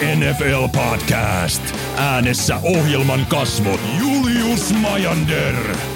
[0.00, 1.62] NFL podcast.
[1.96, 5.54] Äänessä ohjelman kasvot Julius Majander,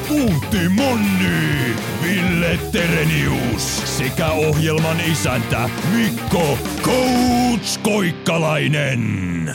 [0.09, 9.55] Puutti Monni, Ville Terenius sekä ohjelman isäntä Mikko Coach Koikkalainen.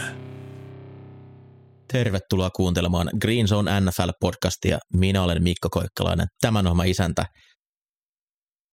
[1.92, 4.78] Tervetuloa kuuntelemaan Green Zone NFL-podcastia.
[4.94, 7.26] Minä olen Mikko Koikkalainen, tämän ohjelman isäntä.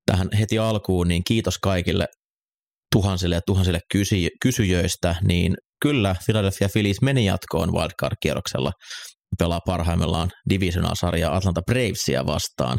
[0.07, 2.07] Tähän heti alkuun, niin kiitos kaikille
[2.93, 8.73] tuhansille ja tuhansille kysy- kysyjöistä, niin kyllä Philadelphia Phillies meni jatkoon wildcard-kierroksella.
[9.39, 12.79] Pelaa parhaimmillaan divisional-sarjaa Atlanta Bravesia vastaan.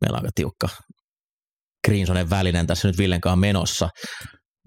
[0.00, 0.68] Meillä on aika tiukka
[1.86, 3.88] Greensonen välinen tässä nyt Villenkaan menossa.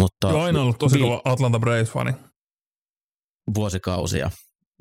[0.01, 2.13] Mutta Joo, aina ollut tosi Vi- kova Atlanta Braves-fani.
[3.55, 4.29] vuosikausia.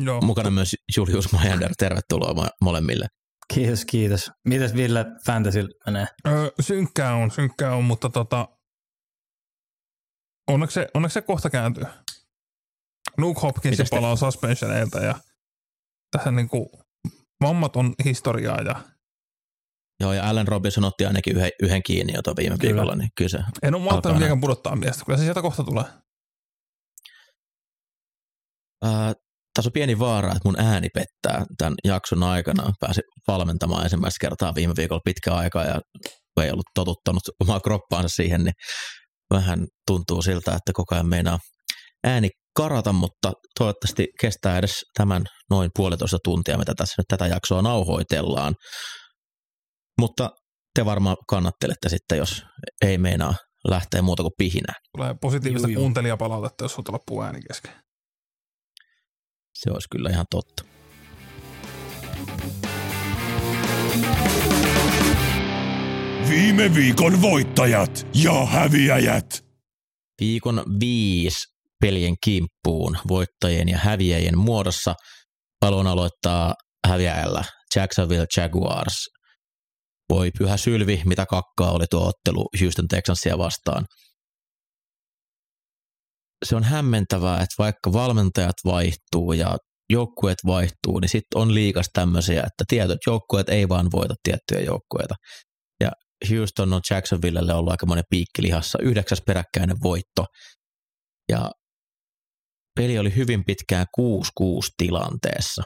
[0.03, 0.21] Joo.
[0.21, 3.07] Mukana myös Julius Majander, tervetuloa mo- molemmille.
[3.55, 4.31] Kiitos, kiitos.
[4.49, 6.07] Mitäs Ville Fantasy menee?
[6.29, 8.47] Öö, synkkää on, synkkää on, mutta tota,
[10.49, 11.85] onneksi se, onneksi se kohta kääntyy.
[13.19, 15.15] Luke Hopkins Mites te- palaa suspensioneilta ja
[16.11, 16.71] tässä niinku
[17.43, 18.81] vammat on historiaa ja
[20.01, 22.75] Joo, ja Allen Robinson otti ainakin yhden, yhden kiinni jo viime Kyllä.
[22.75, 25.05] viikolla, niin kyllä se en ole malttanut vieläkään pudottaa miestä.
[25.05, 25.85] Kyllä se sieltä kohta tulee.
[28.85, 29.13] Ää,
[29.55, 32.73] tässä on pieni vaara, että mun ääni pettää tämän jakson aikana.
[32.81, 35.81] Pääsin valmentamaan ensimmäistä kertaa viime viikolla pitkä aikaa ja
[36.35, 38.55] kun ei ollut totuttanut omaa kroppaansa siihen, niin
[39.31, 41.39] vähän tuntuu siltä, että koko ajan meinaa
[42.05, 47.63] ääni karata, mutta toivottavasti kestää edes tämän noin puolitoista tuntia, mitä tässä nyt tätä jaksoa
[47.63, 48.55] nauhoitellaan.
[50.01, 50.31] Mutta
[50.75, 52.43] te varmaan kannattelette sitten, jos
[52.85, 53.35] ei meinaa
[53.69, 54.75] lähteä muuta kuin pihinää.
[54.97, 55.81] Tulee positiivista Juu, juu.
[55.81, 57.73] kuuntelijapalautetta, jos sulta loppuu ääni kesken.
[59.55, 60.65] Se olisi kyllä ihan totta.
[66.29, 69.45] Viime viikon voittajat ja häviäjät.
[70.21, 71.47] Viikon viisi
[71.81, 74.95] pelien kimppuun voittajien ja häviäjien muodossa.
[75.65, 76.55] Haluan aloittaa
[76.89, 77.45] häviäjällä
[77.77, 79.09] Jacksonville Jaguars.
[80.09, 83.87] Voi pyhä sylvi, mitä kakkaa oli tuo ottelu Houston Texansia vastaan.
[86.45, 89.57] Se on hämmentävää, että vaikka valmentajat vaihtuu ja
[89.91, 95.15] joukkueet vaihtuu, niin sitten on liikas tämmöisiä, että tietyt joukkueet ei vaan voita tiettyjä joukkueita.
[96.31, 100.25] Houston on Jacksonvillelle ollut aika monen piikkilihassa, yhdeksäs peräkkäinen voitto.
[101.29, 101.51] Ja
[102.77, 104.03] peli oli hyvin pitkään 6-6
[104.77, 105.63] tilanteessa.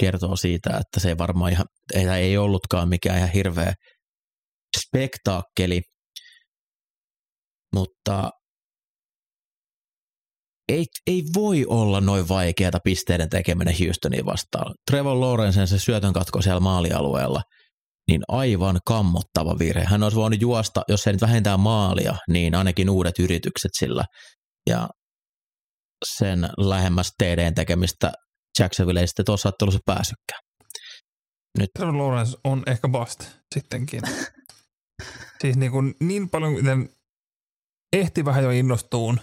[0.00, 3.74] Kertoo siitä, että se ei varmaan ihan, ei, ollutkaan mikään ihan hirveä
[4.78, 5.82] spektaakkeli,
[7.74, 8.30] mutta
[10.68, 14.74] ei, ei voi olla noin vaikeata pisteiden tekeminen Houstonia vastaan.
[14.90, 17.42] Trevor Lawrencen se syötön katko siellä maalialueella,
[18.08, 19.84] niin aivan kammottava virhe.
[19.84, 24.04] Hän olisi voinut juosta, jos ei nyt vähintään maalia, niin ainakin uudet yritykset sillä.
[24.70, 24.88] Ja
[26.04, 28.12] sen lähemmäs TDn tekemistä
[28.58, 30.40] Jacksonville ei sitten tuossa ottelussa pääsykään.
[31.78, 33.24] Trevor Lawrence on ehkä bust
[33.54, 34.00] sittenkin.
[35.40, 36.88] siis niin, kuin niin paljon, miten
[37.92, 39.20] ehti vähän jo innostuun.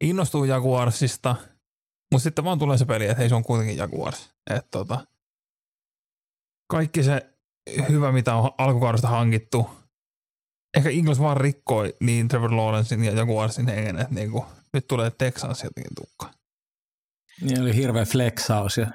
[0.00, 1.36] Innostuu Jaguarsista,
[2.12, 4.30] mutta sitten vaan tulee se peli, että hei se on kuitenkin Jaguars.
[4.50, 5.06] Että tota,
[6.70, 7.35] kaikki se
[7.88, 9.70] hyvä, mitä on alkukaudesta hankittu,
[10.76, 15.10] ehkä Eagles vaan rikkoi niin Trevor Lawrencein ja Jaguarsin hengen, että niin kuin, nyt tulee
[15.10, 16.30] Texans jotenkin tukka.
[17.40, 18.86] Niin oli hirveä flexaus ja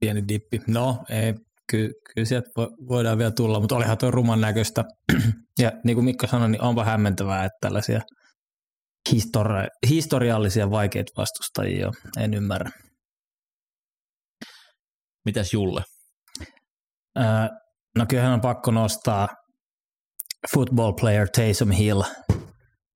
[0.00, 0.60] pieni dippi.
[0.66, 1.34] No, ei,
[1.70, 4.84] ky, kyllä sieltä vo- voidaan vielä tulla, mutta olihan tuo ruman näköistä.
[5.62, 8.00] ja niin kuin Mikko sanoi, niin onpa hämmentävää, että tällaisia
[9.10, 11.94] histori- historiallisia vaikeita vastustajia on.
[12.18, 12.70] En ymmärrä.
[15.24, 15.82] Mitäs Julle?
[17.96, 19.28] No kyllähän on pakko nostaa
[20.54, 22.42] football player Taysom Hill Huh,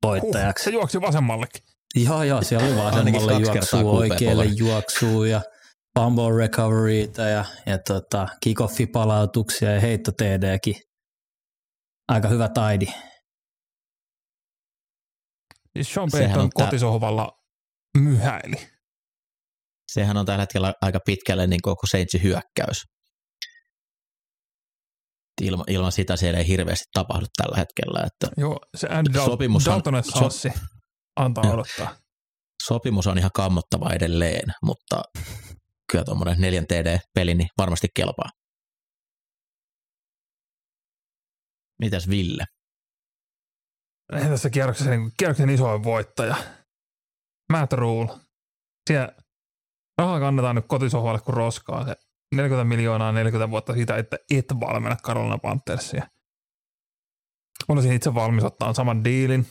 [0.03, 0.65] voittajaksi.
[0.65, 1.63] se juoksi vasemmallekin.
[1.95, 5.41] Joo, joo, siellä oli vasemmalle juoksua, QB oikealle juoksua ja
[5.99, 10.75] fumble recoveryta ja, ja tota, kick-off-palautuksia ja heitto TDkin.
[12.09, 12.87] Aika hyvä taidi.
[15.77, 17.29] Siis Sean Sehän Payton tää- kotisohvalla
[17.99, 18.57] myhäili.
[19.93, 22.77] Sehän on tällä hetkellä aika pitkälle niin koko Saintsin hyökkäys.
[25.41, 28.01] Ilman, ilman sitä siellä ei hirveästi tapahdu tällä hetkellä.
[28.07, 30.49] Että Joo, se Andy Sopimus on- so-
[31.17, 31.55] antaa Joo.
[31.55, 31.97] odottaa.
[32.67, 35.03] sopimus on ihan kammottava edelleen, mutta
[35.93, 38.29] kyllä tuommoinen 4 TD-peli niin varmasti kelpaa.
[41.81, 42.45] Mitäs Ville?
[44.13, 46.37] tässä kierroksessa niin kierroksen isoin voittaja.
[47.53, 48.09] Matt Rule.
[48.91, 49.13] Siellä
[49.99, 51.85] rahaa kannetaan nyt kotisohvalle kuin roskaa.
[51.85, 51.95] Se
[52.35, 56.07] 40 miljoonaa 40 vuotta siitä, että et valmenna Carolina Panthersia.
[57.69, 59.47] Olisin itse valmis ottaa saman diilin.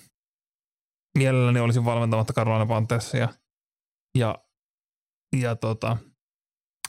[1.17, 3.29] Mielelläni olisin valmentamatta Carolina Panthersia.
[4.17, 4.35] Ja,
[5.37, 5.97] ja tota,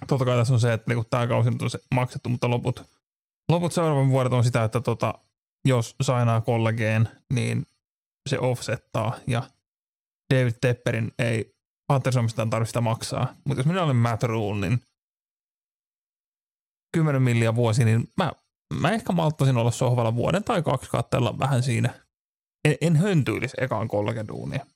[0.07, 2.83] totta kai tässä on se, että niinku tämä kausi on se maksettu, mutta loput,
[3.49, 5.15] loput seuraavan vuodet on sitä, että tota,
[5.65, 7.67] jos sainaa kollegeen, niin
[8.29, 9.43] se offsettaa ja
[10.35, 11.55] David Tepperin ei
[11.93, 13.35] Panthers-omistajan tarvitse sitä maksaa.
[13.45, 14.83] Mutta jos minä olen Matt Rule, niin
[16.95, 18.33] 10 milliä vuosi, niin mä,
[18.81, 21.95] mä ehkä malttaisin olla sohvalla vuoden tai kaksi katsella vähän siinä.
[22.65, 24.67] En, en höntyilisi ekaan kollegeduunia.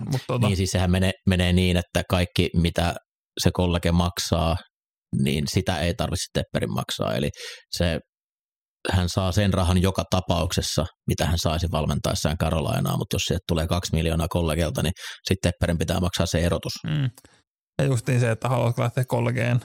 [0.00, 0.46] Mutta tota.
[0.46, 2.94] Niin siis sehän menee, menee niin, että kaikki mitä
[3.40, 4.56] se kollege maksaa,
[5.22, 7.14] niin sitä ei tarvitse Tepperin maksaa.
[7.14, 7.30] Eli
[7.70, 8.00] se,
[8.90, 13.66] hän saa sen rahan joka tapauksessa, mitä hän saisi valmentaessaan Karolainaa, mutta jos sieltä tulee
[13.66, 14.92] kaksi miljoonaa kollegelta, niin
[15.28, 16.72] sitten Tepperin pitää maksaa se erotus.
[16.86, 17.10] Mm.
[17.78, 19.60] Ja justiin se, että haluatko lähteä kollegeen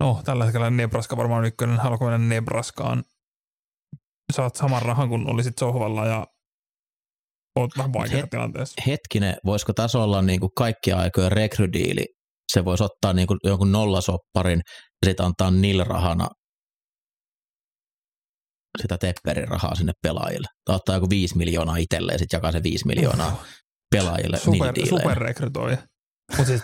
[0.00, 1.78] No, tällä hetkellä Nebraska varmaan ykkönen.
[1.78, 3.04] Haluatko mennä Nebraskaan?
[4.32, 6.26] Saat saman rahan, kun olisit sohvalla ja
[7.56, 8.82] oot vähän vaikeassa Het, tilanteessa.
[8.86, 12.06] Hetkinen, voisiko tässä olla niin kuin kaikkia aikoja rekrydiili?
[12.52, 14.62] Se voisi ottaa niin kuin jonkun nollasopparin
[15.02, 16.28] ja sitten antaa niillä rahana
[18.82, 20.48] sitä Tepperin rahaa sinne pelaajille.
[20.64, 23.44] Tai ottaa joku viisi miljoonaa itselleen ja sitten jakaa se viisi miljoonaa
[23.90, 25.78] pelaajille Super, superrekrytoija.
[26.30, 26.62] Mutta siis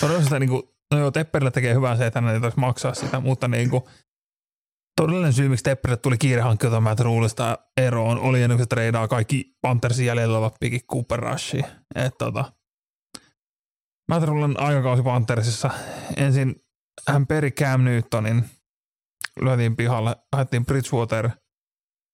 [0.00, 0.62] todella niin kuin
[0.94, 3.82] No joo, Tepperille tekee hyvää se, että hän ei maksaa sitä, mutta niin kuin,
[5.00, 9.08] todellinen syy, miksi Tepperille tuli kiire hankkiutua Matt Rulesta eroon, oli ennen kuin se treidaa
[9.08, 11.64] kaikki Panthersin jäljellä olevat pikit Cooper Rushiin.
[11.94, 12.52] Että tota,
[14.08, 15.70] Matt Rulen aikakausi Panthersissa,
[16.16, 16.54] ensin
[17.08, 18.44] hän peri Cam Newtonin,
[19.40, 21.30] lyötiin pihalle, haettiin Bridgewater,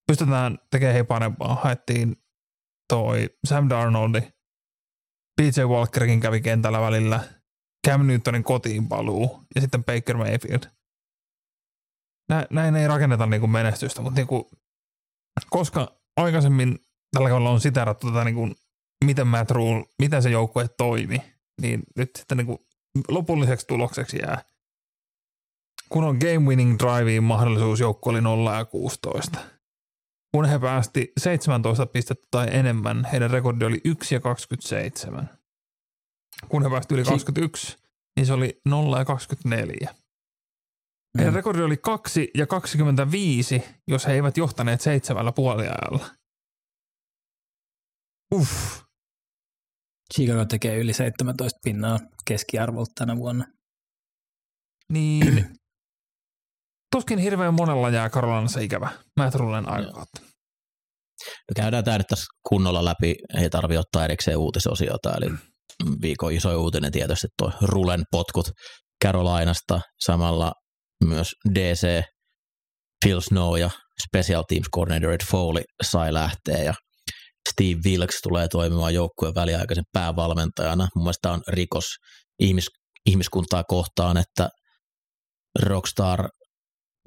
[0.06, 2.16] pystytään tekemään hei parempaa, haettiin
[2.88, 4.20] toi Sam Darnoldi,
[5.40, 7.20] PJ Walkerkin kävi kentällä välillä–
[7.86, 10.62] Cam Newtonin kotiin paluu ja sitten Baker Mayfield.
[12.28, 14.44] Nä, näin ei rakenneta niin kuin menestystä, mutta niin kuin,
[15.50, 16.78] koska aikaisemmin
[17.12, 18.54] tällä kaudella on siterattu tätä, niin kuin,
[19.04, 21.22] miten Matt Rule, miten se joukkue toimi,
[21.60, 22.58] niin nyt sitten niin kuin,
[23.08, 24.42] lopulliseksi tulokseksi jää,
[25.88, 29.38] kun on game winning driveen mahdollisuus, joukko oli 0 ja 16.
[30.34, 35.35] Kun he päästi 17 pistettä tai enemmän, heidän rekordi oli 1 ja 27
[36.48, 37.76] kun he pääsivät yli 21,
[38.16, 39.94] niin se oli 0 ja 24.
[41.18, 41.36] Heidän mm.
[41.36, 46.06] rekordi oli 2 ja 25, jos he eivät johtaneet seitsemällä puoliajalla.
[48.34, 48.82] Uff.
[50.14, 53.44] Chicago tekee yli 17 pinnaa keskiarvolta tänä vuonna.
[54.92, 55.46] Niin.
[56.92, 58.90] Tuskin hirveän monella jää Karolanassa ikävä.
[59.16, 60.20] Mä Rullen aikakautta.
[61.24, 63.14] No käydään tämä nyt tässä kunnolla läpi.
[63.34, 65.14] Ei tarvi ottaa erikseen uutisosiota.
[65.16, 65.26] Eli
[66.02, 68.50] viikon iso uutinen tietysti tuo Rulen potkut
[69.04, 70.52] Carolinasta, samalla
[71.04, 72.02] myös DC,
[73.04, 73.70] Phil Snow ja
[74.08, 76.74] Special Teams Coordinator Ed Foley sai lähteä ja
[77.50, 80.88] Steve Wilkes tulee toimimaan joukkueen väliaikaisen päävalmentajana.
[80.94, 81.84] Mun mielestä on rikos
[82.38, 82.66] ihmis,
[83.06, 84.48] ihmiskuntaa kohtaan, että
[85.62, 86.28] Rockstar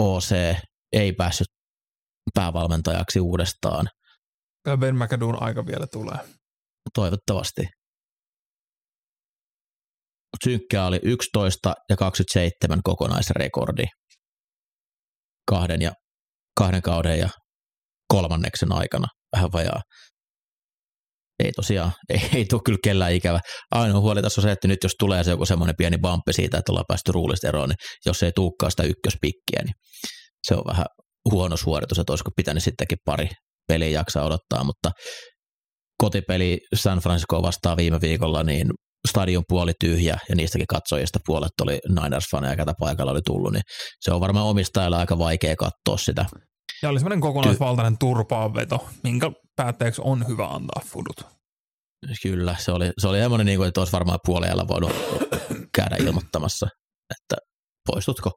[0.01, 0.55] OC
[0.91, 1.47] ei päässyt
[2.33, 3.89] päävalmentajaksi uudestaan.
[4.79, 6.17] Ben McAdoon aika vielä tulee.
[6.93, 7.67] Toivottavasti
[10.43, 13.83] synkkää oli 11 ja 27 kokonaisrekordi
[15.49, 15.91] kahden, ja,
[16.59, 17.29] kahden kauden ja
[18.13, 19.81] kolmanneksen aikana vähän vajaa.
[21.43, 23.39] Ei tosiaan, ei, ei tule kyllä kellään ikävä.
[23.71, 26.57] Ainoa huoli tässä on se, että nyt jos tulee se joku semmoinen pieni bamppi siitä,
[26.57, 29.73] että ollaan päästy ruulista eroon, niin jos ei tulekaan sitä ykköspikkiä, niin
[30.47, 30.85] se on vähän
[31.31, 33.29] huono suoritus, että olisiko pitänyt sittenkin pari
[33.67, 34.91] peliä jaksaa odottaa, mutta
[36.03, 38.67] kotipeli San Francisco vastaan viime viikolla, niin
[39.09, 43.63] stadion puoli tyhjä ja niistäkin katsojista puolet oli Niners-faneja, ketä paikalla oli tullut, niin
[44.01, 46.25] se on varmaan omistajille aika vaikea katsoa sitä.
[46.81, 51.39] Ja oli semmoinen kokonaisvaltainen Ty- turpaanveto, minkä päätteeksi on hyvä antaa fudut.
[52.23, 54.91] Kyllä, se oli, se oli semmoinen, niin kuin, että olisi varmaan puolella voinut
[55.75, 56.67] käydä ilmoittamassa,
[57.15, 57.35] että
[57.87, 58.31] poistutko,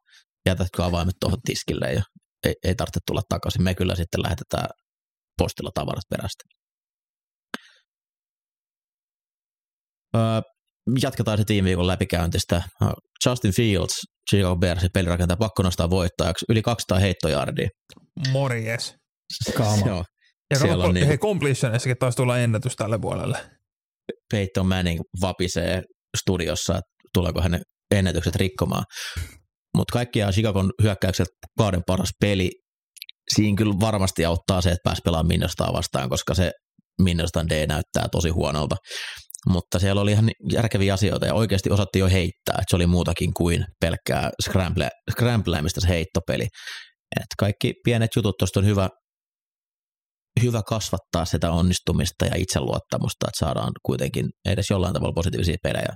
[0.48, 2.02] jätätkö avaimet tuohon tiskille ja
[2.46, 3.62] ei, ei tarvitse tulla takaisin.
[3.62, 4.68] Me kyllä sitten lähetetään
[5.38, 6.44] postilla tavarat perästä.
[10.16, 10.51] Öö,
[11.02, 12.62] jatketaan se tiimiviikon läpikäyntistä.
[13.26, 16.44] Justin Fields, Chicago Bears, pelirakentaja, pakko nostaa voittajaksi.
[16.48, 17.68] Yli 200 heittojardia.
[18.32, 18.94] Morjes.
[19.56, 19.86] Kaama.
[19.86, 20.04] Joo.
[20.50, 21.06] Ja Siellä on niin...
[21.06, 23.38] hei, completionissakin taisi tulla ennätys tälle vuodelle.
[24.30, 25.82] Peyton Manning vapisee
[26.16, 27.62] studiossa, että tuleeko hänen
[27.94, 28.84] ennätykset rikkomaan.
[29.76, 32.50] Mutta kaikkiaan Chicagon hyökkäykset kauden paras peli,
[33.34, 36.52] siinä kyllä varmasti auttaa se, että pääsi pelaamaan Minnestaa vastaan, koska se
[37.02, 38.76] Minnestan D näyttää tosi huonolta.
[39.48, 43.34] Mutta siellä oli ihan järkeviä asioita ja oikeasti osatti jo heittää, että se oli muutakin
[43.34, 46.44] kuin pelkkää scramble, scrambleamista se heittopeli.
[47.20, 48.88] Et kaikki pienet jutut tuosta on hyvä,
[50.42, 55.94] hyvä kasvattaa sitä onnistumista ja itseluottamusta, että saadaan kuitenkin edes jollain tavalla positiivisia pelejä.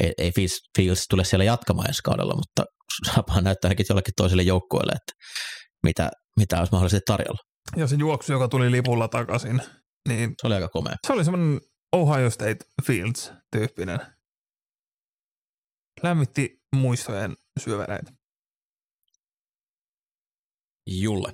[0.00, 0.32] Ei, ei
[0.76, 2.64] Fields tule siellä jatkamaan ensi kaudella, mutta
[3.12, 5.12] saapaan näyttää ainakin jollekin toiselle joukkueelle, että
[5.82, 7.38] mitä, mitä olisi mahdollisesti tarjolla.
[7.76, 9.62] Ja se juoksu, joka tuli lipulla takaisin,
[10.08, 10.94] niin Se oli aika komea.
[11.06, 11.60] se oli semmoinen
[11.92, 13.98] Ohio State Fields-tyyppinen.
[16.02, 18.12] Lämmitti muistojen syövereitä.
[20.86, 21.32] Julle.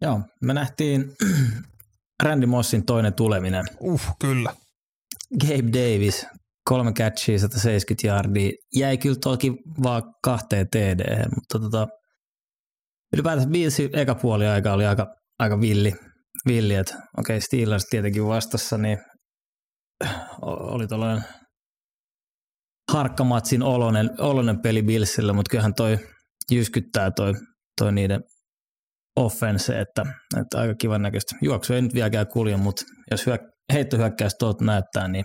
[0.00, 1.16] Joo, me nähtiin
[2.22, 3.64] Randy Mossin toinen tuleminen.
[3.80, 4.54] Uh, kyllä.
[5.40, 6.26] Gabe Davis,
[6.68, 8.52] kolme catchia, 170 yardia.
[8.76, 11.88] Jäi kyllä toki vaan kahteen TD, mutta tota,
[13.12, 15.94] ylipäätänsä Billsin eka puoli aika oli aika, aika villi,
[16.46, 18.98] villi että okei okay, Steelers tietenkin vastassa, niin
[20.42, 21.24] oli tuollainen
[22.92, 25.98] harkkamatsin oloinen, oloinen peli Billsillä, mutta kyllähän toi
[26.50, 27.32] jyskyttää toi,
[27.80, 28.20] toi niiden
[29.16, 30.02] offense, että,
[30.40, 31.36] että aika kivan näköistä.
[31.42, 33.40] Juoksu ei nyt vieläkään kulje, mutta jos hyök,
[33.72, 35.24] heittohyökkäys tuolta näyttää, niin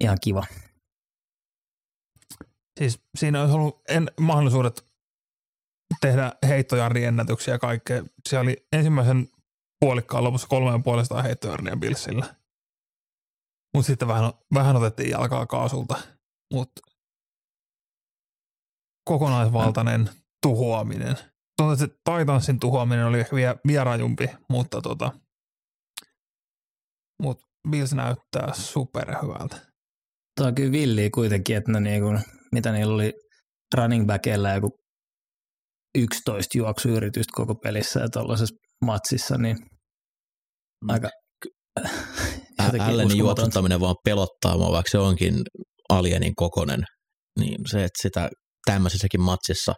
[0.00, 0.42] ihan kiva.
[2.80, 4.82] Siis siinä olisi ollut en, mahdollisuudet
[6.00, 8.02] tehdä heittojarriennätyksiä ja kaikkea.
[8.28, 9.26] Se oli ensimmäisen
[9.80, 12.34] puolikkaan lopussa kolmeen puolestaan heittojarria Billsillä.
[13.74, 15.98] Mutta sitten vähän, vähän otettiin jalkaa kaasulta.
[16.52, 16.80] Mutta
[19.08, 20.10] kokonaisvaltainen
[20.42, 21.16] tuhoaminen.
[21.56, 25.12] Tuntuu, se Titansin tuhoaminen oli ehkä vielä vierajumpi, mutta tota,
[27.22, 29.56] mut Bills näyttää superhyvältä.
[30.36, 32.08] Tuo on kyllä villiä kuitenkin, että ne niinku,
[32.52, 33.12] mitä niillä oli
[33.76, 34.78] running backilla joku
[35.98, 38.54] 11 juoksuyritystä koko pelissä ja tuollaisessa
[38.84, 39.56] matsissa, niin
[40.88, 41.10] aika
[42.58, 43.16] jotenkin Allenin uskomatonta.
[43.16, 45.34] juoksuttaminen vaan pelottaa mua, vaikka se onkin
[45.88, 46.84] alienin kokonen.
[47.38, 48.30] Niin se, että sitä
[48.66, 49.74] tämmöisessäkin matsissa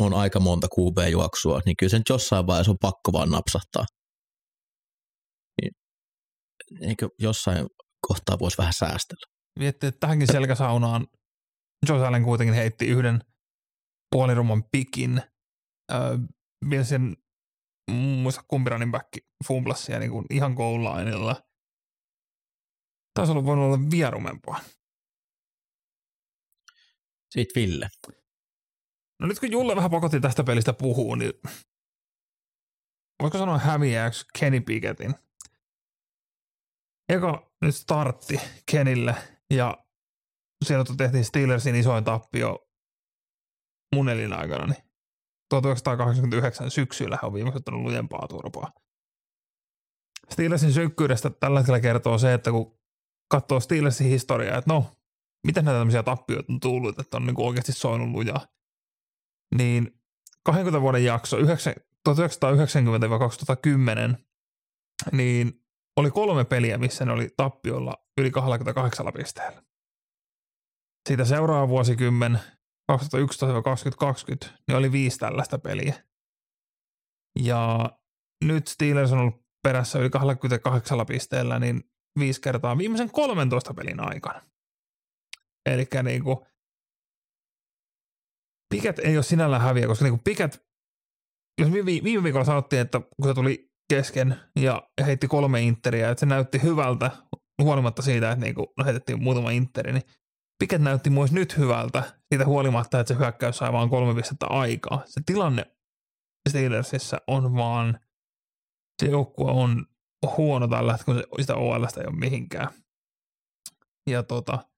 [0.00, 3.84] on aika monta QB-juoksua, niin kyllä sen jossain vaiheessa on pakko vaan napsahtaa.
[5.60, 5.72] Niin,
[6.88, 7.66] eikö jossain
[8.08, 9.34] kohtaa voisi vähän säästellä?
[9.58, 11.06] miettii, että tähänkin selkäsaunaan
[11.88, 13.20] Josh Allen kuitenkin heitti yhden
[14.10, 15.22] puolirumman pikin.
[15.92, 16.18] Öö,
[16.68, 17.16] Billsin
[17.92, 19.08] muista kumpi running back
[19.46, 21.42] fumblasi siellä niin kuin ihan goal lineilla.
[23.14, 24.60] Taisi olla voinut olla vielä rumempaa.
[27.30, 27.88] Sitten Ville.
[29.20, 31.32] No nyt kun Julle vähän pakotti tästä pelistä puhua, niin
[33.22, 35.14] voisiko sanoa häviääks Kenny Pickettin?
[37.08, 39.14] Eka nyt startti Kenille
[39.50, 39.84] ja
[40.64, 42.68] siellä tehtiin Steelersin isoin tappio
[43.94, 44.93] mun elinaikana, niin
[45.48, 48.72] 1989 syksyllä hän on viimeksi ottanut lujempaa turpaa.
[50.30, 52.78] Steelersin synkkyydestä tällä hetkellä kertoo se, että kun
[53.30, 54.86] katsoo Steelersin historiaa, että no,
[55.46, 58.46] miten näitä tämmöisiä tappioita on tullut, että on niin oikeasti soinut lujaa,
[59.54, 60.00] niin
[60.44, 61.42] 20 vuoden jakso 1990-2010,
[65.12, 65.64] niin
[65.96, 69.62] oli kolme peliä, missä ne oli tappiolla yli 28 pisteellä.
[71.08, 72.40] Siitä seuraava vuosikymmen,
[72.92, 75.94] 2011-2020, niin oli viisi tällaista peliä.
[77.40, 77.90] Ja
[78.44, 84.42] nyt Steelers on ollut perässä yli 28 pisteellä, niin viisi kertaa viimeisen 13 pelin aikana.
[85.66, 86.46] Eli niinku,
[88.74, 90.66] Piket ei ole sinällään häviä, koska niinku Piket,
[91.60, 96.20] jos viime, viime viikolla sanottiin, että kun se tuli kesken ja heitti kolme interiä, että
[96.20, 97.10] se näytti hyvältä,
[97.62, 100.02] huolimatta siitä, että niinku, no heitettiin muutama interi, niin
[100.58, 105.02] Piket näytti myös nyt hyvältä, siitä huolimatta, että se hyökkäys sai vain kolme pistettä aikaa.
[105.06, 105.76] Se tilanne
[106.48, 108.00] Steelersissä on vaan,
[109.02, 109.86] se joukkue on
[110.36, 112.68] huono tällä hetkellä, kun sitä OLstä ei ole mihinkään.
[114.10, 114.68] Ja tota,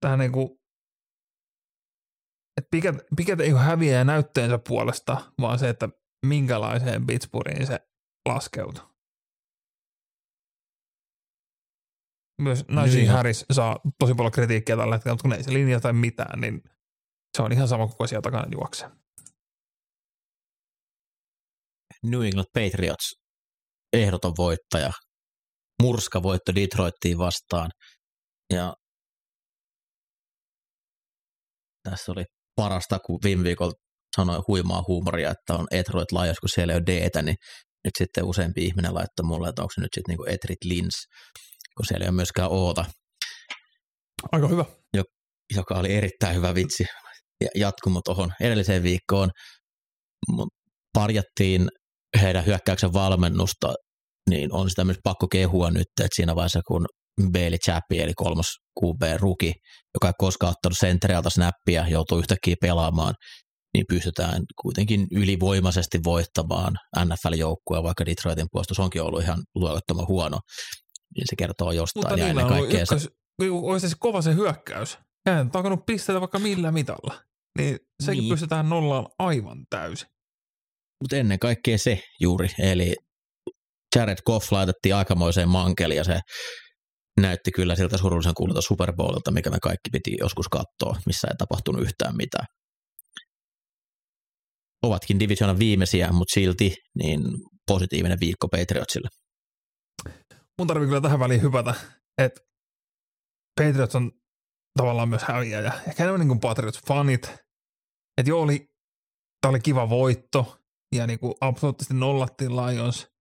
[0.00, 0.62] tähän niinku,
[2.56, 5.88] että Piket, Piket ei ole häviäjä näytteensä puolesta, vaan se, että
[6.26, 7.88] minkälaiseen Pittsburghiin se
[8.28, 8.91] laskeutuu.
[12.38, 13.10] Myös Najee Niin.
[13.10, 16.60] Harris saa tosi paljon kritiikkiä tällä hetkellä, mutta kun ei se linja tai mitään, niin
[17.36, 18.88] se on ihan sama kuin siellä takana juoksee.
[22.02, 23.14] New England Patriots,
[23.92, 24.90] ehdoton voittaja.
[25.82, 27.70] Murska voitto Detroittiin vastaan.
[28.52, 28.74] Ja
[31.82, 32.24] tässä oli
[32.56, 33.72] parasta, kun viime viikolla
[34.16, 37.36] sanoi huimaa huumoria, että on Detroit Lions, kun siellä ei ole d niin
[37.84, 41.06] nyt sitten useampi ihminen laittoi mulle, että onko se nyt sitten niinku Etrit Lins,
[41.76, 42.84] kun siellä ei ole myöskään Oota,
[44.32, 44.64] Aika hyvä.
[45.56, 46.84] joka oli erittäin hyvä vitsi.
[47.54, 49.30] jatkumo tuohon edelliseen viikkoon.
[50.94, 51.68] Parjattiin
[52.20, 53.74] heidän hyökkäyksen valmennusta,
[54.30, 56.86] niin on sitä myös pakko kehua nyt, että siinä vaiheessa kun
[57.32, 58.46] Bailey Chappi, eli kolmas
[58.80, 59.52] QB-ruki,
[59.94, 63.14] joka ei koskaan ottanut sentterialta snappia, joutuu yhtäkkiä pelaamaan,
[63.74, 66.72] niin pystytään kuitenkin ylivoimaisesti voittamaan
[67.04, 70.38] NFL-joukkueen, vaikka Detroitin puolustus onkin ollut ihan luokattoman huono,
[71.16, 72.02] niin se kertoo jostain.
[72.02, 73.08] Mutta ja niillä ennen kaikkea se, ykkös,
[73.52, 74.98] olisi se kova se hyökkäys.
[75.26, 77.22] Ja on takanut pisteitä vaikka millä mitalla.
[77.58, 78.32] Niin sekin Niin.
[78.32, 80.08] pystytään nollaan aivan täysin.
[81.02, 82.94] mutta ennen kaikkea se juuri, eli
[83.96, 86.20] Jared Goff laitettiin aikamoiseen mankeliin ja se
[87.20, 91.36] näytti kyllä siltä surullisen kuulolta Super Bowlilta, mikä me kaikki piti joskus katsoa, missä ei
[91.38, 92.46] tapahtunut yhtään mitään.
[94.82, 97.20] Ovatkin divisioonan viimeisiä, mutta silti niin
[97.66, 99.08] positiivinen viikko Patriotsille.
[100.58, 101.74] Mun tarvii kyllä tähän väliin hypätä,
[102.18, 102.40] että
[103.60, 104.12] Patriots on
[104.78, 105.72] tavallaan myös häviäjä.
[105.88, 107.28] Ehkä enemmän niin kuin Patriots-fanit.
[108.18, 108.74] Että joo, oli,
[109.40, 110.62] tää oli kiva voitto
[110.94, 113.12] ja niin kuin absoluuttisesti nollattiin Lions,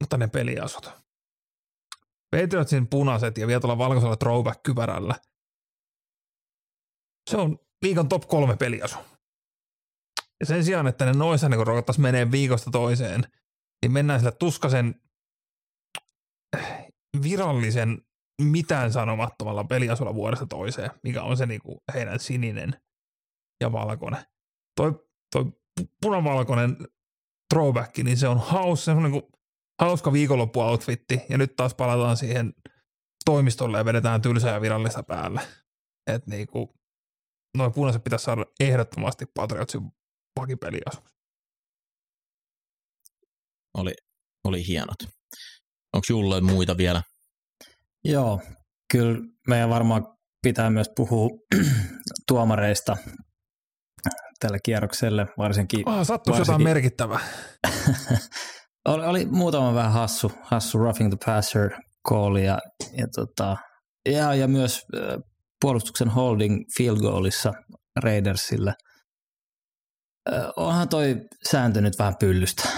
[0.00, 0.90] mutta ne peliasut.
[2.30, 5.14] Patriotsin punaiset ja vielä tuolla valkoisella throwback-kypärällä.
[7.30, 8.98] Se on liikan top kolme peliasu.
[10.40, 13.24] Ja sen sijaan, että ne noissa niin rokottaisi menee viikosta toiseen,
[13.82, 15.02] niin mennään sillä tuskasen
[17.22, 18.02] virallisen
[18.42, 22.80] mitään sanomattomalla peliasulla vuodesta toiseen, mikä on se niinku heidän sininen
[23.60, 24.24] ja valkoinen.
[24.76, 26.76] Toi, toi pu- punavalkoinen
[27.54, 29.30] throwback, niin se on haus, se on niinku
[29.82, 32.54] hauska viikonloppu-outfitti, ja nyt taas palataan siihen
[33.24, 35.40] toimistolle ja vedetään tylsää ja virallista päälle.
[36.06, 36.74] Et niinku,
[37.56, 39.80] noin punaiset pitäisi saada ehdottomasti Patriotsin
[40.40, 41.14] vakipeliasuksi.
[43.74, 43.92] Oli,
[44.44, 45.19] oli hienot.
[45.92, 47.02] Onko Julle muita vielä?
[48.04, 48.40] Joo,
[48.92, 49.18] kyllä
[49.48, 50.06] meidän varmaan
[50.42, 51.28] pitää myös puhua
[52.28, 52.96] tuomareista
[54.40, 57.20] tälle kierrokselle, varsinkin Ah, sattuiko jotain merkittävää?
[58.88, 61.70] oli, oli muutama vähän hassu, hassu roughing the passer
[62.08, 62.58] call ja,
[62.96, 63.56] ja, tota,
[64.08, 65.18] ja, ja myös äh,
[65.60, 67.52] puolustuksen holding field goalissa
[68.02, 68.74] Raidersille.
[70.32, 71.16] Äh, onhan toi
[71.50, 72.68] sääntö nyt vähän pyllystä.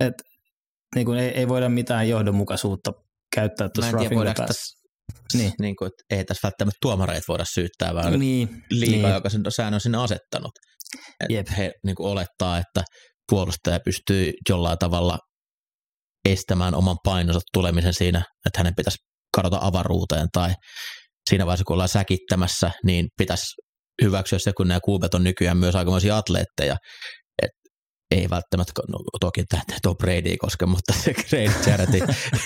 [0.00, 0.14] Et,
[0.94, 2.92] niin kuin ei, ei voida mitään johdonmukaisuutta
[3.34, 3.92] käyttää tuossa
[4.34, 4.46] passer.
[4.46, 4.78] tässä,
[5.34, 5.52] Niin.
[5.60, 9.14] niin kuin, että ei tässä välttämättä tuomareita voida syyttää, vaan Niin, liiga, niin.
[9.14, 10.52] joka sen säännön on sinne asettanut.
[11.20, 11.46] Et Jep.
[11.56, 12.82] he niin kuin olettaa, että
[13.30, 15.18] puolustaja pystyy jollain tavalla
[16.28, 18.98] estämään oman painonsa tulemisen siinä, että hänen pitäisi
[19.36, 20.54] kadota avaruuteen tai
[21.30, 23.46] siinä vaiheessa, kun ollaan säkittämässä, niin pitäisi
[24.02, 26.78] hyväksyä se, kun nämä kuubet on nykyään myös aikamoisia atleetteja, et
[28.10, 32.00] ei välttämättä, no, toki tämä Tom Brady koske, mutta se Grady Charity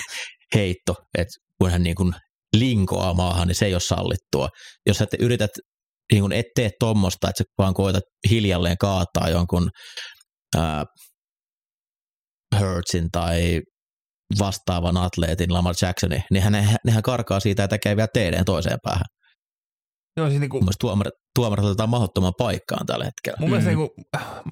[0.55, 2.13] heitto, että kun hän niin kuin
[2.53, 4.49] linkoaa maahan, niin se ei ole sallittua.
[4.85, 5.51] Jos sä yrität,
[6.11, 9.69] niin kuin et tee tuommoista, että sä vaan koetat hiljalleen kaataa jonkun
[10.57, 10.85] ää,
[12.59, 13.61] Hurtsin tai
[14.39, 19.05] vastaavan atleetin Lamar Jacksonin, niin hän, nehän karkaa siitä ja tekee vielä TDn toiseen päähän.
[20.17, 23.37] Joo, siis niinku, Mun mielestä tuomarit, tuomarit otetaan mahdottoman paikkaan tällä hetkellä.
[23.39, 23.77] Mun mielestä Mm.
[23.77, 23.95] niinku,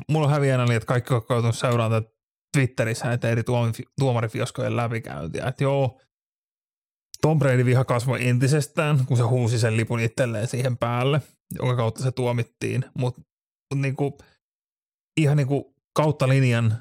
[0.10, 2.04] mulla on häviänä oli, että kaikki on joutunut seuraamaan
[2.58, 3.44] Twitterissä näitä eri
[4.00, 5.46] tuomarifioskojen läpikäyntiä.
[5.48, 6.00] Että joo,
[7.22, 11.22] Tom Brady viha kasvoi entisestään, kun se huusi sen lipun itselleen siihen päälle,
[11.60, 12.86] jonka kautta se tuomittiin.
[12.98, 13.22] Mutta
[13.74, 14.18] mut niinku,
[15.20, 16.78] ihan niinku kautta linjan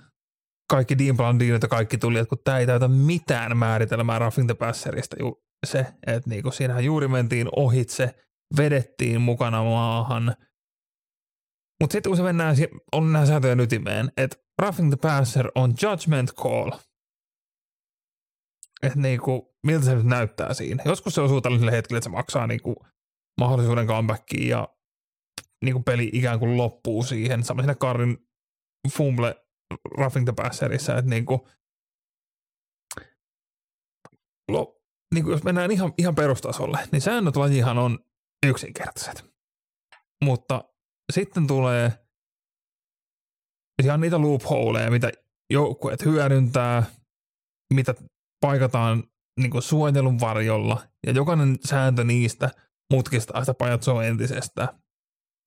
[0.70, 4.54] kaikki Dean Blandinit ja kaikki tuli, että kun tämä ei täytä mitään määritelmää Roughing the
[4.54, 8.14] Passerista, ju- se, että niinku siinähän juuri mentiin ohitse,
[8.56, 10.36] vedettiin mukana maahan,
[11.80, 12.56] mutta sitten kun se mennään,
[12.92, 16.70] on nämä sääntöjen ytimeen, että roughing the passer on judgment call.
[18.82, 20.82] Että niinku, miltä se nyt näyttää siinä.
[20.86, 22.86] Joskus se osuu tällaiselle hetkelle, että se maksaa niinku
[23.40, 24.68] mahdollisuuden comebackiin ja
[25.64, 27.44] niinku peli ikään kuin loppuu siihen.
[27.44, 28.28] Sama siinä Karin
[28.92, 29.46] fumble
[29.98, 31.48] roughing the passerissa, että niinku,
[34.50, 34.80] lo,
[35.14, 37.98] niinku jos mennään ihan, ihan perustasolle, niin säännöt lajihan on
[38.46, 39.24] yksinkertaiset.
[40.24, 40.64] Mutta
[41.12, 41.92] sitten tulee
[43.82, 45.12] ihan niitä loopholeja, mitä
[45.52, 46.82] joukkueet hyödyntää,
[47.74, 47.94] mitä
[48.40, 49.04] paikataan
[49.40, 52.50] niin suojelun varjolla, ja jokainen sääntö niistä
[52.92, 54.74] mutkistaa sitä pajatsoa entisestä.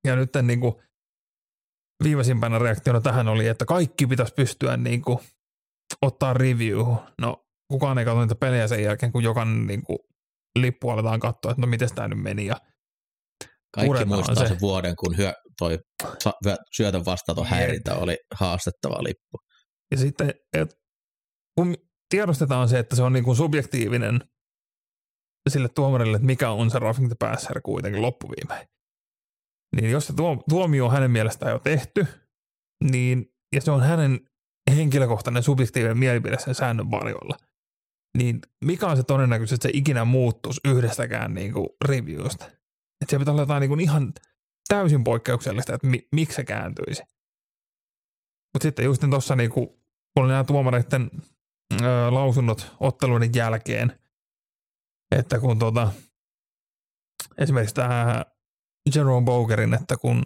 [0.08, 0.74] Ja nyt niin kuin
[2.04, 5.20] viimeisimpänä reaktiona tähän oli, että kaikki pitäisi pystyä niin kuin
[6.02, 6.80] ottaa review.
[7.22, 10.00] No kukaan ei katso niitä pelejä sen jälkeen, kun jokainen niin kuin
[10.60, 12.46] lippu aletaan katsoa, että no miten tämä nyt meni.
[12.46, 12.56] Ja
[13.74, 14.48] Kaikki puretaan muistaa se.
[14.48, 15.80] sen vuoden, kun hyö, toi
[16.76, 19.38] syötön vastaaton häirintä oli haastettava lippu.
[19.92, 20.76] Ja sitten, et,
[21.58, 21.76] kun
[22.10, 24.22] tiedostetaan se, että se on niin kuin subjektiivinen
[25.50, 28.68] sille tuomarille, että mikä on se roughing the passer kuitenkin loppuviimein,
[29.76, 30.14] Niin jos se
[30.50, 32.08] tuomio on hänen mielestään jo tehty,
[32.92, 34.20] niin, ja se on hänen
[34.76, 37.38] henkilökohtainen subjektiivinen mielipide sen säännön varjolla,
[38.18, 42.46] niin mikä on se todennäköisesti, että se ikinä muuttuisi yhdestäkään niin kuin reviewsta?
[43.02, 44.14] Että se pitää olla jotain niin ihan
[44.68, 47.04] täysin poikkeuksellista, että mi- miksi se kääntyisi.
[48.54, 49.84] Mutta sitten just tuossa niin kun
[50.16, 51.12] oli nämä tuomareiden
[51.82, 54.00] ö, lausunnot otteluiden jälkeen,
[55.16, 55.92] että kun tuota,
[57.38, 58.26] esimerkiksi tämä
[58.96, 60.24] Jerome Bogerin, että kun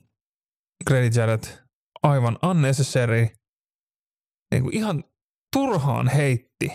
[0.88, 1.45] Grady Jarrett
[2.03, 3.27] aivan unnecessary,
[4.51, 5.03] niin kuin ihan
[5.53, 6.71] turhaan heitti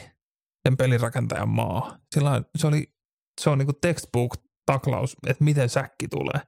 [0.69, 1.99] sen pelirakentajan maa.
[2.15, 2.95] Sillä se, oli,
[3.41, 3.77] se on niin kuin
[4.73, 6.41] textbook-taklaus, että miten säkki tulee.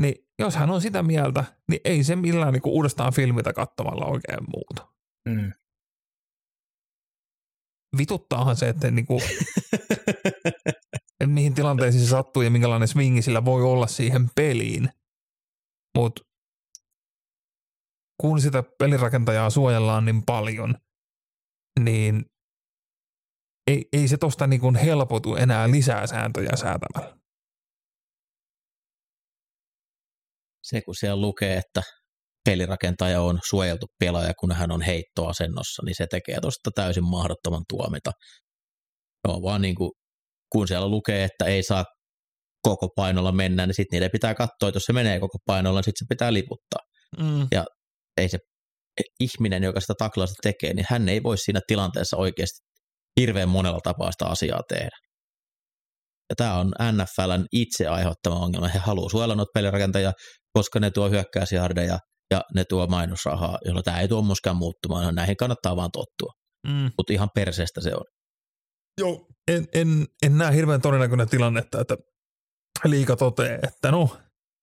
[0.00, 4.06] Niin jos hän on sitä mieltä, niin ei se millään niin kuin uudestaan filmitä katsomalla
[4.06, 4.94] oikein muuta.
[5.28, 5.52] Mm.
[7.98, 9.22] Vituttaahan se, että niin kuin,
[11.26, 14.88] mihin tilanteisiin se sattuu ja minkälainen swingi sillä voi olla siihen peliin.
[15.98, 16.22] Mutta
[18.20, 20.74] kun sitä pelirakentajaa suojellaan niin paljon,
[21.80, 22.24] niin
[23.66, 27.23] ei, ei se tosta niin kuin helpotu enää lisää sääntöjä säätämällä.
[30.64, 31.82] Se, kun siellä lukee, että
[32.44, 38.10] pelirakentaja on suojeltu pelaaja, kun hän on heittoasennossa, niin se tekee tuosta täysin mahdottoman tuomita.
[39.28, 39.90] No vaan niin kuin,
[40.52, 41.84] kun siellä lukee, että ei saa
[42.62, 45.84] koko painolla mennä, niin sitten niiden pitää katsoa, että jos se menee koko painolla, niin
[45.84, 46.80] sitten se pitää liputtaa.
[47.18, 47.46] Mm.
[47.52, 47.64] Ja
[48.16, 48.38] ei se
[49.20, 52.58] ihminen, joka sitä taklausta tekee, niin hän ei voi siinä tilanteessa oikeasti
[53.20, 54.96] hirveän monella tapaa sitä asiaa tehdä.
[56.30, 58.68] Ja tämä on NFLn itse aiheuttama ongelma.
[58.68, 60.12] He haluavat suojella noita pelirakentajia,
[60.52, 61.98] koska ne tuo hyökkäysjardeja
[62.30, 65.14] ja ne tuo mainosrahaa, jolla tämä ei tuo myöskään muuttumaan.
[65.14, 66.32] Näihin kannattaa vaan tottua.
[66.66, 66.90] Mm.
[66.98, 68.04] Mutta ihan perseestä se on.
[69.00, 71.96] Joo, en, en, en näe hirveän todennäköinen tilannetta, että
[72.84, 74.16] liika toteaa, että no,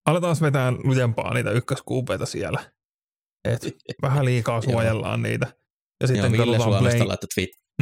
[0.05, 2.71] aletaan vetää lujempaa niitä ykköskuupeita siellä.
[3.45, 3.61] Et
[4.01, 5.47] vähän liikaa suojellaan niitä.
[6.01, 7.15] Ja sitten Joo, katsotaan Blaine,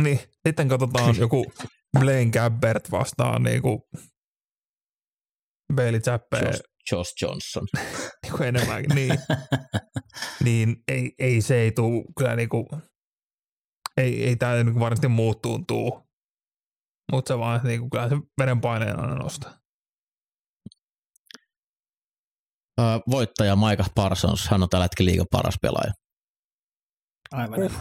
[0.02, 1.46] niin, sitten katsotaan joku
[2.00, 3.90] Blaine Gabbert vastaan niinku
[5.76, 6.38] Bailey Zappe.
[6.38, 7.68] Josh, Josh Johnson.
[8.24, 9.20] niinku enemmänkin, niin.
[10.44, 12.68] niin ei, ei se ei tuu kyllä niinku,
[13.98, 16.10] ei, ei tämä niinku varmasti muuttuu tuu.
[17.12, 19.60] Mutta se vaan niinku, kyllä se verenpaineen aina nostaa.
[23.10, 25.94] voittaja Micah Parsons, hän on tällä hetkellä liigan paras pelaaja.
[27.32, 27.64] Aivan.
[27.64, 27.72] Uh.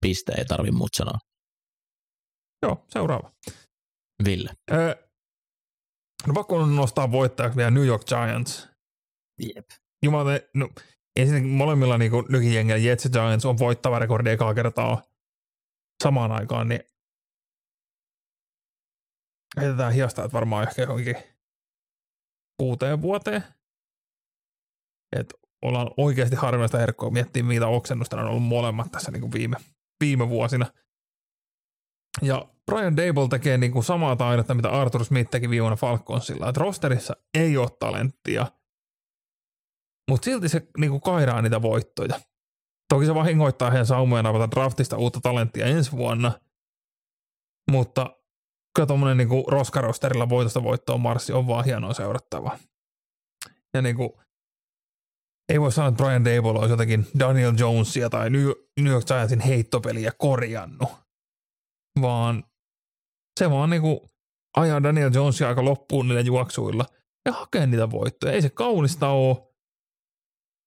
[0.00, 1.18] Piste, ei tarvi muut sanoa.
[2.62, 3.32] Joo, seuraava.
[4.24, 4.50] Ville.
[4.72, 4.94] Öö,
[6.26, 8.68] no pakko nostaa voittajaksi vielä New York Giants.
[9.42, 9.66] Jep.
[10.02, 10.68] Jumala, no
[11.16, 15.02] ensinnäkin molemmilla niin nykijengillä Jets ja Giants on voittava rekordi ekaa kertaa
[16.02, 16.80] samaan aikaan, niin
[19.60, 21.16] heitetään hiasta, että varmaan ehkä johonkin
[22.60, 23.44] kuuteen vuoteen.
[25.16, 29.56] Että ollaan oikeasti harvinaista herkkoa miettiä, mitä oksennusta on ollut molemmat tässä niin kuin viime,
[30.00, 30.66] viime vuosina.
[32.22, 36.48] Ja Brian Dable tekee niin kuin samaa taidetta, mitä Arthur Smith teki viime vuonna Falconsilla.
[36.48, 38.46] Että rosterissa ei ole talenttia,
[40.10, 42.20] mutta silti se niin kuin kairaa niitä voittoja.
[42.88, 46.32] Toki se vahingoittaa heidän saumojen avata draftista uutta talenttia ensi vuonna,
[47.70, 48.16] mutta
[48.76, 52.58] kyllä tuommoinen niin roskarosterilla voitosta voittoon marssi on vaan hienoa seurattavaa.
[53.74, 54.10] Ja niin kuin,
[55.48, 60.12] ei voi sanoa, että Brian Dable olisi jotenkin Daniel Jonesia tai New York Giantsin heittopeliä
[60.18, 61.05] korjannut,
[62.00, 62.44] vaan
[63.40, 64.08] se vaan niinku
[64.56, 66.84] ajaa Daniel Jonesia aika loppuun niillä juoksuilla
[67.24, 68.32] ja hakee niitä voittoja.
[68.32, 69.36] Ei se kaunista ole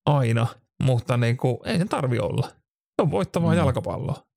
[0.05, 0.47] aina,
[0.83, 2.47] mutta niinku, ei sen tarvi olla.
[2.47, 3.57] Se on voittavaa mm.
[3.57, 4.28] jalkapalloa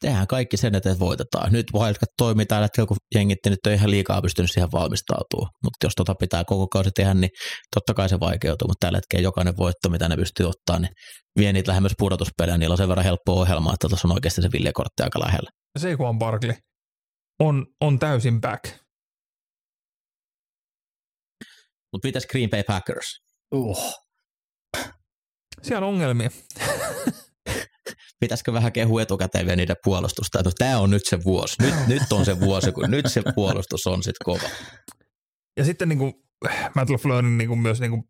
[0.00, 1.52] tehdään kaikki sen, että voitetaan.
[1.52, 5.50] Nyt Wildcat toimii tällä hetkellä, kun jengit nyt ei ihan liikaa pystynyt siihen valmistautumaan.
[5.64, 7.30] Mutta jos tota pitää koko kausi tehdä, niin
[7.74, 8.68] totta kai se vaikeutuu.
[8.68, 10.90] Mutta tällä hetkellä jokainen voitto, mitä ne pystyy ottaa, niin
[11.38, 12.58] vie niitä lähemmäs pudotuspelejä.
[12.58, 15.50] Niillä on sen verran helppo ohjelma, että tuossa on oikeasti se viljekortti aika lähellä.
[15.78, 16.54] Saquon Barkley
[17.40, 18.64] on, on täysin back.
[21.92, 23.06] Mutta mitäs Green Bay Packers?
[23.54, 23.94] Uh.
[25.62, 26.30] Siellä on ongelmia.
[28.20, 32.12] pitäisikö vähän kehua etukäteen vielä niiden puolustusta, että tämä on nyt se vuosi, nyt, nyt
[32.12, 34.48] on se vuosi, kun nyt se puolustus on sitten kova.
[35.56, 36.14] Ja sitten niin kuin
[36.74, 38.04] Matt LaFleurin niin kuin myös niin kuin,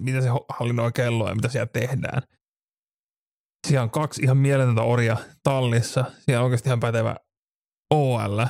[0.00, 2.22] mitä se hallinnoi kelloa ja mitä siellä tehdään.
[3.66, 6.04] Siellä on kaksi ihan mieletöntä orja tallissa.
[6.24, 7.16] Siellä on oikeasti ihan pätevä
[7.94, 8.44] OL.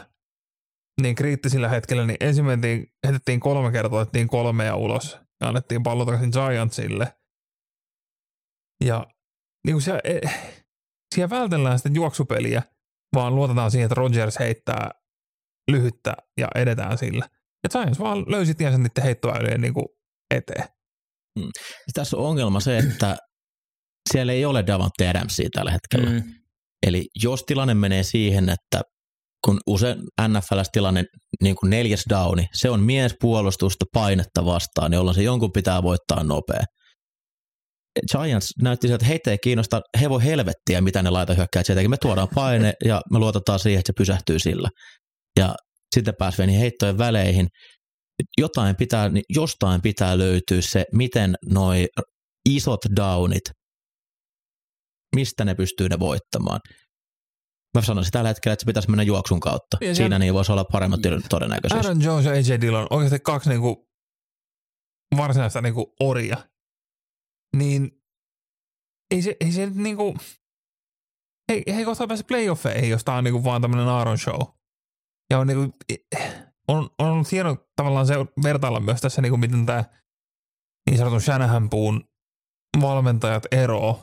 [1.01, 2.45] Niin kriittisillä hetkellä, niin ensin
[3.07, 7.17] heitettiin kolme kertaa, otettiin kolmea ulos ja annettiin pallo takaisin Giantsille.
[8.85, 9.07] Ja
[9.67, 10.21] niin kuin siellä, e,
[11.15, 12.63] siellä vältellään sitä juoksupeliä,
[13.15, 14.91] vaan luotetaan siihen, että Rogers heittää
[15.71, 17.29] lyhyttä ja edetään sillä.
[17.65, 19.87] Et Giants vaan löysi tiensä niiden heittoväylien niin kuin
[20.35, 20.65] eteen.
[21.95, 23.17] Tässä on ongelma se, että
[24.13, 26.11] siellä ei ole Davante Adamsia tällä hetkellä.
[26.11, 26.23] Mm.
[26.87, 28.81] Eli jos tilanne menee siihen, että
[29.45, 29.99] kun usein
[30.29, 31.05] NFLs tilanne
[31.43, 36.65] niin kuin neljäs downi, se on miespuolustusta painetta vastaan, jolloin se jonkun pitää voittaa nopea.
[38.13, 41.91] Giants näytti sieltä, että heitä ei kiinnosta hevo helvettiä, mitä ne laita hyökkää sieltäkin.
[41.91, 44.69] Me tuodaan paine ja me luotetaan siihen, että se pysähtyy sillä.
[45.39, 45.55] Ja
[45.95, 47.47] sitten pääsee niihin heittojen väleihin.
[48.39, 51.87] Jotain pitää, jostain pitää löytyä se, miten noi
[52.49, 53.51] isot downit,
[55.17, 56.61] mistä ne pystyy ne voittamaan.
[57.75, 59.77] Mä sanoisin tällä hetkellä, että se pitäisi mennä juoksun kautta.
[59.81, 61.87] Ja Siinä niin voisi olla paremmat todennäköisyys.
[61.87, 63.87] Aaron Jones ja AJ Dillon, oikeasti kaksi niinku
[65.17, 66.37] varsinaista niinku oria.
[67.57, 68.03] Niin
[69.11, 70.17] ei se, ei se nyt niinku,
[71.53, 74.41] ei, ei kohta pääse playoffeihin, jos tää on niinku vaan tämmönen Aaron show.
[75.31, 75.79] Ja on niinku,
[76.69, 79.85] on, on hieno tavallaan se vertailla myös tässä niinku miten tää
[80.91, 82.09] niin sanotun Shanahan puun
[82.81, 84.01] valmentajat ero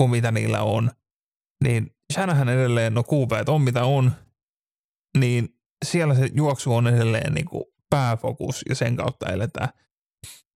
[0.00, 0.90] kuin mitä niillä on.
[1.64, 4.12] Niin Shanahan edelleen, no QB on mitä on,
[5.18, 5.48] niin
[5.84, 9.68] siellä se juoksu on edelleen niin kuin pääfokus ja sen kautta eletään.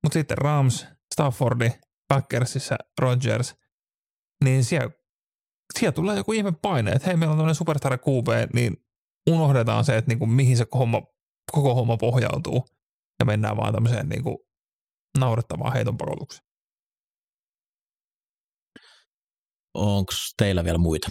[0.03, 1.71] Mutta sitten Rams, Staffordi,
[2.09, 3.55] Packersissa Rodgers,
[4.45, 4.91] niin siellä,
[5.79, 8.77] siellä tulee joku ihme paine, että hei meillä on tämmöinen superstar QB, niin
[9.31, 11.03] unohdetaan se, että niin kuin mihin se homma,
[11.53, 12.65] koko homma pohjautuu
[13.21, 14.39] ja mennään vaan tämmöiseen niin kuin
[15.19, 16.49] naurettavaan heiton pakotukseen.
[19.75, 21.11] Onko teillä vielä muita?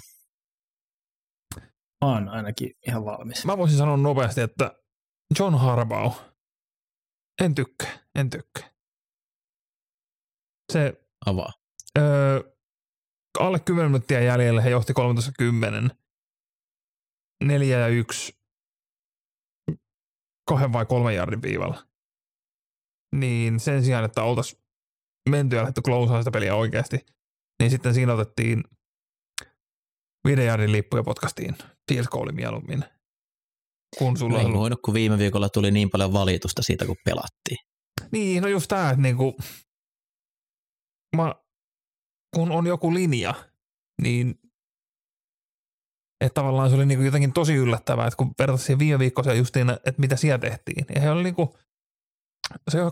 [2.06, 3.46] Mä oon ainakin ihan valmis.
[3.46, 4.72] Mä voisin sanoa nopeasti, että
[5.40, 6.22] John Harbaugh,
[7.42, 8.77] en tykkää, en tykkää.
[10.74, 10.94] Se
[11.26, 11.54] Avaa.
[11.98, 12.40] öö,
[13.40, 15.96] alle 10 minuuttia jäljellä he johti 13-10.
[17.44, 18.38] 4 ja 1
[20.50, 21.88] kahden vai kolmen jardin viivalla.
[23.16, 24.62] Niin sen sijaan, että oltaisiin
[25.30, 27.06] menty ja lähdetty closeaan sitä peliä oikeasti,
[27.60, 28.64] niin sitten siinä otettiin
[30.28, 31.56] viiden jardin lippu ja potkastiin
[31.92, 32.84] field goali mieluummin.
[33.98, 36.96] Kun sulla Ei on ollut voinut, kun viime viikolla tuli niin paljon valitusta siitä, kun
[37.06, 37.58] pelattiin.
[38.12, 39.38] Niin, no just tää, että niinku,
[41.16, 41.36] mä,
[42.36, 43.34] kun on joku linja,
[44.02, 44.40] niin
[46.22, 49.70] että tavallaan se oli niinku jotenkin tosi yllättävää, että kun vertaisi siihen viime viikkoiseen justiin,
[49.70, 50.86] että mitä siellä tehtiin.
[50.96, 51.58] Ja he oli niinku,
[52.72, 52.92] se on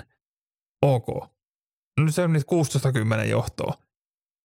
[0.00, 0.04] 13-10,
[0.82, 1.30] ok.
[2.00, 2.46] Nyt se on niitä
[3.22, 3.74] 16-10 johtoa.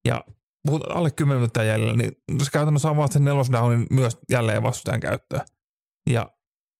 [0.07, 0.23] Ja
[0.65, 2.12] puhut alle 10 minuuttia jäljellä, niin
[2.43, 5.45] se käytännössä avaat sen nelosdownin myös jälleen vastustajan käyttöön.
[6.10, 6.31] Ja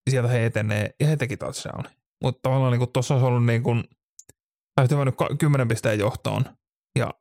[0.10, 1.92] sieltä he etenee, ja he teki touchdownin.
[2.24, 3.84] Mutta tavallaan niin tuossa olisi ollut niin kuin,
[4.78, 6.46] olisi mennyt 10 pisteen johtoon
[7.00, 7.12] ja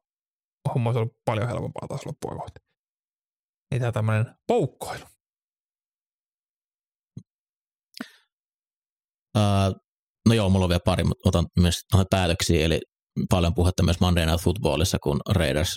[0.75, 2.61] homma olisi ollut paljon helpompaa taas loppua kohti.
[3.71, 5.05] Ei tämä tämmöinen poukkoilu.
[9.37, 9.81] Uh,
[10.29, 12.81] no joo, mulla on vielä pari, mutta otan myös noihin päätöksiä, eli
[13.31, 15.77] paljon puhetta myös Monday Night Footballissa, kun Raiders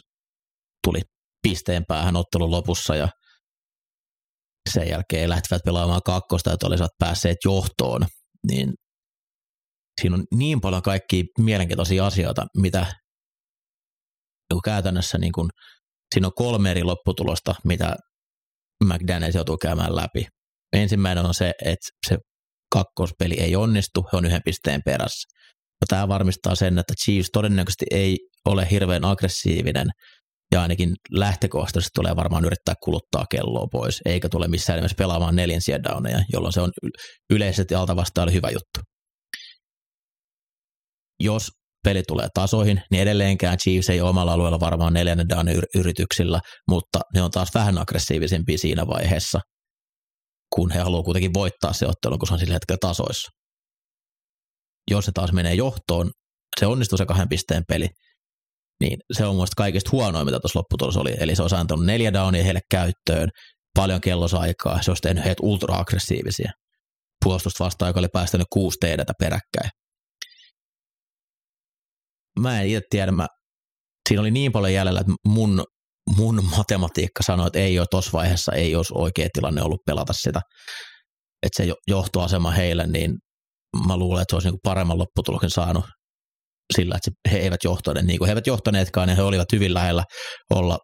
[0.87, 1.01] tuli
[1.41, 3.07] pisteen päähän ottelun lopussa ja
[4.73, 8.01] sen jälkeen lähtivät pelaamaan kakkosta, että olisivat päässeet johtoon,
[8.47, 8.73] niin
[10.01, 12.85] siinä on niin paljon kaikkia mielenkiintoisia asioita, mitä
[14.53, 15.49] niin käytännössä niin kuin,
[16.13, 17.95] siinä on kolme eri lopputulosta, mitä
[18.83, 20.27] McDaniels joutuu käymään läpi.
[20.73, 22.17] Ensimmäinen on se, että se
[22.73, 25.27] kakkospeli ei onnistu, he on yhden pisteen perässä.
[25.81, 29.87] Ja tämä varmistaa sen, että Chiefs todennäköisesti ei ole hirveän aggressiivinen
[30.53, 35.83] ja ainakin lähtökohtaisesti tulee varmaan yrittää kuluttaa kelloa pois, eikä tule missään nimessä pelaamaan neljän
[35.83, 36.71] downeja, jolloin se on
[37.29, 38.92] yleisesti alta vastaan hyvä juttu.
[41.23, 41.51] Jos
[41.83, 47.21] peli tulee tasoihin, niin edelleenkään Chiefs ei omalla alueella varmaan neljännen downin yrityksillä, mutta ne
[47.21, 49.39] on taas vähän aggressiivisempia siinä vaiheessa,
[50.55, 53.31] kun he haluavat kuitenkin voittaa se ottelu, kun se on sillä hetkellä tasoissa.
[54.91, 56.11] Jos se taas menee johtoon,
[56.59, 57.87] se onnistuu se kahden pisteen peli,
[58.81, 61.15] niin se on mielestäni kaikista huonoin, mitä tuossa lopputulos oli.
[61.19, 63.29] Eli se olisi antanut neljä downia heille käyttöön,
[63.75, 66.51] paljon kellosaikaa, se olisi tehnyt heitä ultra-aggressiivisia.
[67.25, 69.69] Puolustusta vastaan, joka oli päästänyt kuusi teidätä peräkkäin.
[72.39, 73.27] Mä en itse tiedä, mä,
[74.09, 75.63] siinä oli niin paljon jäljellä, että mun,
[76.17, 80.41] mun matematiikka sanoi, että ei ole tuossa vaiheessa, ei olisi oikea tilanne ollut pelata sitä.
[81.43, 83.11] Että se johtoasema heille, niin
[83.87, 85.85] mä luulen, että se olisi niinku paremman lopputuloksen saanut
[86.75, 90.03] sillä, että he eivät johtaneet, niin kuin he eivät johtaneetkaan, niin he olivat hyvin lähellä
[90.49, 90.77] olla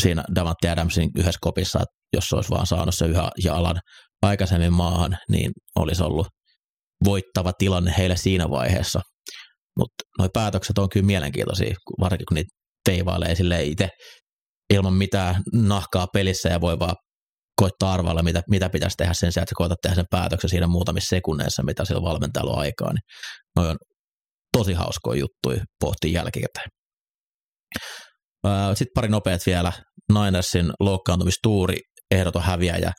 [0.00, 3.80] siinä Davante Adamsin yhdessä kopissa, että jos olisi vaan saanut se yhä jalan
[4.22, 6.26] aikaisemmin maahan, niin olisi ollut
[7.04, 9.00] voittava tilanne heille siinä vaiheessa.
[9.78, 13.88] Mutta nuo päätökset on kyllä mielenkiintoisia, varsinkin kun niitä teivailee sille itse
[14.74, 16.96] ilman mitään nahkaa pelissä ja voi vaan
[17.60, 21.08] koittaa arvailla, mitä, mitä pitäisi tehdä sen sijaan, että koetat tehdä sen päätöksen siinä muutamissa
[21.08, 23.02] sekunneissa, mitä sillä valmentajalla on aikaa, niin
[23.56, 23.76] noi on
[24.56, 26.68] tosi hauskoja juttuja pohtii jälkikäteen.
[28.74, 29.72] Sitten pari nopeat vielä.
[30.12, 31.76] Ninersin loukkaantumistuuri,
[32.10, 32.92] ehdoton häviäjä.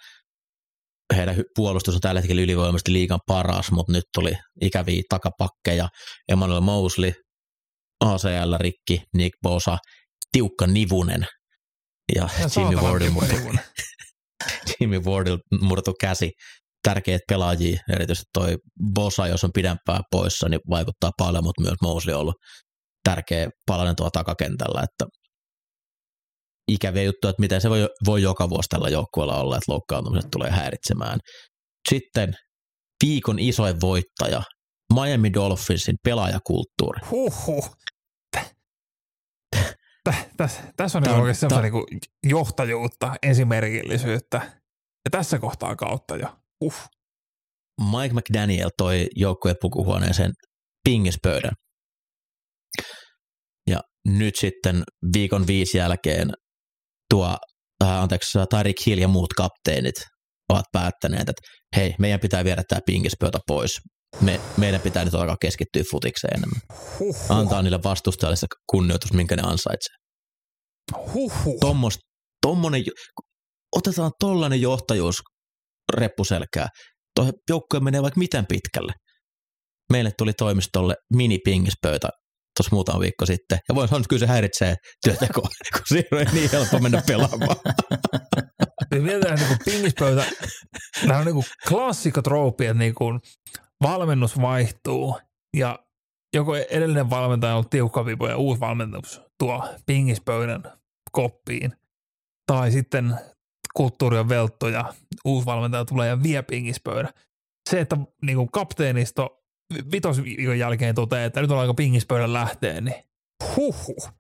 [1.16, 5.90] Heidän puolustus on tällä hetkellä ylivoimaisesti liikan paras, mutta nyt tuli ikäviä takapakkeja.
[6.30, 7.14] Emmanuel Mosley,
[8.00, 9.78] ACL rikki, Nick Bosa,
[10.32, 11.28] tiukka nivunen
[12.16, 13.36] ja, ja Jimmy Wardin murtu,
[14.80, 16.32] Jimmy Wardin murtu käsi.
[16.84, 18.58] Tärkeät pelaajia, erityisesti toi
[18.94, 22.36] Bosa, jos on pidempään poissa, niin vaikuttaa paljon, mutta myös Mosley on ollut
[23.04, 25.06] tärkeä palanen tuolla takakentällä, että
[26.68, 30.52] ikäviä juttuja, että miten se voi, voi joka vuosi tällä joukkueella olla, että loukkaantumiset tulee
[30.52, 31.20] häiritsemään.
[31.90, 32.34] Sitten
[33.04, 34.44] viikon isoin voittaja,
[34.94, 37.00] Miami Dolphinsin pelaajakulttuuri.
[37.12, 37.78] Huhhuh.
[40.78, 41.86] Tässä on niinku oikeasti semmoista niinku
[42.24, 44.38] johtajuutta, esimerkillisyyttä.
[45.06, 46.38] Ja tässä kohtaa kautta jo.
[46.62, 46.74] Uh.
[47.82, 50.32] Mike McDaniel toi joukkueen pukuhuoneeseen
[50.84, 51.52] pingispöydän.
[53.70, 56.32] Ja nyt sitten viikon viisi jälkeen
[57.10, 57.38] tuo,
[57.84, 59.96] äh, anteeksi, Tarik Hill ja muut kapteenit
[60.50, 61.42] ovat päättäneet, että
[61.76, 63.80] hei, meidän pitää viedä tämä pingispöytä pois.
[64.22, 66.62] Me, meidän pitää nyt alkaa keskittyä futikseen enemmän.
[67.00, 67.32] Huhhuh.
[67.32, 69.96] Antaa niille vastustajille se kunnioitus, minkä ne ansaitsee.
[71.14, 71.60] Huhhuh.
[71.60, 72.00] Tommos,
[72.42, 72.84] tommonen,
[73.76, 75.22] otetaan tollainen johtajuus
[75.94, 76.68] reppuselkää.
[77.16, 78.94] Tuo joukkue menee vaikka miten pitkälle.
[79.92, 82.10] Meille tuli toimistolle mini-pingispöytä
[82.58, 83.60] tuossa muutama viikko sitten.
[83.70, 87.56] Ja voin sanoa, että kyllä se häiritsee työtekoa, kun siinä on niin helppo mennä pelaamaan.
[88.94, 90.26] Siis mietitään niin pingispöytä,
[91.06, 93.20] nämä on niin klassikkotrooppi, että niin kuin
[93.84, 95.20] valmennus vaihtuu
[95.58, 95.80] ja
[96.34, 100.64] joko edellinen valmentaja on tiukka vipo ja uusi valmennus tuo pingispöydän
[101.12, 101.74] koppiin.
[102.48, 103.16] Tai sitten
[103.74, 104.94] kulttuuri on veltto ja
[105.26, 107.14] uusi valmentaja tulee ja vie pingispöydän.
[107.70, 109.44] Se, että niin kuin kapteenisto
[109.92, 113.04] vitosviikon jälkeen toteaa, että nyt on aika pingispöydän lähteen, niin
[113.56, 114.12] huhhuh.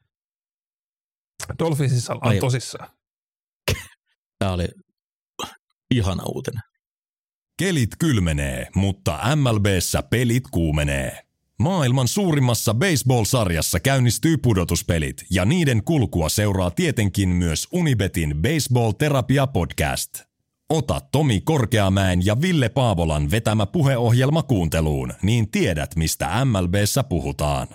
[1.59, 2.39] Dolphinsissa on Ai.
[2.39, 2.89] tosissaan.
[4.39, 4.67] Tämä oli
[5.91, 6.61] ihana uutinen.
[7.59, 11.23] Kelit kylmenee, mutta MLBssä pelit kuumenee.
[11.59, 20.27] Maailman suurimmassa baseball-sarjassa käynnistyy pudotuspelit ja niiden kulkua seuraa tietenkin myös Unibetin Baseball Terapia Podcast.
[20.69, 27.67] Ota Tomi Korkeamäen ja Ville Paavolan vetämä puheohjelma kuunteluun, niin tiedät mistä MLBssä puhutaan.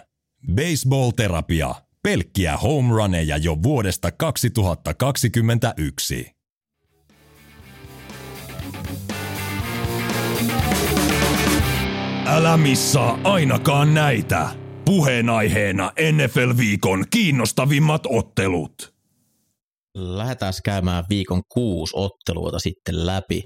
[0.54, 1.74] Baseball-terapia.
[2.02, 6.30] Pelkkiä home runeja jo vuodesta 2021.
[12.26, 14.48] Älä missaa ainakaan näitä.
[14.84, 18.91] Puheenaiheena NFL-viikon kiinnostavimmat ottelut
[19.94, 23.42] lähdetään käymään viikon kuusi otteluita sitten läpi.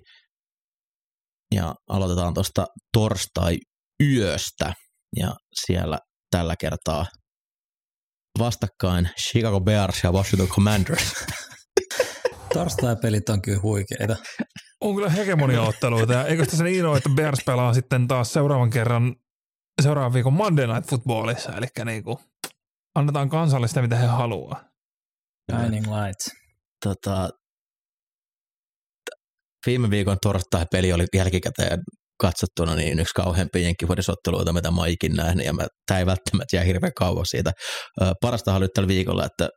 [1.54, 4.72] Ja aloitetaan tuosta torstai-yöstä.
[5.16, 5.98] Ja siellä
[6.30, 7.06] tällä kertaa
[8.38, 11.12] vastakkain Chicago Bears ja Washington Commanders.
[12.54, 14.16] Torstai-pelit on kyllä huikeita.
[14.80, 16.12] On kyllä hegemonia-otteluita.
[16.12, 19.16] Ja eikö tässä niin ole, että Bears pelaa sitten taas seuraavan kerran
[19.82, 21.52] seuraavan viikon Monday Night Footballissa.
[21.52, 22.18] Eli niin kuin
[22.94, 24.75] annetaan kansallista, mitä he haluaa.
[25.52, 26.30] Shining Lights.
[26.84, 27.28] Tota,
[29.66, 31.78] viime viikon torstai-peli oli jälkikäteen
[32.20, 36.56] katsottuna niin yksi kauheampi jenkkivuodisotteluita, mitä mä oon ikinä nähnyt, ja mä, tämä ei välttämättä
[36.56, 37.52] jää hirveän kauas siitä.
[38.20, 39.48] Parasta oli tällä viikolla, että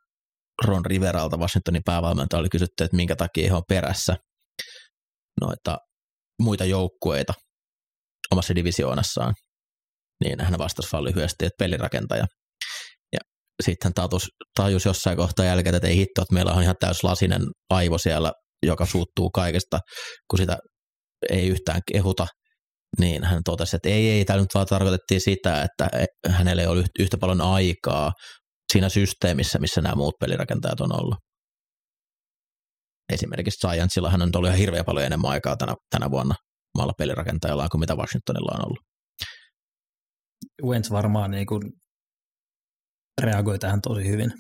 [0.66, 4.16] Ron Riveralta, Washingtonin päävalmentaja, oli kysytty, että minkä takia he on perässä
[5.42, 5.78] noita
[6.42, 7.34] muita joukkueita
[8.32, 9.34] omassa divisioonassaan.
[10.24, 12.26] Niin hän vastasi vaan lyhyesti, että pelirakentaja
[13.64, 14.10] sitten hän
[14.56, 18.32] tajus, jossain kohtaa jälkeen, että ei hitto, että meillä on ihan täys lasinen aivo siellä,
[18.66, 19.80] joka suuttuu kaikesta,
[20.30, 20.58] kun sitä
[21.30, 22.28] ei yhtään kehuta,
[23.00, 25.90] niin hän totesi, että ei, ei, tämä nyt vaan tarkoitettiin sitä, että
[26.30, 28.12] hänellä ei ole yhtä paljon aikaa
[28.74, 31.16] siinä systeemissä, missä nämä muut pelirakentajat on ollut.
[33.14, 36.36] Esimerkiksi Giantsilla hän on ollut ihan hirveän paljon enemmän aikaa tänä, tänä vuonna
[36.78, 38.80] maalla pelirakentajalla kuin mitä Washingtonilla on ollut.
[40.64, 41.62] Wentz varmaan niin kuin
[43.20, 44.34] reagoi tähän tosi hyvin.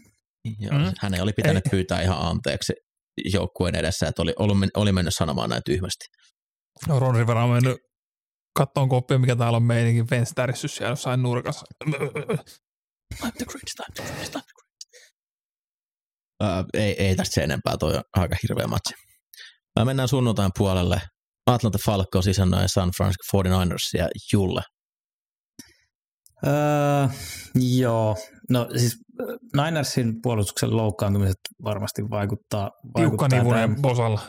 [0.59, 0.93] Joo, mm.
[0.99, 1.69] Hänen oli pitänyt Ei.
[1.71, 2.73] pyytää ihan anteeksi
[3.34, 6.05] joukkueen edessä, että oli, oli, oli mennyt sanomaan näin tyhmästi.
[6.88, 7.77] No Ron Rivera on mennyt
[8.57, 11.65] kattoon koppia, mikä täällä on meininkin venstärissys siellä jossain nurkassa.
[11.86, 14.80] I'm the greatest, I'm the greatest, I'm the greatest.
[16.43, 18.93] Uh, ei, ei tästä se enempää, toi on aika hirveä matsi.
[19.80, 21.01] Uh, mennään sunnuntain puolelle.
[21.47, 24.61] Atlanta Falcons isännöi San Francisco 49ers ja Julle.
[26.47, 27.07] Öö,
[27.80, 28.17] joo,
[28.50, 28.97] no siis
[29.56, 32.72] Ninersin puolustuksen loukkaantumiset varmasti vaikuttaa.
[32.95, 34.22] Tiukka nivunen Bosalla.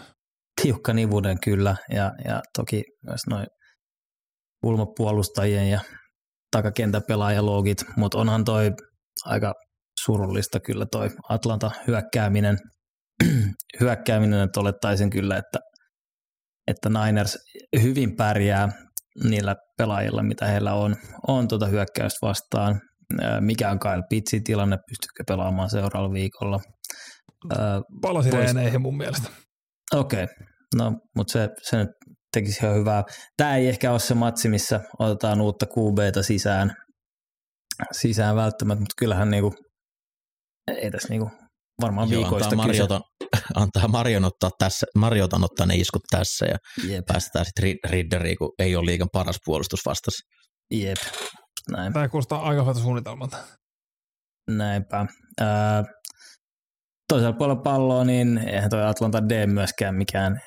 [0.62, 3.46] tiukka nivuuden kyllä ja, ja toki myös noin
[4.64, 5.80] kulmapuolustajien ja
[6.50, 8.70] takakentäpelaajalogit, mutta onhan toi
[9.24, 9.54] aika
[10.04, 12.58] surullista kyllä toi Atlanta hyökkääminen,
[13.80, 15.58] hyökkääminen että olettaisin kyllä, että,
[16.66, 17.38] että Niners
[17.82, 18.68] hyvin pärjää
[19.24, 20.96] niillä pelaajilla, mitä heillä on,
[21.28, 22.80] on tuota hyökkäystä vastaan.
[23.40, 26.60] Mikä on Kyle Pitsin tilanne, pystyykö pelaamaan seuraavalla viikolla?
[28.02, 28.78] Palasi Pois...
[28.78, 29.28] mun mielestä.
[29.94, 30.36] Okei, okay.
[30.76, 31.88] no mutta se, se nyt
[32.32, 33.04] tekisi ihan hyvää.
[33.36, 36.72] Tämä ei ehkä ole se matsi, missä otetaan uutta QBta sisään,
[37.92, 39.54] sisään välttämättä, mutta kyllähän niinku,
[40.68, 41.30] ei tässä niinku
[41.80, 43.02] varmaan Joo, viikoista antaa Mariotan,
[43.62, 46.56] antaa Marion ottaa, tässä, Mariotan ottaa ne iskut tässä ja
[46.88, 47.06] Jep.
[47.06, 50.26] päästetään sitten Ridderiin, kun ei ole liikan paras puolustus vastassa.
[50.70, 50.98] Jep,
[51.70, 51.92] näin.
[51.92, 53.36] Tämä kuulostaa aika hyvältä suunnitelmalta.
[54.50, 55.06] Näinpä.
[55.40, 55.84] Äh,
[57.08, 60.40] toisella puolella palloa, niin eihän toi Atlanta D myöskään mikään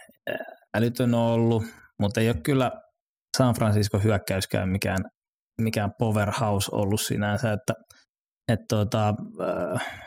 [0.78, 1.64] älytön ollut,
[2.00, 2.72] mutta ei ole kyllä
[3.38, 5.00] San Francisco hyökkäyskään mikään,
[5.62, 7.74] mikään powerhouse ollut sinänsä, että,
[8.52, 10.04] että tuota, äh,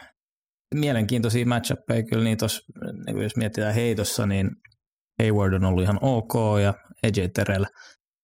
[0.75, 2.63] mielenkiintoisia matchappeja kyllä niin tos,
[3.07, 4.51] niin jos mietitään heitossa, niin
[5.23, 7.65] Hayward on ollut ihan ok ja AJ Terrell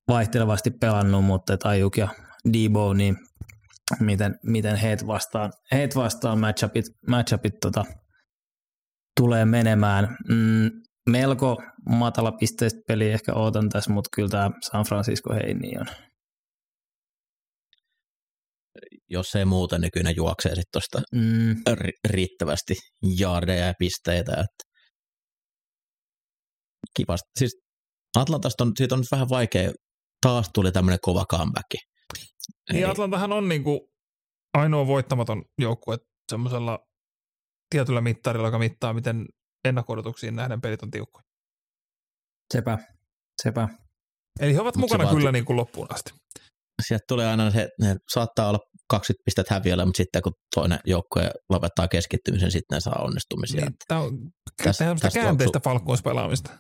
[0.09, 2.09] vaihtelevasti pelannut, mutta Ayuk ja
[2.53, 3.17] Debo, niin
[4.01, 7.85] miten, miten heitä vastaan, heitä vastaan matchupit, matchupit tota,
[9.21, 10.17] tulee menemään.
[10.29, 10.71] Mm,
[11.11, 15.87] melko matala pisteistä peli ehkä ootan tässä, mutta kyllä tämä San Francisco Heini on.
[19.11, 21.57] Jos ei muuta, niin kyllä ne juoksee sitten tuosta mm.
[22.09, 22.75] riittävästi
[23.19, 24.33] jaardeja ja pisteitä.
[24.33, 24.65] Että
[26.97, 27.27] kivasti.
[27.39, 27.63] Siis
[28.17, 29.73] Atlantasta on, siitä on nyt vähän vaikea,
[30.27, 31.92] taas tuli tämmöinen kova comeback.
[32.73, 33.93] Niin Atlantahan on niinku
[34.55, 35.99] ainoa voittamaton joukkue
[36.33, 36.89] semmoisella
[37.71, 39.27] tietyllä mittarilla, joka mittaa, miten
[39.65, 41.25] ennakko-odotuksiin nähden pelit on tiukkoja.
[42.55, 42.79] Sepä,
[43.43, 43.69] sepä.
[44.41, 46.13] Eli he ovat Mut mukana kyllä niin kuin loppuun asti.
[46.87, 48.59] Sieltä tulee aina se, ne saattaa olla
[48.91, 53.61] 20 pistettä häviöllä, mutta sitten kun toinen joukkue lopettaa keskittymisen, sitten ne saa onnistumisia.
[53.61, 54.19] Niin, tämä on
[54.65, 56.51] tästä, tästä käänteistä falkkuuspelaamista.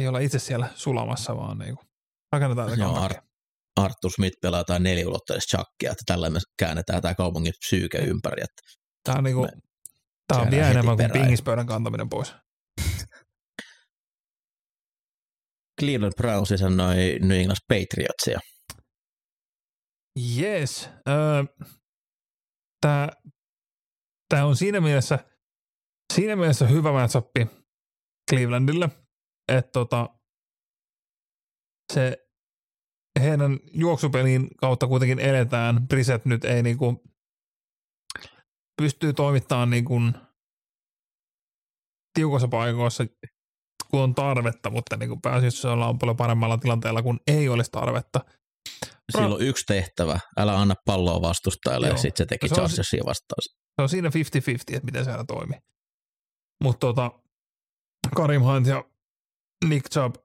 [0.00, 1.86] Ei olla itse siellä sulamassa, vaan niin kuin
[2.32, 3.10] rakennetaan tätä Joo,
[3.76, 8.42] Arthur Smith pelaa jotain neliulotteista shakkia, että tällä me käännetään tämä kaupungin psyyke ympäri.
[8.42, 8.62] Että
[9.04, 9.62] tämä on niin kuin, me
[10.28, 12.34] Tämä on vielä enemmän kuin pingispöydän kantaminen pois.
[15.80, 18.40] Cleveland Browns sanoi New England Patriotsia.
[20.38, 20.88] Yes.
[21.08, 21.44] Öö,
[22.80, 23.08] tämä,
[24.28, 25.18] tämä on siinä mielessä,
[26.14, 27.26] siinä mielessä hyvä matchup
[28.30, 28.88] Clevelandille,
[29.48, 30.08] että tota,
[31.92, 32.25] se
[33.20, 35.88] heidän juoksupelin kautta kuitenkin eletään.
[35.88, 37.02] Briset nyt ei niinku
[38.82, 40.14] pystyy toimittamaan niin kuin
[42.14, 43.04] tiukossa paikoissa,
[43.90, 48.20] kun on tarvetta, mutta niin kuin pääasiassa ollaan paljon paremmalla tilanteella, kun ei olisi tarvetta.
[49.12, 53.42] Sillä on yksi tehtävä, älä anna palloa vastustajalle, ja sitten se teki Chargersia vastaan.
[53.42, 54.12] Se on siinä 50-50,
[54.68, 55.58] että miten se aina toimii.
[56.64, 57.10] Mutta tota,
[58.16, 58.84] Karim Hunt ja
[59.68, 60.16] Nick Chubb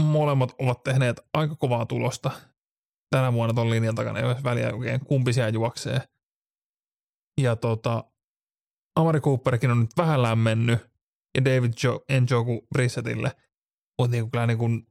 [0.00, 2.30] molemmat ovat tehneet aika kovaa tulosta.
[3.10, 6.00] Tänä vuonna tuon linjan takana, ei ole väliä oikein kumpi siellä juoksee–
[7.38, 8.04] ja tota,
[8.96, 10.78] Amari Cooperkin on nyt vähän lämmennyt
[11.34, 13.36] ja David jo, Njoku Brissettille.
[13.98, 14.86] Mutta niin kyllä niin kun,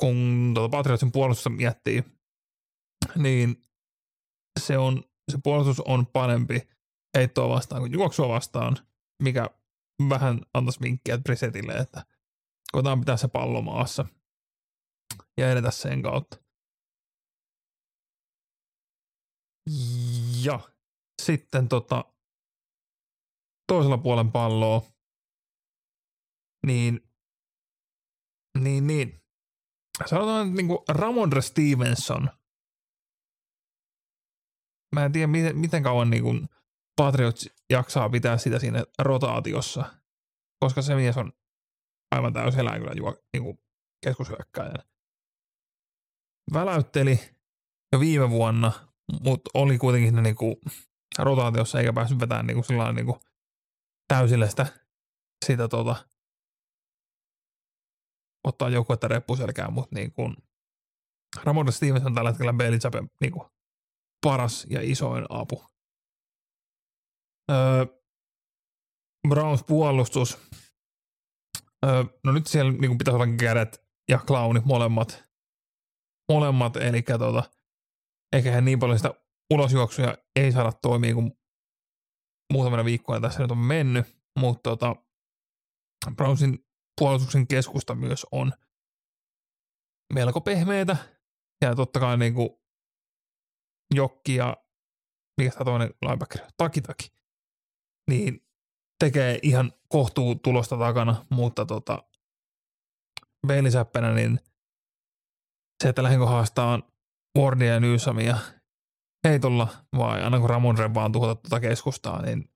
[0.00, 2.04] kun tuota Patriotsin puolustusta miettii,
[3.16, 3.64] niin
[4.60, 6.68] se, on, se puolustus on parempi
[7.16, 8.76] heittoa vastaan kuin juoksua vastaan,
[9.22, 9.50] mikä
[10.08, 12.04] vähän antaisi vinkkiä Brissettille, että
[12.72, 14.06] koetaan pitää se pallo maassa
[15.36, 16.36] ja edetä sen kautta.
[20.44, 20.60] Ja
[21.22, 22.04] sitten tota,
[23.72, 24.82] toisella puolen palloa,
[26.66, 27.00] niin,
[28.58, 29.22] niin, niin.
[30.06, 32.30] Sanotaan, että niin Ramondre Stevenson.
[34.94, 36.48] Mä en tiedä, miten, miten kauan niin kuin
[36.96, 39.94] Patriots jaksaa pitää sitä siinä rotaatiossa,
[40.60, 41.32] koska se mies on
[42.14, 43.58] aivan täysellä kyllä juo, niin
[44.04, 44.95] keskushyökkäjänä.
[46.52, 47.20] Väläytteli
[47.92, 48.72] jo viime vuonna,
[49.24, 50.56] mutta oli kuitenkin ne niin kuin
[51.18, 53.20] rotaatiossa eikä päässyt vetämään niin kuin sillä niin kuin
[54.08, 54.66] täysille sitä,
[55.44, 55.96] sitä tota,
[58.44, 60.12] ottaa joukkuetta reppuselkään, mutta niin
[61.44, 63.48] Ramon Stevens on tällä hetkellä Belichapin niin kuin
[64.24, 65.64] paras ja isoin apu.
[67.50, 67.86] Öö,
[69.28, 70.38] Browns puolustus.
[71.86, 75.25] Öö, no nyt siellä niin kuin pitäisi olla kädet ja clownit molemmat.
[76.32, 77.42] Molemmat, eli tota,
[78.32, 79.14] eikä he niin paljon sitä
[79.54, 81.32] ulosjuoksuja ei saada toimia, kun
[82.52, 84.06] muutamana viikkoina tässä nyt on mennyt,
[84.38, 84.96] mutta tota,
[86.16, 86.66] Brownsin
[87.00, 88.52] puolustuksen keskusta myös on
[90.14, 90.96] melko pehmeitä.
[91.60, 92.50] Ja totta kai niin kuin
[93.94, 94.56] Jokki ja
[95.40, 97.08] mikä tämä toinen linebacker, Takitaki,
[98.10, 98.46] niin
[98.98, 102.02] tekee ihan kohtuu tulosta takana, mutta tota,
[103.46, 104.40] Beilisäppänä, niin
[105.82, 106.82] se, että lähdenkö haastaa
[107.38, 108.36] Wardia ja Newsamia
[109.28, 112.50] heitolla vai annanko Ramon vaan tuhota tuota keskustaa, niin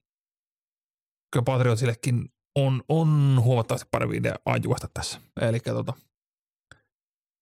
[1.32, 5.20] kyllä Patriotsillekin on, on huomattavasti parempi idea ajuasta tässä.
[5.40, 5.92] Eli tota,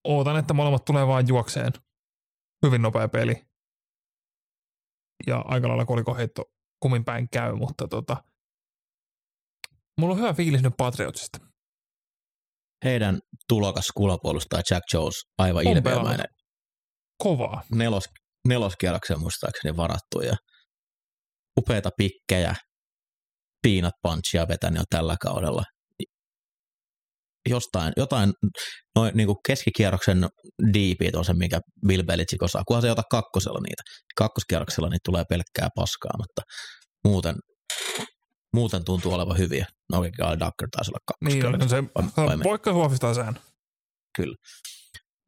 [0.05, 1.73] ootan, että molemmat tulee vaan juokseen.
[2.67, 3.47] Hyvin nopea peli.
[5.27, 6.45] Ja aika lailla kolikoheitto
[6.81, 8.25] kummin päin käy, mutta tota,
[10.01, 11.48] mulla on hyvä fiilis nyt Patriotsista.
[12.85, 13.19] Heidän
[13.49, 16.27] tulokas kulapuolustaja Jack Jones aivan ilmeämäinen.
[17.23, 17.63] Kovaa.
[17.73, 18.05] Nelos,
[18.49, 20.37] neloskierroksen muistaakseni varattu ja
[21.59, 22.55] upeita pikkejä,
[23.63, 25.63] peanut punchia vetänyt jo tällä kaudella.
[27.49, 28.33] Jostain, jotain,
[28.97, 30.29] noin niin kuin keskikierroksen
[30.73, 32.63] diipit on se, mikä Bill Belichick osaa.
[32.69, 33.83] Kunhan se ota kakkosella niitä.
[34.17, 36.43] Kakkoskierroksella niitä tulee pelkkää paskaa, mutta
[37.05, 37.37] muuten,
[38.55, 39.67] muuten tuntuu olevan hyviä.
[39.93, 41.81] No oikein Ducker taisi olla kakkoskierroksella.
[41.81, 43.39] Niin, no se poikkeus vahvistaa sen.
[44.17, 44.37] Kyllä.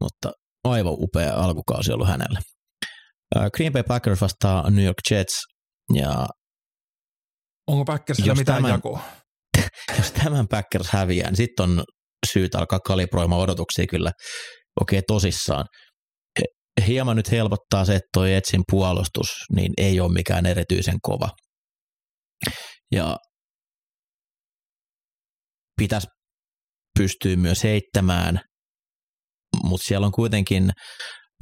[0.00, 0.32] Mutta
[0.64, 2.38] aivan upea alkukausi ollut hänelle.
[3.54, 5.42] Green Bay Packers vastaa New York Jets
[5.94, 6.26] ja
[7.66, 9.00] Onko Packersilla mitään tämän, jakoa?
[9.98, 11.84] Jos tämän Packers häviää, niin sitten on
[12.32, 14.12] syytä alkaa kalibroimaan odotuksia kyllä
[14.80, 15.66] okei okay, tosissaan.
[16.86, 21.28] Hieman nyt helpottaa se, että toi Etsin puolustus niin ei ole mikään erityisen kova.
[22.92, 23.16] Ja
[25.76, 26.06] pitäisi
[26.98, 28.40] pystyä myös heittämään,
[29.64, 30.70] mutta siellä on kuitenkin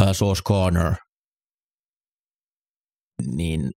[0.02, 0.94] uh, Source Corner,
[3.36, 3.70] niin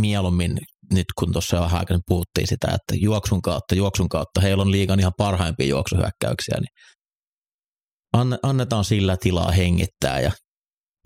[0.00, 0.58] mieluummin
[0.92, 5.00] nyt kun tuossa vähän aikaa puhuttiin sitä, että juoksun kautta, juoksun kautta, heillä on liigan
[5.00, 10.32] ihan parhaimpia juoksuhyökkäyksiä, niin annetaan sillä tilaa hengittää ja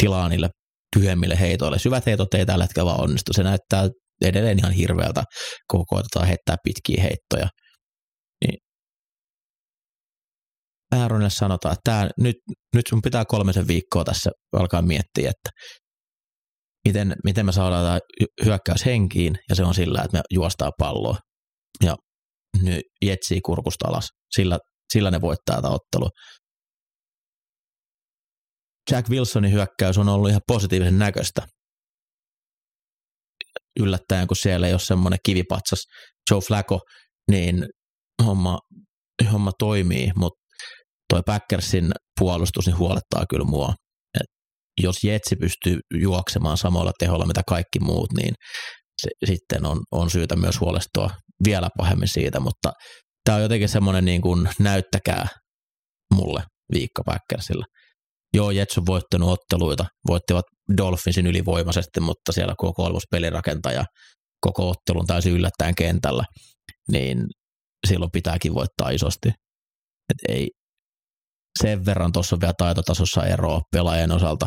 [0.03, 0.49] tilaa niille
[0.97, 1.79] tyhjemmille heitoille.
[1.79, 3.33] Syvät heitot ei tällä hetkellä vaan onnistu.
[3.33, 3.89] Se näyttää
[4.23, 5.25] edelleen ihan hirveältä,
[5.71, 7.49] kun koetetaan heittää pitkiä heittoja.
[8.45, 8.59] Niin
[10.93, 12.37] Aaronille sanotaan, että tämä, nyt,
[12.75, 15.51] nyt sun pitää kolmisen viikkoa tässä alkaa miettiä, että
[16.89, 17.99] miten, miten me saadaan tämä
[18.45, 21.17] hyökkäys henkiin, ja se on sillä, että me juostaa palloa.
[21.85, 21.97] Ja
[22.63, 24.09] nyt jetsii kurkusta alas.
[24.37, 24.59] Sillä,
[24.93, 26.11] sillä ne voittaa tämä ottelu.
[28.91, 31.47] Jack Wilsonin hyökkäys on ollut ihan positiivisen näköistä.
[33.81, 35.79] Yllättäen, kun siellä ei ole semmoinen kivipatsas
[36.31, 36.81] Joe Flacco,
[37.31, 37.67] niin
[38.25, 38.59] homma,
[39.33, 40.45] homma toimii, mutta
[41.13, 43.75] toi Packersin puolustus niin huolettaa kyllä mua
[44.83, 48.35] jos Jetsi pystyy juoksemaan samalla teholla mitä kaikki muut, niin
[49.03, 51.11] se, sitten on, on syytä myös huolestua
[51.45, 52.73] vielä pahemmin siitä, mutta
[53.25, 55.29] tämä on jotenkin semmoinen niin kuin näyttäkää
[56.15, 56.43] mulle
[56.75, 57.65] viikko Packersilla.
[58.37, 60.45] Joo, Jets on voittanut otteluita, voittivat
[60.77, 63.85] Dolphinsin ylivoimaisesti, mutta siellä koko kolmos pelirakentaja
[64.41, 66.25] koko ottelun täysin yllättäen kentällä,
[66.93, 67.27] niin
[67.87, 69.29] silloin pitääkin voittaa isosti.
[70.11, 70.51] Et ei,
[71.63, 74.47] sen verran tuossa on vielä taitotasossa eroa pelaajien osalta,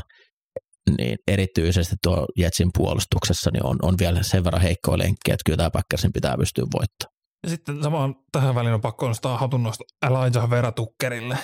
[0.97, 5.57] niin erityisesti tuo Jetsin puolustuksessa niin on, on vielä sen verran heikkoa lenkkiä, että kyllä
[5.57, 7.19] tämä Packersin pitää pystyä voittamaan.
[7.43, 11.37] Ja sitten samaan tähän väliin on pakko nostaa hatunnosta Elijah Veratukkerille.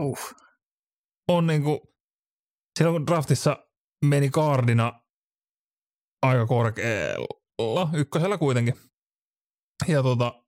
[0.00, 0.18] Uh.
[1.30, 1.80] On niin kuin,
[2.78, 3.66] silloin kun draftissa
[4.04, 5.02] meni kaardina
[6.22, 8.74] aika korkealla, ykkösellä kuitenkin.
[9.88, 10.44] Ja tota,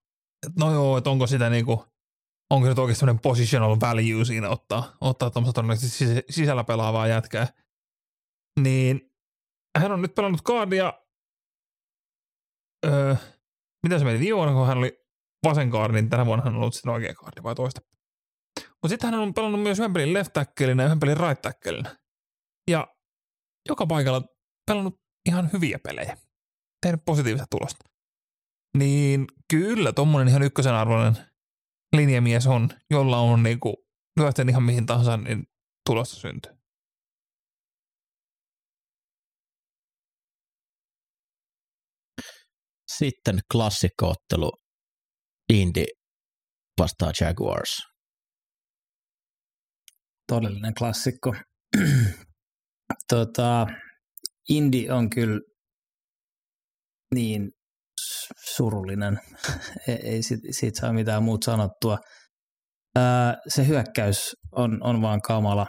[0.59, 1.85] no joo, että onko sitä niinku,
[2.51, 7.47] onko se oikeasti sellainen positional value siinä ottaa, ottaa tuommoista todennäköisesti sisällä pelaavaa jätkää.
[8.61, 9.15] Niin
[9.79, 10.93] hän on nyt pelannut kaardia,
[12.87, 13.15] öö,
[13.83, 15.07] mitä se meni viime vuonna, kun hän oli
[15.45, 17.81] vasen kaardi, niin tänä vuonna hän on ollut sitten oikea kaardi vai toista.
[18.83, 21.97] Mutta sitten hän on pelannut myös yhden pelin left ja yhden pelin right tackleina.
[22.71, 22.89] Ja
[23.69, 24.23] joka paikalla
[24.67, 26.17] pelannut ihan hyviä pelejä.
[26.83, 27.85] Tehnyt positiivista tulosta.
[28.79, 31.17] Niin kyllä tuommoinen ihan ykkösen arvoinen
[31.97, 33.75] linjamies on, jolla on niinku,
[34.21, 35.47] lyösten ihan mihin tahansa, niin
[35.87, 36.53] tulosta syntyy.
[42.99, 44.53] Sitten klassikkoottelu
[45.53, 45.85] Indy
[46.79, 47.92] vastaa Jaguars.
[50.33, 51.35] Todellinen klassikko.
[53.09, 53.67] tota,
[54.49, 55.41] Indy on kyllä
[57.15, 57.51] niin
[58.55, 59.21] surullinen.
[60.05, 61.99] Ei siitä, siitä saa mitään muuta sanottua.
[62.97, 65.67] Ää, se hyökkäys on, on vaan kamala,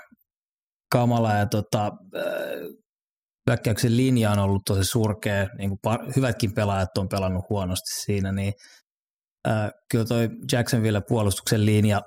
[0.91, 1.91] kamala ja tota,
[3.49, 8.32] hyökkäyksen linja on ollut tosi surkea, niin kuin par- hyvätkin pelaajat on pelannut huonosti siinä,
[8.32, 8.53] niin
[9.47, 12.01] ää, kyllä toi Jacksonville puolustuksen linja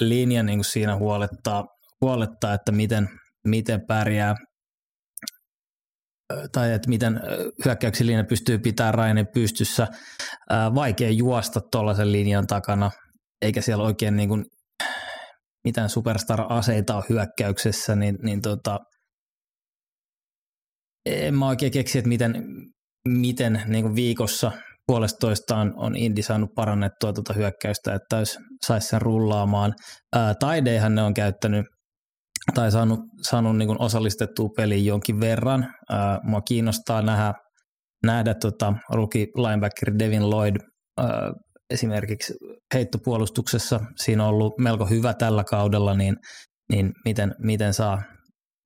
[0.00, 1.64] linja niin kuin siinä huolettaa,
[2.00, 3.08] huolettaa, että miten,
[3.48, 4.34] miten pärjää
[6.52, 7.20] tai että miten
[7.64, 9.86] hyökkäyksen linja pystyy pitämään Rainen pystyssä.
[10.74, 12.90] Vaikea juosta tuollaisen linjan takana,
[13.42, 14.44] eikä siellä oikein niin kuin
[15.64, 18.78] mitään superstar-aseita on hyökkäyksessä, niin, niin tota,
[21.06, 22.44] en mä oikein keksi, että miten,
[23.08, 24.52] miten niin kuin viikossa
[24.86, 28.16] puolestoistaan on Indi saanut parannettua tuota hyökkäystä, että
[28.66, 29.74] saisi sen rullaamaan.
[30.16, 31.66] Ää, taideihan ne on käyttänyt
[32.54, 35.74] tai saanut, saanut niin osallistettua peliin jonkin verran.
[36.22, 37.34] Mua kiinnostaa nähdä,
[38.06, 40.56] nähdä tota, rookie linebacker Devin Lloyd
[40.98, 41.32] ää,
[41.70, 42.34] esimerkiksi
[42.74, 43.80] heittopuolustuksessa.
[43.96, 46.16] Siinä on ollut melko hyvä tällä kaudella, niin,
[46.72, 48.02] niin miten, miten saa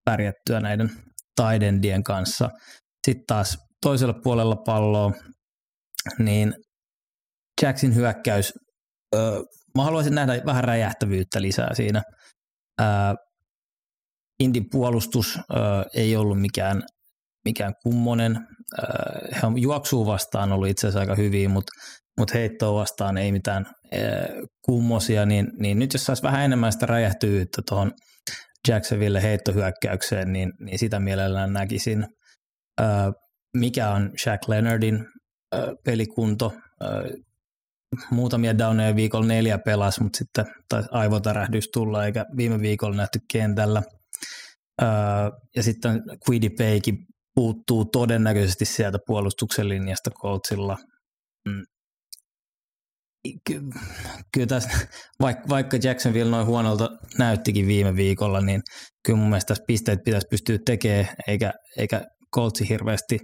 [0.05, 0.91] pärjättyä näiden
[1.37, 2.51] taidendien kanssa.
[3.07, 5.13] Sitten taas toisella puolella palloa,
[6.19, 6.55] niin
[7.63, 8.53] Jacksin hyökkäys,
[9.15, 9.41] öö,
[9.77, 12.03] mä haluaisin nähdä vähän räjähtävyyttä lisää siinä.
[12.81, 12.87] Öö,
[14.41, 15.63] Indin puolustus öö,
[15.95, 16.83] ei ollut mikään,
[17.45, 18.37] mikään kummonen.
[18.79, 21.73] Öö, he on vastaan ollut itse asiassa aika hyviä, mutta
[22.19, 26.87] mut heittoa vastaan ei mitään öö, kummosia, niin, niin nyt jos saisi vähän enemmän sitä
[26.87, 27.93] räjähtyvyyttä tuohon
[28.69, 32.07] Jacksonville heittohyökkäykseen, niin, niin sitä mielellään näkisin.
[32.81, 32.87] Öö,
[33.57, 35.07] mikä on Shaq Leonardin
[35.55, 36.53] öö, pelikunto?
[36.83, 37.11] Öö,
[38.11, 43.83] muutamia downeja viikolla neljä pelas, mutta sitten taisi aivotärähdys tulla, eikä viime viikolla nähty kentällä.
[44.83, 44.89] Öö,
[45.57, 46.97] ja sitten Quiddy Paykin
[47.35, 50.77] puuttuu todennäköisesti sieltä puolustuksen linjasta Coltsilla.
[51.49, 51.63] Mm.
[53.47, 53.61] Ky-
[54.35, 54.71] kyllä tässä,
[55.21, 58.61] vaikka, vaikka Jacksonville noin huonolta näyttikin viime viikolla, niin
[59.07, 62.03] kyllä mun mielestä tässä pisteet pitäisi pystyä tekemään, eikä, eikä
[62.35, 63.19] Coltsi hirveästi,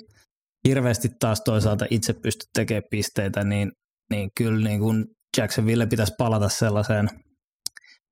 [0.69, 3.73] hirveästi taas toisaalta itse pysty tekemään pisteitä, niin,
[4.11, 5.05] niin kyllä niin kuin
[5.37, 7.09] Jacksonville pitäisi palata sellaiseen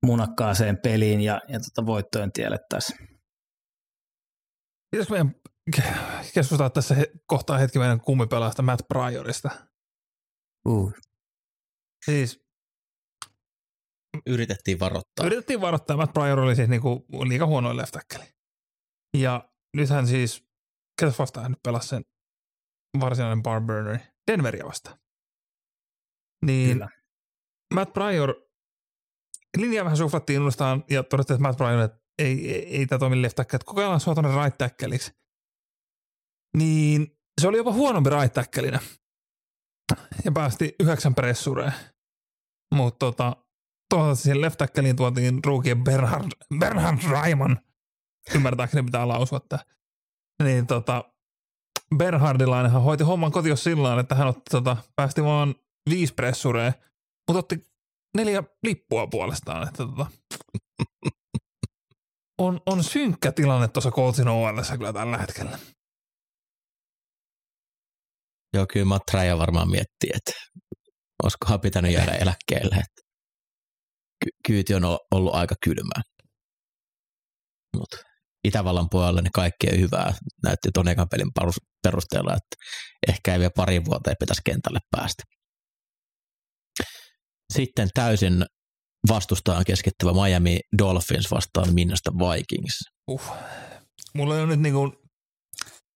[0.05, 2.95] munakkaaseen peliin ja, ja tota voittojen tielle tässä.
[4.91, 5.35] Pitäisikö meidän
[6.33, 9.49] keskustella tässä kohtaa hetki meidän kummipelaasta Matt Priorista?
[10.67, 10.93] Uh.
[12.05, 12.45] Siis
[14.25, 15.25] Yritettiin varoittaa.
[15.25, 18.33] yritettiin varoittaa, Matt Pryor oli siis niinku liiga huono left tackle.
[19.17, 20.47] Ja nythän siis,
[21.01, 22.03] ketä vastaan hän nyt pelasi sen
[22.99, 23.99] varsinainen barburner,
[24.31, 24.99] Denveria vastaan.
[26.45, 26.89] Niin Kyllä.
[27.73, 28.35] Matt Pryor,
[29.57, 33.21] linjaa vähän suflattiin uudestaan ja todettiin, että Matt Pryor, että ei, ei, ei tämä toimi
[33.21, 35.11] left tackle, että kokeillaan sua tuonne right tackleiksi.
[36.57, 38.79] Niin se oli jopa huonompi right tackleina.
[40.25, 41.73] Ja päästi yhdeksän pressureen.
[42.75, 43.35] Mutta tota,
[43.89, 47.59] tuolta siihen left tackleiin tuotiin ruukien Bernhard, Bernhard Raiman.
[48.35, 49.59] Ymmärtääkseni pitää lausua, että
[50.43, 51.03] niin tota,
[51.97, 55.55] Bernhardilainenhan hoiti homman kotios sillä että hän otti, tota, päästi vaan
[55.89, 56.73] viisi pressureen,
[57.27, 57.67] mutta otti
[58.17, 59.67] neljä lippua puolestaan.
[59.67, 60.05] Että, tota,
[62.37, 65.59] on, on synkkä tilanne tuossa Coltsin OLssä kyllä tällä hetkellä.
[68.53, 70.31] Joo, kyllä Matt Ryan varmaan miettii, että
[71.23, 72.75] olisikohan pitänyt jäädä eläkkeelle.
[72.75, 73.01] Että
[74.23, 76.01] ky- kyyti on ollut aika kylmää.
[77.77, 77.97] Mutta
[78.43, 80.13] Itävallan puolella niin kaikkea hyvää
[80.43, 81.31] näytti tuon ekan pelin
[81.83, 82.55] perusteella, että
[83.07, 85.23] ehkä ei vielä pari vuoteen pitäisi kentälle päästä.
[87.53, 88.45] Sitten täysin
[89.09, 92.79] vastustaan keskittyvä Miami Dolphins vastaan Minnesota Vikings.
[93.07, 93.21] Uh.
[94.13, 95.03] Mulla ole nyt niinku,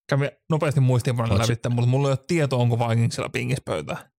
[0.09, 4.11] kävi nopeasti muistiinpanolla Oot läpi, mutta mulla ei ole tietoa, onko Vikingsilla pingispöytä.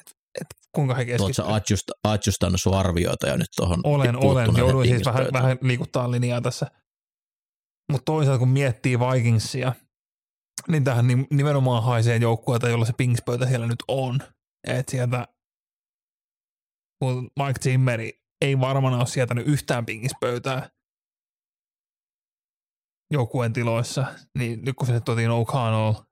[0.00, 1.50] Et, et kuinka he Oletko keskittyvät.
[1.50, 3.80] adjust, adjustannut sun arvioita jo nyt tuohon?
[3.84, 4.56] Olen, olen.
[4.56, 6.66] Jouduin siis vähän, vähän liikuttaa linjaa tässä.
[7.92, 9.72] Mutta toisaalta kun miettii Vikingsia,
[10.68, 14.18] niin tähän nim- nimenomaan haisee joukkueita, jolla se pingspöytä siellä nyt on.
[14.66, 15.28] Et sieltä,
[17.02, 20.70] kun Mike Zimmeri ei varmaan ole sietänyt yhtään pingispöytää
[23.12, 24.06] joukkueen tiloissa,
[24.38, 26.04] niin nyt kun se tuotiin O'Connell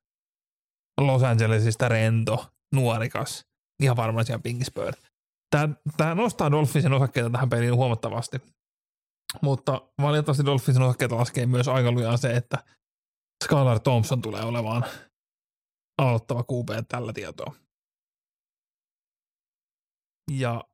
[1.01, 3.47] Los Angelesista rento, nuorikas,
[3.83, 4.97] ihan varmaan siellä pingispöydä.
[5.51, 8.39] Tämä, tämä nostaa Dolphinsin osakkeita tähän peliin huomattavasti.
[9.43, 12.65] Mutta valitettavasti Dolphinsin osakkeita laskee myös aika lujaa se, että
[13.45, 14.85] Skylar Thompson tulee olemaan
[15.99, 17.55] aloittava QB tällä tietoa.
[20.33, 20.65] Ja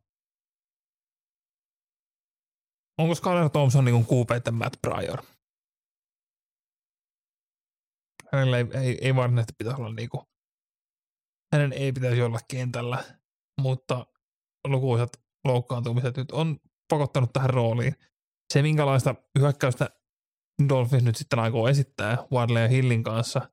[3.03, 5.23] onko Skylar Thompson niin QB Matt Pryor?
[8.33, 10.23] Hänellä ei, ei, ei varsinaisesti pitäisi olla niin kuin,
[11.53, 13.05] hänen ei pitäisi olla kentällä,
[13.61, 14.07] mutta
[14.67, 15.11] lukuisat
[15.45, 17.95] loukkaantumiset nyt on pakottanut tähän rooliin.
[18.53, 19.91] Se, minkälaista hyökkäystä
[20.69, 23.49] Dolphins nyt sitten aikoo esittää Wadley ja Hillin kanssa,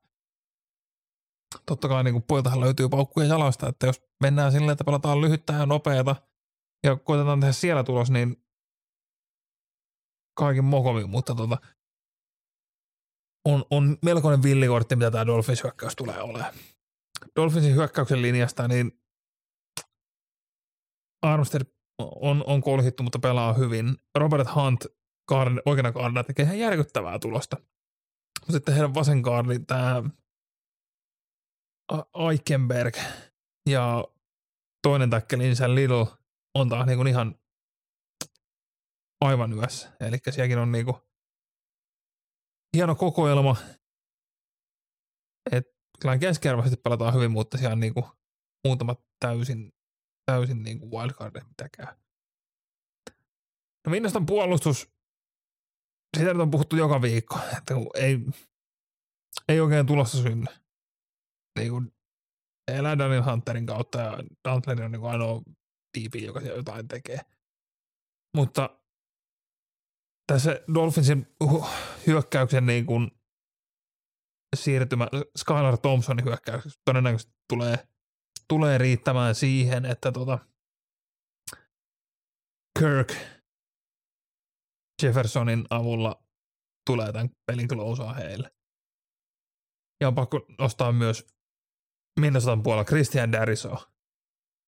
[1.66, 5.66] totta kai niin poiltahan löytyy paukkuja jalasta, että jos mennään silleen, että pelataan lyhyttä ja
[5.66, 6.16] nopeata
[6.84, 8.49] ja koitetaan tehdä siellä tulos, niin
[10.40, 11.58] kaiken mokovin, mutta tota,
[13.44, 16.54] on, on melkoinen villikortti, mitä tämä Dolphins hyökkäys tulee olemaan.
[17.36, 19.00] Dolphinsin hyökkäyksen linjasta, niin
[21.22, 21.66] Armstead
[21.98, 23.96] on, on kolhittu, mutta pelaa hyvin.
[24.18, 24.86] Robert Hunt
[25.28, 27.56] kaarden, oikeana kaarena tekee ihan järkyttävää tulosta.
[28.50, 30.02] Sitten heidän vasen kaardi, tämä
[32.12, 32.96] Aikenberg
[33.68, 34.04] ja
[34.82, 36.06] toinen takkeli, niin Little
[36.54, 37.39] on taas niin kuin ihan
[39.20, 39.92] aivan yössä.
[40.00, 40.96] Eli sielläkin on niin kuin
[42.76, 43.56] hieno kokoelma.
[45.52, 45.64] Et
[46.00, 48.04] kyllä keskiarvoisesti pelataan hyvin, mutta siellä on niin kuin
[48.66, 49.72] muutamat täysin,
[50.26, 51.94] täysin niin kuin wildcardit, mitä käy.
[53.86, 54.88] No Minnestan puolustus,
[56.16, 58.18] siitä nyt on puhuttu joka viikko, että ei,
[59.48, 60.46] ei oikein tulossa synny.
[61.58, 61.92] Niin kuin,
[62.68, 64.18] elää Daniel Hunterin kautta ja
[64.52, 65.42] Hunter on niin kuin ainoa
[65.92, 67.20] tiipi, joka siellä jotain tekee.
[68.36, 68.79] Mutta
[70.30, 71.26] tässä Dolphinsin
[72.06, 73.10] hyökkäyksen niin kuin
[74.56, 75.08] siirtymä
[75.38, 77.88] Skylar Thompsonin hyökkäykseksi todennäköisesti tulee,
[78.48, 80.38] tulee riittämään siihen, että tota
[82.78, 83.12] Kirk
[85.02, 86.22] Jeffersonin avulla
[86.86, 88.50] tulee tämän pelin closea heille.
[90.00, 91.26] Ja on pakko nostaa myös
[92.20, 93.76] Minnesotan puolella Christian Dariso.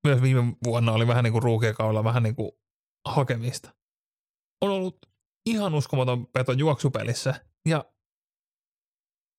[0.06, 2.52] Myös viime vuonna oli vähän niin kuin ruukiekaudella vähän niin kuin
[3.08, 3.74] hakemista.
[4.60, 5.11] On ollut
[5.46, 7.34] ihan uskomaton peto juoksupelissä
[7.68, 7.84] ja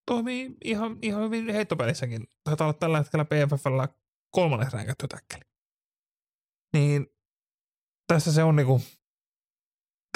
[0.06, 2.28] toimii ihan, ihan hyvin heittopelissäkin.
[2.44, 3.88] Taitaa olla tällä hetkellä PFFllä
[4.32, 5.42] kolmannes ränkätty täkkeli.
[6.74, 7.08] Niin
[8.08, 8.82] tässä se on niinku,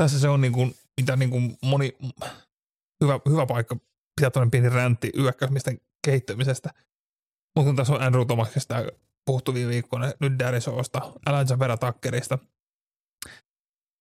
[0.01, 0.67] tässä se on niinku,
[1.01, 1.97] mitä niinku moni,
[3.03, 3.77] hyvä, hyvä paikka
[4.15, 6.69] pitää tuonne pieni räntti yökkäysmisten kehittymisestä.
[7.55, 8.75] Mutta kun tässä on Andrew Thomasista
[9.25, 12.39] puhuttu viime viikkoina, nyt Darisoosta, Elijah Vera Tuckerista.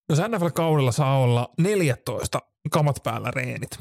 [0.09, 2.39] Jos NFL-kaudella saa olla 14
[2.73, 3.79] kamat päällä reenit,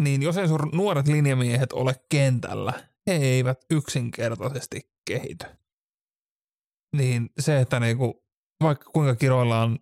[0.00, 2.72] niin jos ei sun nuoret linjamiehet ole kentällä,
[3.06, 5.46] he eivät yksinkertaisesti kehity.
[6.96, 8.24] Niin se, että niinku,
[8.62, 9.78] vaikka kuinka kiroillaan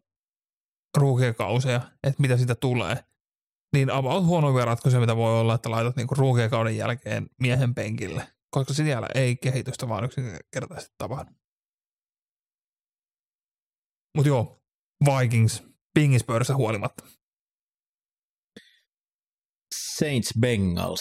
[0.97, 3.05] ruukiekausia, että mitä siitä tulee,
[3.75, 8.75] niin about huonoimpia ratkaisuja, mitä voi olla, että laitat niinku ruukiekauden jälkeen miehen penkille, koska
[8.75, 11.31] siellä ei kehitystä vaan yksinkertaisesti tapahdu.
[14.17, 14.64] Mutta joo,
[15.01, 15.63] Vikings,
[15.95, 17.05] pingispöydässä huolimatta.
[19.99, 21.01] Saints Bengals.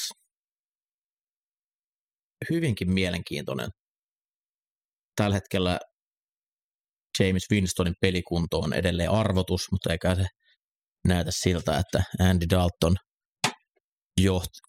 [2.50, 3.70] Hyvinkin mielenkiintoinen.
[5.16, 5.80] Tällä hetkellä
[7.20, 10.26] James Winstonin pelikunto on edelleen arvotus, mutta eikä se
[11.08, 12.96] näytä siltä, että Andy Dalton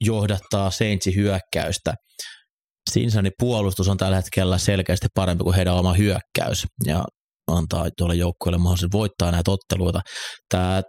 [0.00, 1.94] johdattaa Saintsin hyökkäystä.
[2.90, 7.04] Sinsanin puolustus on tällä hetkellä selkeästi parempi kuin heidän oma hyökkäys ja
[7.46, 10.00] antaa tuolle joukkueelle mahdollisuuden voittaa näitä otteluita.
[10.48, 10.82] Tämä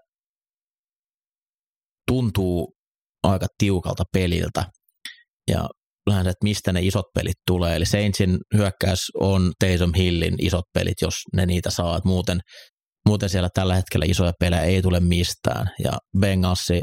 [2.07, 2.75] tuntuu
[3.23, 4.65] aika tiukalta peliltä
[5.51, 5.69] ja
[6.09, 7.75] lähinnä, että mistä ne isot pelit tulee.
[7.75, 11.99] Eli Saintsin hyökkäys on Taysom Hillin isot pelit, jos ne niitä saa.
[12.05, 12.39] Muuten,
[13.07, 15.69] muuten siellä tällä hetkellä isoja pelejä ei tule mistään.
[15.83, 16.81] Ja Bengalsi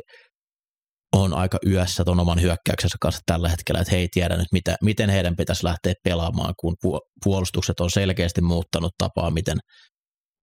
[1.13, 4.77] on aika yössä tuon oman hyökkäyksensä kanssa tällä hetkellä, että he ei tiedä nyt, mitä,
[4.83, 6.77] miten heidän pitäisi lähteä pelaamaan, kun
[7.25, 9.59] puolustukset on selkeästi muuttanut tapaa, miten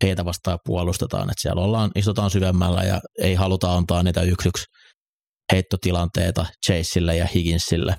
[0.03, 1.29] heitä vastaan puolustetaan.
[1.29, 4.65] Että siellä ollaan, istutaan syvemmällä ja ei haluta antaa niitä yksi yksi
[5.53, 7.95] heittotilanteita Chaseille ja Higginsille.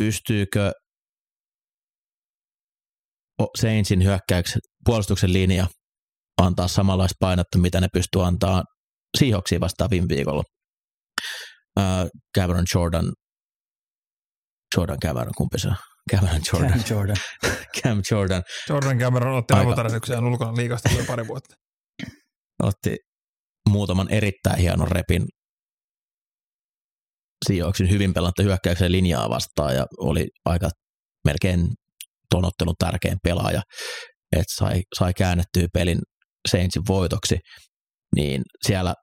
[0.00, 0.72] Pystyykö
[3.60, 5.66] Saintsin hyökkäyksen puolustuksen linja
[6.46, 8.62] antaa samanlaista painetta, mitä ne pystyy antaa
[9.18, 10.42] Seahawksiin vastaan viime viikolla.
[11.78, 13.12] Uh, Cameron Jordan,
[14.76, 15.76] Jordan Cameron, kumpi se on?
[16.10, 16.70] Cameron Jordan.
[16.70, 17.16] Cam Jordan.
[17.82, 18.42] Cam Jordan.
[18.68, 21.54] Jordan Cameron otti avotaresykseen ulkona liikasta jo pari vuotta.
[22.62, 22.96] Otti
[23.68, 25.26] muutaman erittäin hienon repin
[27.48, 30.70] Seahawksin hyvin pelannutta hyökkäyksen linjaa vastaan ja oli aika
[31.24, 31.68] melkein
[32.30, 33.62] tonottelun tärkein pelaaja,
[34.32, 35.98] että sai, sai käännettyä pelin
[36.48, 37.38] Saintsin voitoksi,
[38.16, 38.94] niin siellä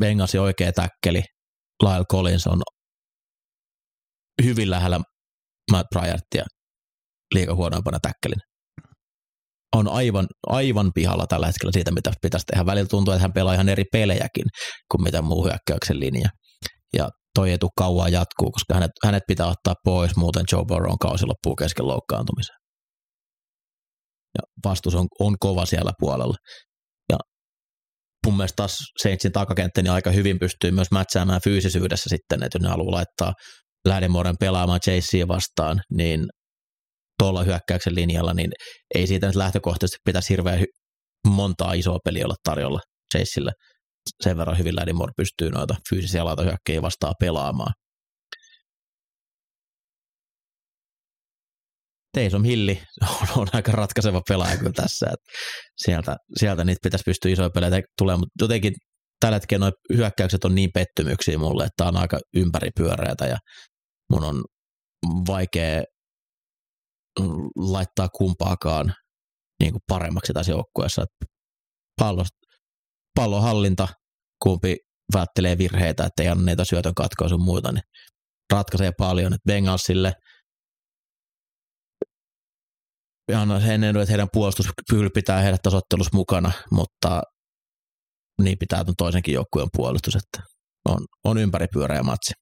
[0.00, 1.22] Bengalsin oikea täkkeli
[1.82, 2.60] Lyle Collins on
[4.44, 5.00] hyvin lähellä
[5.70, 6.44] Matt Bryartia
[7.34, 8.38] liikan huonoimpana täkkelin.
[9.76, 12.66] On aivan, aivan pihalla tällä hetkellä siitä, mitä pitäisi tehdä.
[12.66, 14.44] Välillä tuntuu, että hän pelaa ihan eri pelejäkin
[14.90, 16.28] kuin mitä muu hyökkäyksen linja.
[16.96, 20.98] Ja toi ei tule kauan jatkuu, koska hänet, hänet pitää ottaa pois, muuten Joe Burrown
[20.98, 22.56] kausi loppuu kesken loukkaantumisen.
[24.38, 26.34] Ja vastus on, on kova siellä puolella
[28.26, 32.62] mun mielestä taas Saintsin takakenttä niin aika hyvin pystyy myös mätsäämään fyysisyydessä sitten, että jos
[32.62, 33.32] ne haluaa laittaa
[33.88, 36.26] Lähdemoren pelaamaan Chasea vastaan, niin
[37.18, 38.50] tuolla hyökkäyksen linjalla, niin
[38.94, 40.64] ei siitä nyt lähtökohtaisesti pitäisi hirveän
[41.26, 42.80] montaa isoa peliä olla tarjolla
[43.14, 43.52] Chaseille.
[44.22, 47.72] Sen verran hyvin Ladimore pystyy noita fyysisiä laitohyökkäjiä vastaan pelaamaan.
[52.12, 55.06] Teisom Hilli on, on aika ratkaiseva pelaaja kyllä tässä.
[55.06, 55.32] Että
[55.76, 58.72] sieltä, sieltä niitä pitäisi pystyä isoja pelejä tulee, mutta jotenkin
[59.20, 63.38] tällä hetkellä nuo hyökkäykset on niin pettymyksiä mulle, että on aika ympäripyöreätä ja
[64.12, 64.44] mun on
[65.26, 65.82] vaikea
[67.56, 68.94] laittaa kumpaakaan
[69.60, 71.04] niin kuin paremmaksi tässä joukkueessa.
[72.00, 72.24] Pallo,
[73.16, 73.88] pallohallinta,
[74.42, 74.76] kumpi
[75.14, 77.82] välttelee virheitä, ettei niitä syötön katkoa sun muuta, niin
[78.52, 79.32] ratkaisee paljon.
[79.32, 80.12] että Bengalsille
[83.34, 87.22] anna sen ennen, että heidän puolustuspyyli pitää heidät tasottelussa mukana, mutta
[88.42, 90.42] niin pitää tuon toisenkin joukkueen puolustus, että
[90.88, 92.32] on, on ympäripyöreä matsi.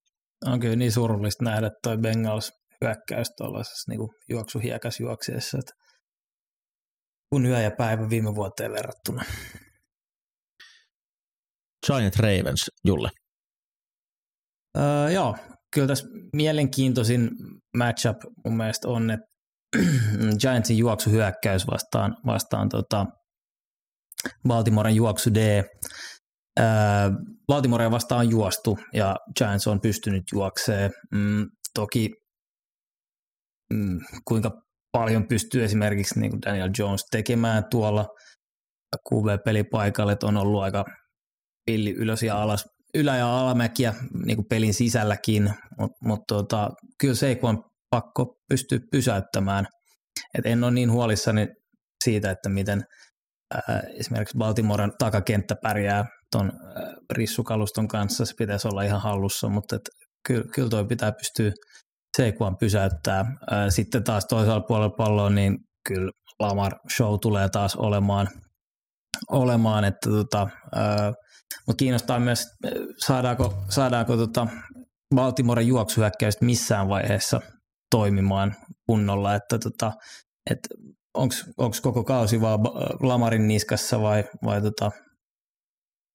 [0.46, 2.50] On kyllä niin surullista nähdä toi Bengals
[2.84, 5.72] hyökkäys tuollaisessa niin juoksuhiekas juoksiessa, että
[7.30, 9.22] kun yö ja päivä viime vuoteen verrattuna.
[11.86, 13.10] Giant Ravens, Julle.
[14.78, 15.36] Öö, joo,
[15.74, 17.30] kyllä tässä mielenkiintoisin
[17.76, 19.26] matchup mun mielestä on, että
[20.40, 23.06] Giantsin juoksuhyökkäys vastaan, vastaan tota
[24.48, 25.64] Baltimoren juoksu D.
[27.46, 30.90] Baltimorea vastaan juostu ja Giants on pystynyt juokseen.
[31.14, 32.10] Mm, toki
[33.74, 34.50] mm, kuinka
[34.92, 38.06] paljon pystyy esimerkiksi niin kuin Daniel Jones tekemään tuolla
[39.08, 40.84] QB-pelipaikalle, että on ollut aika
[41.66, 42.64] pilli ylös ja alas,
[42.94, 43.94] ylä- ja alamäkiä
[44.24, 49.66] niin kuin pelin sisälläkin, mutta mut tota, kyllä on pakko pystyä pysäyttämään.
[50.38, 51.48] Et en ole niin huolissani
[52.04, 52.84] siitä, että miten
[53.54, 56.52] ää, esimerkiksi Baltimoren takakenttä pärjää tuon
[57.12, 59.82] rissukaluston kanssa, se pitäisi olla ihan hallussa, mutta et,
[60.26, 61.52] kyllä, kyllä pitää pystyä
[62.16, 63.24] Seikuan pysäyttää.
[63.68, 65.58] Sitten taas toisella puolella palloa, niin
[65.88, 68.28] kyllä Lamar Show tulee taas olemaan,
[69.30, 70.48] olemaan että tota,
[71.66, 72.46] mutta kiinnostaa myös,
[73.06, 74.46] saadaanko, saadaanko tota
[75.14, 77.40] Baltimoren juoksuhyökkäystä missään vaiheessa
[77.90, 78.54] toimimaan
[78.86, 79.92] kunnolla, että tota,
[80.50, 80.58] et
[81.14, 82.60] onko koko kausi vaan
[83.00, 84.90] Lamarin niskassa vai, vai tota,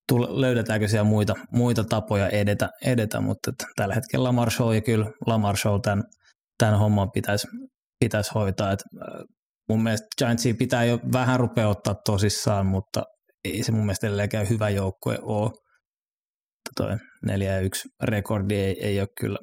[0.07, 5.11] tule, löydetäänkö siellä muita, muita tapoja edetä, edetä mutta tällä hetkellä Lamar Show ja kyllä
[5.27, 6.03] Lamar Show tämän,
[6.57, 7.47] tämän homman pitäisi,
[7.99, 8.71] pitäisi hoitaa.
[8.71, 8.83] Et,
[9.69, 13.03] mun mielestä Giantsia pitää jo vähän rupea ottaa tosissaan, mutta
[13.45, 15.51] ei se mun mielestä edelleenkään hyvä joukkue ole.
[16.77, 19.39] Toi 4 1 rekordi ei, ei ole kyllä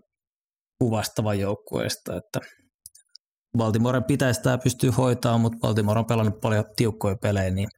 [0.80, 2.40] kuvastava joukkueesta, että
[3.58, 7.68] Baltimoren pitäisi tämä pystyä hoitaa, mutta Baltimore on pelannut paljon tiukkoja pelejä, niin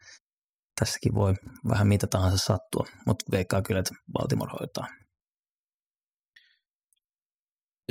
[0.80, 1.34] tässäkin voi
[1.68, 4.86] vähän mitä tahansa sattua, mutta veikkaa kyllä, että Baltimore hoitaa.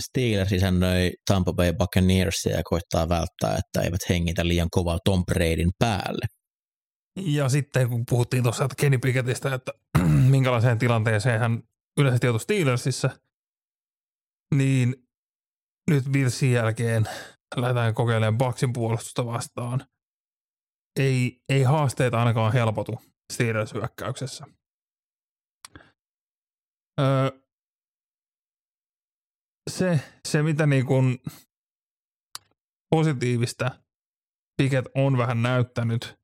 [0.01, 5.72] Steelers isännöi Tampa Bay Buccaneersia ja koittaa välttää, että eivät hengitä liian kovaa Tom Bradyn
[5.80, 6.26] päälle.
[7.16, 9.72] Ja sitten kun puhuttiin tuossa että Kenny Pickettistä, että
[10.30, 11.62] minkälaiseen tilanteeseen hän
[11.97, 13.09] yleisesti joutui Steelersissä,
[14.56, 14.95] niin
[15.89, 17.06] nyt Virsin jälkeen
[17.56, 19.88] lähdetään kokeilemaan Bucksin puolustusta vastaan
[20.99, 23.02] ei, ei haasteet ainakaan helpotu
[23.34, 24.45] Steelers hyökkäyksessä.
[26.99, 27.41] Öö,
[29.70, 31.20] se, se, mitä niin kuin
[32.95, 33.72] positiivista
[34.58, 36.20] Piket on vähän näyttänyt,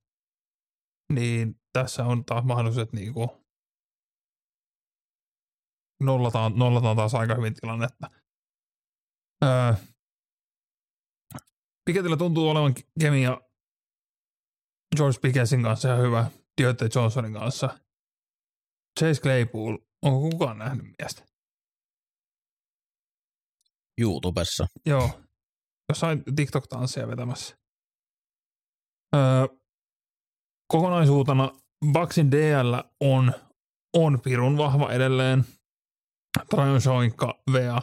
[1.13, 3.13] niin tässä on taas mahdollisuus, että niin
[6.03, 8.16] nollataan, nollataan taas aika hyvin tilannetta.
[9.43, 9.73] Öö,
[11.85, 13.41] Piketillä tuntuu olevan kemia
[14.95, 16.31] George Pickesin kanssa ihan hyvä,
[16.61, 17.79] Deontay Johnsonin kanssa.
[18.99, 21.25] Chase Claypool, onko kukaan nähnyt miestä?
[24.01, 24.67] YouTubessa.
[24.85, 25.09] Joo,
[25.89, 27.57] jossain TikTok-tanssia vetämässä.
[29.15, 29.47] Öö,
[30.73, 31.51] kokonaisuutena
[31.93, 33.33] Bucksin DL on,
[33.93, 35.45] on pirun vahva edelleen.
[36.49, 37.81] Trajon Shoinka, Vea,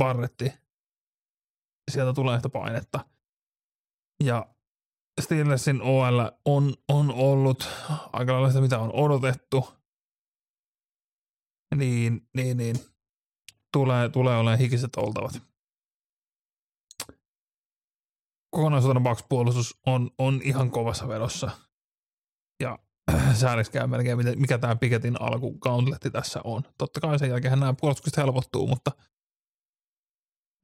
[0.00, 0.52] Barretti.
[1.88, 3.04] Sieltä tulee ehkä painetta.
[4.24, 4.46] Ja
[5.20, 7.68] Steelersin OL on, on ollut
[8.12, 9.68] aika lailla sitä, mitä on odotettu.
[11.74, 12.76] Niin, niin, niin.
[13.72, 15.42] Tulee, tulee olemaan hikiset oltavat.
[18.50, 21.50] Kokonaisuutena Bucks-puolustus on, on ihan kovassa vedossa.
[22.62, 22.78] Ja
[23.40, 26.62] sääliksi käy melkein, mikä tämä Piketin alku gauntletti tässä on.
[26.78, 28.90] Totta kai sen jälkeen nämä puolustukset helpottuu, mutta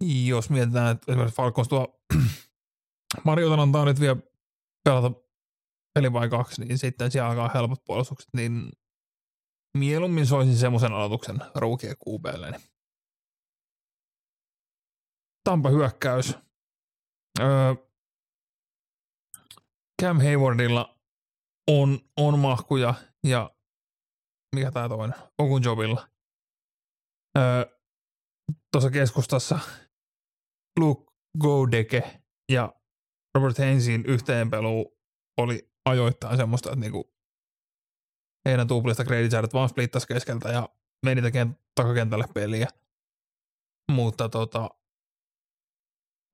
[0.00, 2.00] jos mietitään, että esimerkiksi Falcons tuo
[3.24, 4.16] Marjotan antaa nyt vielä
[4.84, 5.12] pelata
[5.94, 8.72] peli vai kaksi, niin sitten siellä alkaa helpot puolustukset, niin
[9.78, 12.60] mieluummin soisin semmoisen aloituksen ruukien QBlle.
[15.44, 16.34] Tampa hyökkäys.
[17.40, 17.74] Öö,
[20.02, 20.98] Cam Haywardilla
[21.70, 22.94] on, on mahkuja
[23.26, 23.50] ja
[24.54, 26.08] mikä tämä toinen, Okun jobilla.
[27.38, 27.74] Öö,
[28.72, 29.58] Tuossa keskustassa
[30.80, 32.20] Luke Godeke
[32.52, 32.74] ja
[33.34, 34.98] Robert Hainesin yhteenpelu
[35.36, 37.14] oli ajoittain semmoista, että niinku
[38.48, 40.68] heidän tuuplista kreditsäädöt vaan splittasi keskeltä ja
[41.06, 42.68] meni tekemään takakentälle peliä.
[43.92, 44.70] Mutta tota,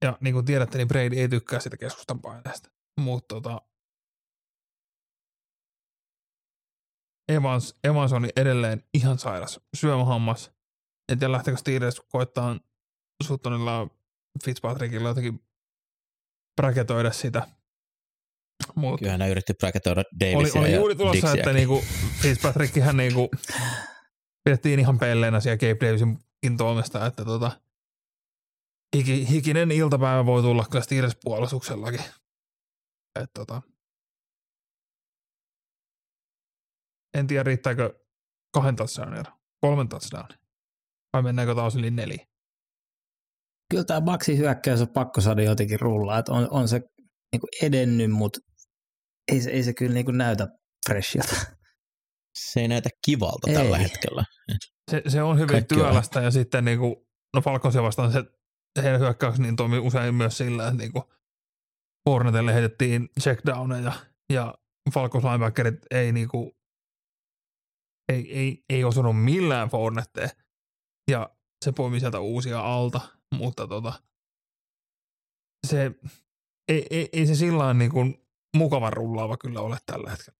[0.04, 2.70] ja niin kuin tiedätte, niin Brady ei tykkää sitä keskustan paineesta.
[3.00, 3.60] Mutta tota,
[7.28, 10.52] Evans, Evans on edelleen ihan sairas syömähammas.
[11.12, 12.56] En tiedä lähtekö Steelers koittaa
[13.26, 13.99] Suttonilla
[14.44, 15.40] Fitzpatrickilla jotenkin
[16.60, 17.46] braketoida sitä.
[18.74, 21.40] Mut Kyllä hän yritti braketoida Davisia Oli, oli juuri tulossa, Dixiäkin.
[21.40, 21.84] että niinku
[22.22, 23.30] Fitzpatrick hän niinku
[24.44, 27.60] pidettiin ihan pelleenä siellä Gabe Davisin toimesta, että tota,
[28.96, 32.00] hiki, hikinen iltapäivä voi tulla kyllä Steelers puolustuksellakin.
[33.20, 33.62] Et tota,
[37.14, 38.00] en tiedä riittääkö
[38.54, 40.38] kahden touchdownin ero, kolmen touchdownin,
[41.12, 42.29] vai mennäänkö taas yli neljä.
[43.70, 46.80] Kyllä tämä Baxin hyökkäys on pakko saada jotenkin rullaa, että on, on se
[47.32, 48.40] niin kuin edennyt, mutta
[49.32, 50.48] ei se, ei se kyllä niin kuin näytä
[50.88, 51.36] freshilta.
[52.38, 53.54] Se ei näytä kivalta Ei.
[53.54, 54.24] tällä hetkellä.
[54.90, 58.24] Se, se on hyvin Kaikki on- työlästä ja sitten niinku, no Falconsia vastaan se
[58.82, 61.12] heidän hyökkäys niin toimii usein myös sillä, että niinku
[62.08, 63.92] Hornetelle heitettiin checkdowneja
[64.32, 64.54] ja
[64.94, 66.52] Falcons linebackerit ei niinku,
[68.12, 70.30] ei, ei, ei osunut millään Fornetteen
[71.10, 71.30] ja
[71.64, 73.00] se poimi sieltä uusia alta,
[73.34, 73.92] mutta tota,
[75.66, 75.90] se
[76.68, 78.14] ei, ei, ei se sillä niin kuin
[78.56, 80.38] mukavan rullaava kyllä ole tällä hetkellä.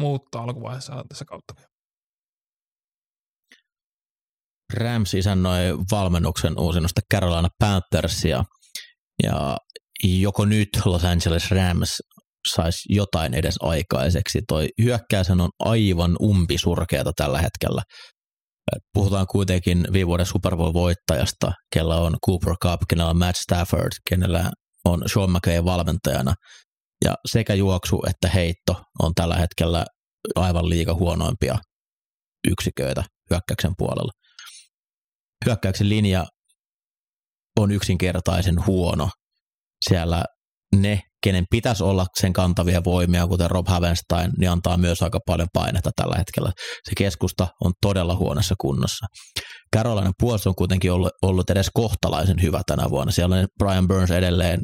[0.00, 1.68] Mutta alkuvaiheessa on tässä kautta vielä.
[4.74, 8.44] Rams isännoi valmennuksen uusinnosta Carolina Panthersia
[9.22, 9.56] ja
[10.04, 12.02] joko nyt Los Angeles Rams
[12.48, 14.42] saisi jotain edes aikaiseksi.
[14.48, 17.82] Toi hyökkäyshän on aivan umpisurkeata tällä hetkellä.
[18.92, 24.50] Puhutaan kuitenkin viime vuoden Super Bowl-voittajasta, kellä on Cooper Cup, kenellä on Matt Stafford, kenellä
[24.84, 26.34] on Sean McVay valmentajana.
[27.04, 29.86] Ja sekä juoksu että heitto on tällä hetkellä
[30.34, 31.58] aivan liiga huonoimpia
[32.50, 34.12] yksiköitä hyökkäyksen puolella
[35.46, 36.26] hyökkäyksen linja
[37.56, 39.10] on yksinkertaisen huono.
[39.88, 40.24] Siellä
[40.76, 45.48] ne, kenen pitäisi olla sen kantavia voimia, kuten Rob Havenstein, niin antaa myös aika paljon
[45.52, 46.52] painetta tällä hetkellä.
[46.84, 49.06] Se keskusta on todella huonossa kunnossa.
[49.76, 53.12] Carolina puolustus on kuitenkin ollut, ollut edes kohtalaisen hyvä tänä vuonna.
[53.12, 54.60] Siellä on Brian Burns edelleen,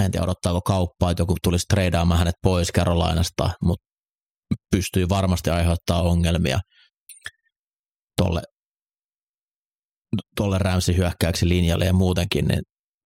[0.00, 3.84] en tiedä odottaako kauppaa, että joku tulisi treidaamaan hänet pois Carolinasta, mutta
[4.70, 6.58] pystyy varmasti aiheuttaa ongelmia
[8.16, 8.42] tolle
[10.36, 12.62] tuolle Ramsin hyökkäyksi linjalle ja muutenkin, niin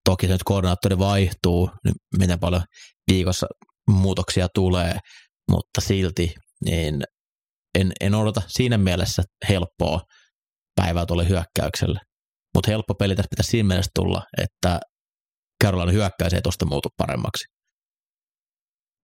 [0.07, 2.63] toki se nyt koordinaattori vaihtuu, niin miten paljon
[3.11, 3.47] viikossa
[3.89, 4.99] muutoksia tulee,
[5.51, 6.33] mutta silti
[6.65, 7.03] niin
[7.75, 10.01] en, en odota siinä mielessä helppoa
[10.75, 11.99] päivää tuolle hyökkäykselle.
[12.55, 14.79] Mutta helppo peli tässä pitäisi siinä mielessä tulla, että
[15.63, 17.45] Carolina hyökkäys ei tuosta muutu paremmaksi.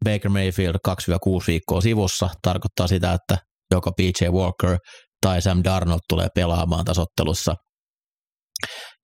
[0.06, 0.89] Baker Mayfield 2-6
[1.47, 3.38] viikkoa sivussa tarkoittaa sitä, että
[3.72, 4.78] joko PJ Walker
[5.22, 7.56] tai Sam Darnold tulee pelaamaan tasottelussa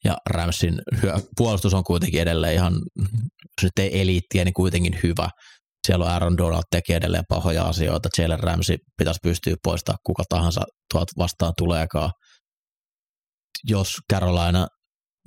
[0.04, 5.30] ja Ramsin hyö, puolustus on kuitenkin edelleen ihan, jos nyt ei eliittiä, niin kuitenkin hyvä.
[5.88, 8.10] Siellä on Aaron Donald tekee edelleen pahoja asioita.
[8.18, 10.62] Jalen Ramsey pitäisi pystyä poistaa kuka tahansa
[10.94, 12.12] tuolta vastaan tuleekaan.
[13.64, 14.68] Jos Carolina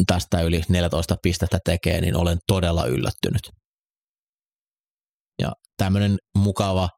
[0.07, 3.43] tästä yli 14 pistettä tekee, niin olen todella yllättynyt.
[5.43, 6.89] Ja tämmöinen mukava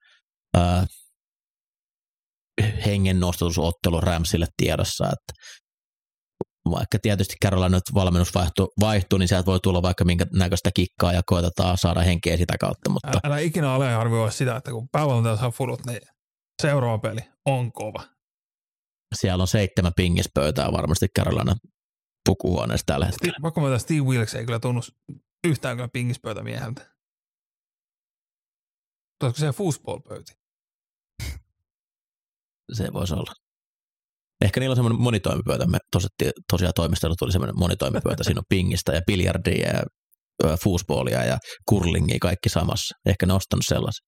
[0.56, 0.86] ää,
[2.86, 5.44] hengen nostatusottelu Ramsille tiedossa, että
[6.70, 11.12] vaikka tietysti Carolina nyt valmennus vaihtuu, vaihtuu, niin sieltä voi tulla vaikka minkä näköistä kikkaa
[11.12, 15.36] ja koitetaan saada henkeä sitä kautta, mutta Älä, älä ikinä aliarvioi sitä, että kun päävalmentaja
[15.36, 16.00] saa fulut, niin
[16.62, 18.04] seuraava peli on kova.
[19.14, 21.56] siellä on seitsemän pingispöytää varmasti Carolina
[22.28, 23.38] pukuhuoneessa tällä hetkellä.
[23.42, 24.80] Vaikka mä Steve Wilkes ei kyllä tunnu
[25.46, 26.94] yhtään kyllä pingispöytämieheltä.
[29.22, 30.32] Olisiko se foosball-pöyti?
[32.72, 33.43] Se voisi olla.
[34.44, 35.66] Ehkä niillä on semmoinen monitoimipöytä.
[35.66, 38.24] Me tosi- tosiaan toimistolla tuli semmoinen monitoimipöytä.
[38.24, 39.82] Siinä on pingistä ja biljardia ja
[40.44, 41.38] ö, foosballia ja
[41.70, 42.94] curlingia kaikki samassa.
[43.06, 44.06] Ehkä ne on ostanut sellaisen.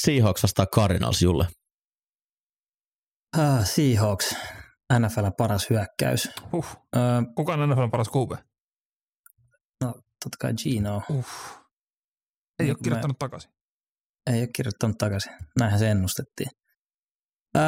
[0.00, 1.46] Seahawks vastaa Cardinals, Julle.
[3.38, 4.36] Ah, Seahawks,
[4.98, 6.28] NFL paras hyökkäys.
[6.52, 6.66] Huh.
[6.96, 7.02] Öö,
[7.36, 8.30] Kuka on NFL paras QB?
[9.84, 9.88] no,
[10.24, 11.26] totta kai Gino Uh.
[12.58, 13.50] Ei Niin ole kirjoittanut takaisin.
[14.32, 15.32] ei ole kirjoittanut takaisin.
[15.58, 16.50] Näinhän se ennustettiin.
[17.56, 17.62] Öö,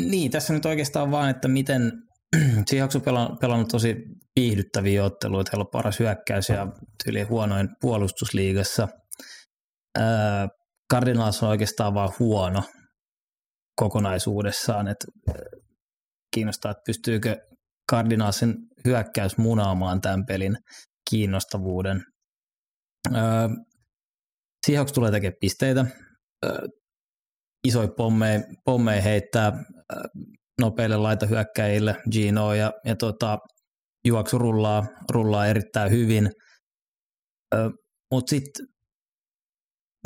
[0.00, 1.92] niin, tässä nyt oikeastaan vaan, että miten
[2.66, 3.96] Seahawks on pelannut, pelannut tosi
[4.36, 5.50] viihdyttäviä otteluita.
[5.52, 6.66] Heillä on paras hyökkäys ja
[7.04, 8.88] tyyli huonoin puolustusliigassa.
[9.98, 10.48] Ää,
[10.92, 12.62] Cardinals on oikeastaan vaan huono
[13.76, 15.06] kokonaisuudessaan, että
[16.34, 17.36] kiinnostaa, että pystyykö
[17.90, 20.56] Cardinalsin hyökkäys munaamaan tämän pelin
[21.10, 22.02] kiinnostavuuden.
[23.14, 23.48] Öö,
[24.66, 25.86] Seahawks tulee tekemään pisteitä,
[26.44, 26.58] öö,
[27.66, 29.52] isoja pommeja, pommeja heittää
[29.92, 30.02] öö,
[30.60, 33.38] nopeille laitahyökkäjille, Gino ja, ja tota,
[34.06, 36.30] juoksu rullaa, rullaa erittäin hyvin.
[37.54, 37.68] Öö,
[38.10, 38.66] Mutta sitten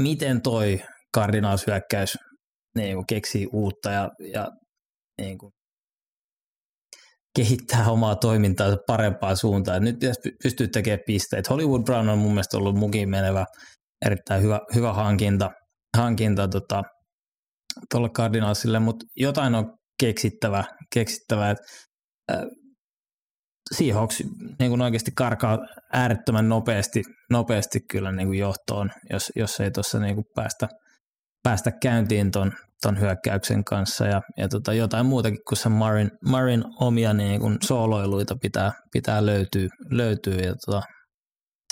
[0.02, 0.80] miten toi
[1.16, 2.16] Cardinals hyökkäys
[2.76, 4.48] niin keksii uutta ja, ja
[5.20, 5.52] niin kuin
[7.36, 9.84] kehittää omaa toimintaa parempaan suuntaan.
[9.84, 9.96] Nyt
[10.42, 11.50] pystyä tekemään pisteitä.
[11.50, 13.44] Hollywood Brown on mun mielestä ollut mukin menevä
[14.06, 15.50] erittäin hyvä, hyvä hankinta,
[15.96, 16.82] hankinta tota,
[17.90, 20.64] tuolle Cardinalsille, mutta jotain on keksittävä,
[20.94, 21.64] keksittävä että
[22.32, 22.38] äh,
[23.72, 24.22] Seahawks
[24.58, 25.58] niin kuin oikeasti karkaa
[25.92, 30.68] äärettömän nopeasti, nopeasti kyllä niin kuin johtoon, jos, jos ei tuossa niin kuin päästä,
[31.42, 32.52] päästä käyntiin ton,
[32.82, 34.06] ton hyökkäyksen kanssa.
[34.06, 39.26] Ja, ja tota, jotain muutakin kuin se Marin, Marin omia niin kuin sooloiluita pitää, pitää
[39.26, 40.34] löytyä, löytyä.
[40.34, 40.82] Ja tota,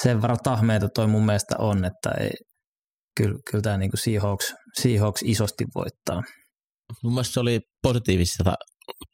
[0.03, 2.31] sen verran tahmeita toi mun mielestä on, että ei,
[3.17, 6.23] kyllä, kyllä tämä niin Seahawks, Seahawks isosti voittaa.
[7.03, 8.55] Mun mielestä se oli positiivista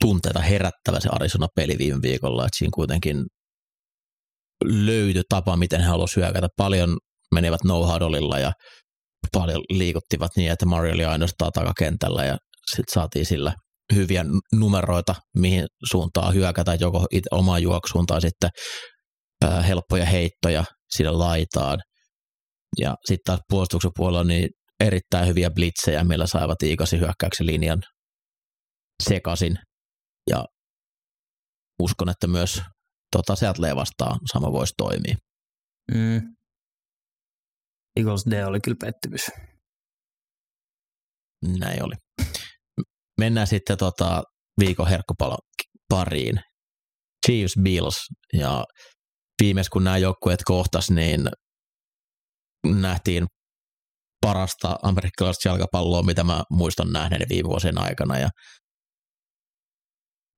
[0.01, 3.25] tunteita herättävä se Arizona-peli viime viikolla, että siinä kuitenkin
[4.65, 6.49] löytyi tapa, miten he halusivat hyökätä.
[6.57, 6.97] Paljon
[7.35, 7.87] menivät no
[8.41, 8.53] ja
[9.33, 12.37] paljon liikuttivat niin, että Mario oli ainoastaan takakentällä ja
[12.67, 13.53] sitten saatiin sillä
[13.95, 18.51] hyviä numeroita, mihin suuntaan hyökätä, joko omaan juoksuun tai sitten
[19.67, 21.79] helppoja heittoja sille laitaan.
[22.79, 24.49] Ja sitten taas puolustuksen puolella niin
[24.81, 27.83] erittäin hyviä blitzejä, millä saivat Iikasi hyökkäyksen linjan
[29.03, 29.59] sekasin.
[30.31, 30.45] Ja
[31.83, 32.63] uskon, että myös
[33.17, 35.17] tota Seattle vastaan sama voisi toimia.
[35.95, 36.35] Mm.
[37.97, 39.27] Eagles D oli kyllä pettymys.
[41.59, 41.95] Näin oli.
[43.21, 44.23] Mennään sitten tota
[44.61, 45.39] viikon herkkupalon
[45.89, 46.41] pariin.
[47.27, 47.99] Chiefs Bills
[48.33, 48.65] ja
[49.43, 51.29] viimeis kun nämä joukkueet kohtas, niin
[52.67, 53.27] nähtiin
[54.21, 58.29] parasta amerikkalaista jalkapalloa, mitä mä muistan nähneeni viime vuosien aikana ja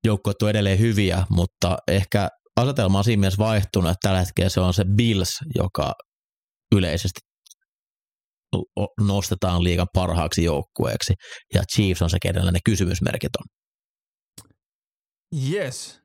[0.05, 4.61] joukkueet on edelleen hyviä, mutta ehkä asetelma on siinä mielessä vaihtunut, että tällä hetkellä se
[4.61, 5.93] on se Bills, joka
[6.75, 7.21] yleisesti
[9.01, 11.15] nostetaan liigan parhaaksi joukkueeksi,
[11.55, 13.47] ja Chiefs on se, kenellä ne kysymysmerkit on.
[15.51, 16.01] Yes.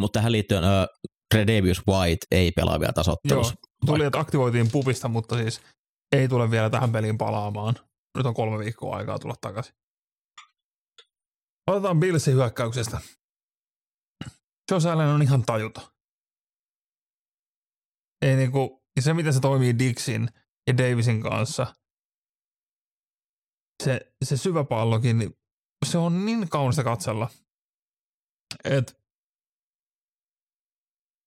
[0.00, 3.54] Mutta tähän liittyen uh, Tredavious White ei pelaa vielä tasottelussa.
[3.86, 5.60] Tuli, että aktivoitiin pubista, mutta siis
[6.12, 7.74] ei tule vielä tähän peliin palaamaan.
[8.16, 9.74] Nyt on kolme viikkoa aikaa tulla takaisin.
[11.66, 13.00] Otetaan Billsin hyökkäyksestä.
[14.70, 15.92] Josh Allen on ihan tajuta.
[18.22, 20.28] Ei niinku, se miten se toimii Dixin
[20.66, 21.74] ja Davisin kanssa,
[23.82, 25.38] se, se syvä pallokin, niin
[25.86, 27.28] se on niin kaunista katsella,
[28.64, 28.92] että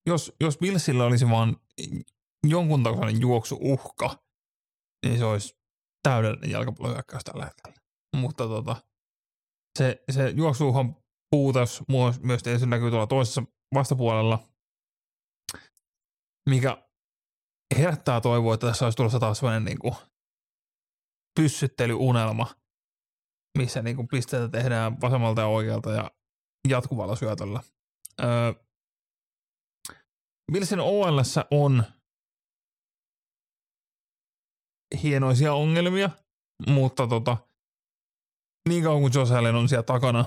[0.07, 1.57] jos, jos Billsillä olisi vaan
[2.47, 4.23] jonkun tasoinen juoksuuhka,
[5.05, 5.57] niin se olisi
[6.03, 7.77] täydellinen jalkapallohyökkäys tällä hetkellä.
[8.15, 8.75] Mutta tota,
[9.77, 10.95] se, se juoksuuhan
[11.31, 11.83] puutos
[12.23, 14.47] myös tietysti näkyy tuolla toisessa vastapuolella,
[16.49, 16.87] mikä
[17.77, 19.95] herättää toivoa, että tässä olisi tulossa taas sellainen niin kuin
[21.39, 22.47] pyssyttelyunelma,
[23.57, 26.11] missä niin kuin pisteitä tehdään vasemmalta ja oikealta ja
[26.67, 27.61] jatkuvalla syötöllä.
[28.23, 28.53] Öö,
[30.51, 31.21] Billsin OL
[31.51, 31.83] on
[35.03, 36.09] hienoisia ongelmia,
[36.67, 37.37] mutta tota,
[38.69, 40.25] niin kauan kuin Josh Allen on siellä takana,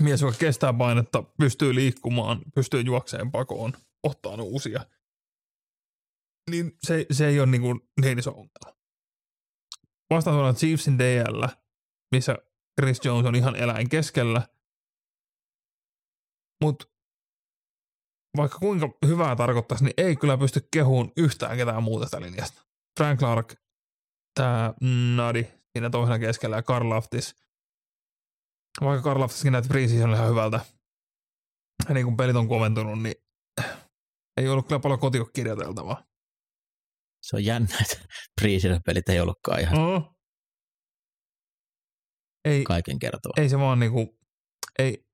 [0.00, 4.86] mies, joka kestää painetta, pystyy liikkumaan, pystyy juokseen pakoon, ottaa uusia,
[6.50, 8.82] niin se, se ei ole niin, kuin niin iso ongelma.
[10.10, 11.46] Vastaan tuolla Chiefsin DL,
[12.12, 12.36] missä
[12.80, 14.48] Chris Jones on ihan eläin keskellä,
[16.64, 16.86] mutta
[18.36, 22.71] vaikka kuinka hyvää tarkoittaisi, niin ei kyllä pysty kehuun yhtään ketään muuta tästä linjasta.
[22.98, 23.54] Frank Clark,
[24.34, 24.74] tämä
[25.16, 25.42] Nadi
[25.72, 27.34] siinä toisena keskellä ja Karl Laftis.
[28.80, 30.60] Vaikka Karl Laftiskin näytti preseason ihan hyvältä.
[31.88, 33.14] Ja niin kun pelit on koventunut, niin
[34.36, 36.04] ei ollut kyllä paljon kotikirjoiteltavaa.
[37.22, 38.08] Se on jännä, että
[38.40, 40.14] preseason-pelit ei ollutkaan ihan no.
[42.44, 43.32] ei, kaiken kertoo.
[43.36, 44.18] Ei se vaan niinku,
[44.78, 45.06] ei,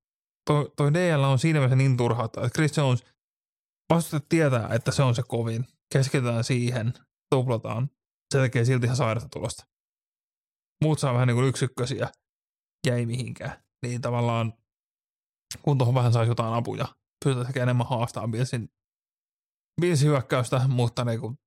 [0.47, 3.05] toi, toi DL on siinä mielessä niin turhaa, että Chris Jones
[3.91, 5.67] vastustajat tietää, että se on se kovin.
[5.93, 6.93] Keskitytään siihen,
[7.31, 7.91] tuplataan.
[8.35, 9.65] Se tekee silti ihan sairasta tulosta.
[10.85, 12.09] Muut saa vähän niin kuin yksikkösiä
[12.87, 13.63] ja ei mihinkään.
[13.83, 14.53] Niin tavallaan,
[15.63, 16.87] kun tuohon vähän saisi jotain apuja,
[17.25, 18.69] pystytään enemmän haastaa Billsin,
[19.81, 21.39] Billsin hyökkäystä, mutta niin kuin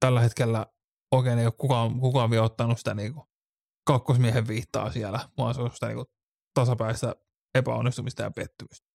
[0.00, 0.66] tällä hetkellä
[1.12, 3.26] oikein ei ole kukaan, kukaan vielä ottanut sitä niin kuin
[3.86, 6.06] kakkosmiehen viittaa siellä, vaan se on sitä niin kuin
[6.54, 7.14] tasapäistä
[7.54, 8.86] epäonnistumista ja pettymystä.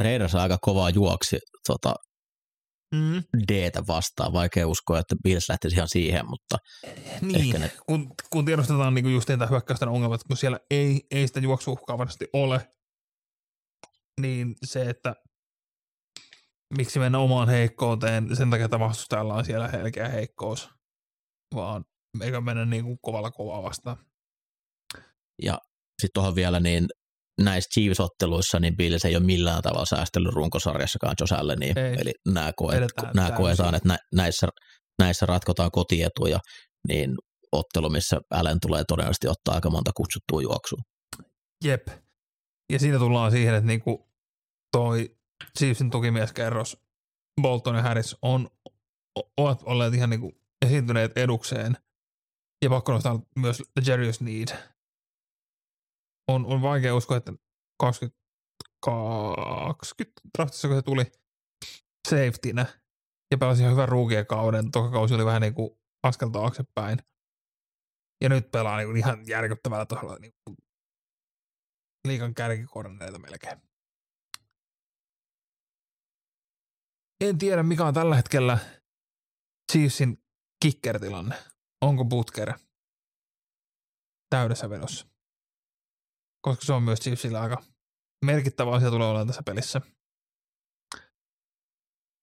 [0.00, 1.94] Raiders aika kovaa juoksi tota,
[2.94, 3.22] Mm.
[3.48, 4.32] d vastaan.
[4.32, 6.56] Vaikea uskoa, että Bills lähtisi ihan siihen, mutta
[7.20, 11.26] Niin, Ehkä ne- kun, kun tiedostetaan niin just niitä hyökkäysten ongelmat, kun siellä ei, ei
[11.26, 12.68] sitä juoksuuhkaa varmasti ole,
[14.20, 15.14] niin se, että
[16.76, 20.68] miksi mennä omaan heikkouteen sen takia, että vastustajalla on siellä selkeä heikkous,
[21.54, 21.84] vaan
[22.20, 23.96] eikä mennä niin kuin kovalla kovaa vastaan.
[26.02, 26.86] sitten tuohon vielä niin
[27.40, 31.72] näissä Chiefs-otteluissa niin Bills ei ole millään tavalla säästellyt runkosarjassakaan Josh Allenia.
[31.76, 31.96] Ei.
[32.00, 34.48] Eli nämä koet, Edetään nämä koetaan, että nä, näissä,
[34.98, 36.38] näissä ratkotaan kotietuja,
[36.88, 37.14] niin
[37.52, 40.78] ottelu, missä Allen tulee todennäköisesti ottaa aika monta kutsuttua juoksua.
[41.64, 41.88] Jep.
[42.72, 44.08] Ja siinä tullaan siihen, että niinku
[44.72, 45.16] toi
[45.58, 46.76] Chiefsin tukimieskerros
[47.42, 48.48] Bolton ja Harris on,
[49.36, 50.32] ovat olleet ihan niinku
[50.66, 51.76] esiintyneet edukseen.
[52.62, 54.48] Ja pakko nostaa myös Jarius Need.
[56.28, 57.32] On, on vaikea uskoa, että
[57.80, 61.04] 2020 draftissa, kun se tuli
[62.08, 62.66] safetynä
[63.30, 64.70] ja pelasi ihan hyvän ruukien kauden.
[64.70, 65.70] Toka kausi oli vähän niin kuin
[66.02, 66.98] askel taaksepäin.
[68.22, 70.56] Ja nyt pelaa niin kuin ihan järkyttävällä tasolla niin kuin
[72.08, 73.62] liikan kärkikorneita melkein.
[77.24, 78.58] En tiedä, mikä on tällä hetkellä
[79.72, 80.24] Chiefsin
[80.64, 81.34] kicker-tilanne.
[81.80, 82.52] Onko Butker
[84.30, 85.13] täydessä vedossa?
[86.44, 87.62] Koska se on myös Chiefsillä aika
[88.24, 89.80] merkittävä asia tulee olemaan tässä pelissä.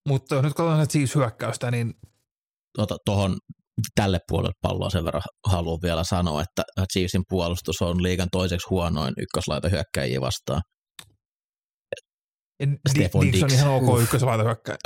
[0.07, 1.93] Mutta jos nyt katsotaan sitä Chiefs-hyökkäystä, niin
[2.75, 3.37] Tuota, tohon
[3.95, 9.13] tälle puolelle palloa sen verran haluan vielä sanoa, että Chiefsin puolustus on liigan toiseksi huonoin
[9.17, 10.61] ykköslaita hyökkäjiä vastaan.
[12.89, 14.03] Stefan Diggs on ihan ok Uff.
[14.03, 14.77] ykkösvaita hyökkäjä.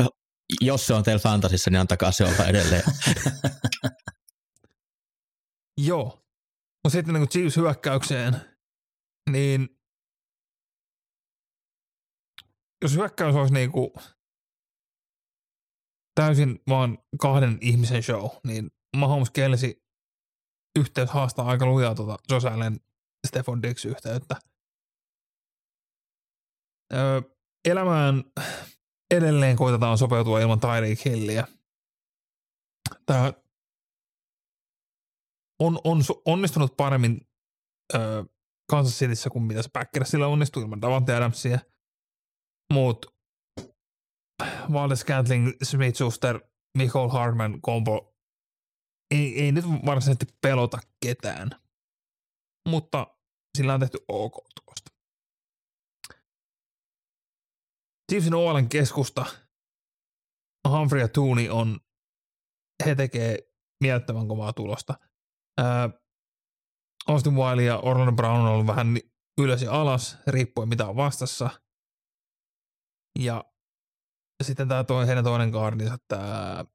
[0.62, 2.84] Jos se on teillä fantasissa, niin antakaa se olla edelleen.
[5.88, 6.06] Joo.
[6.84, 8.55] Mutta sitten niin Chiefs hyökkäykseen,
[9.30, 9.69] niin
[12.81, 13.91] jos hyökkäys olisi niin kuin
[16.15, 19.85] täysin vaan kahden ihmisen show, niin Mahomes Kelsi
[20.80, 22.80] yhteys haastaa aika lujaa tuota Josh Allen
[23.27, 24.35] Stefan Diggs yhteyttä.
[26.93, 27.22] Öö,
[27.65, 28.23] elämään
[29.11, 31.47] edelleen koitetaan sopeutua ilman Tyreek Hilliä.
[33.06, 33.34] Tämä
[35.60, 37.22] on, on onnistunut paremmin
[37.93, 38.23] öö,
[38.70, 41.60] Kansas Cityssä kuin mitä se Packersilla onnistui ilman Davante Adamsia.
[42.74, 43.08] Mutta
[44.74, 46.40] Valdes Scantling, Smith Schuster,
[46.78, 48.16] Michael Hartman kombo
[49.12, 51.50] ei, ei nyt varsinaisesti pelota ketään.
[52.70, 53.18] Mutta
[53.58, 54.92] sillä on tehty ok tuosta.
[58.12, 59.26] Chiefsin OLn keskusta
[60.70, 61.80] Humphrey ja Tooney on,
[62.86, 63.38] he tekee
[63.84, 65.00] mielettömän kovaa tulosta.
[65.58, 65.90] Ää,
[67.10, 68.88] Austin Wiley ja Orlando Brown on ollut vähän
[69.41, 71.49] ylös ja alas, riippuen mitä on vastassa.
[73.19, 73.44] Ja
[74.44, 76.65] sitten tämä toi, heidän toinen kaardinsa, tämä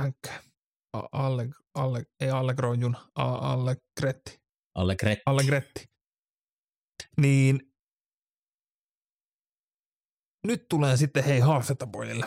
[0.00, 0.16] Bank,
[1.12, 4.40] Alle, Alle, ei Allegrojun, A- Allegretti,
[4.74, 5.18] Alle Gret.
[5.26, 5.90] Allegretti.
[7.20, 7.74] Niin
[10.46, 12.26] nyt tulee sitten hei haastetta pojille.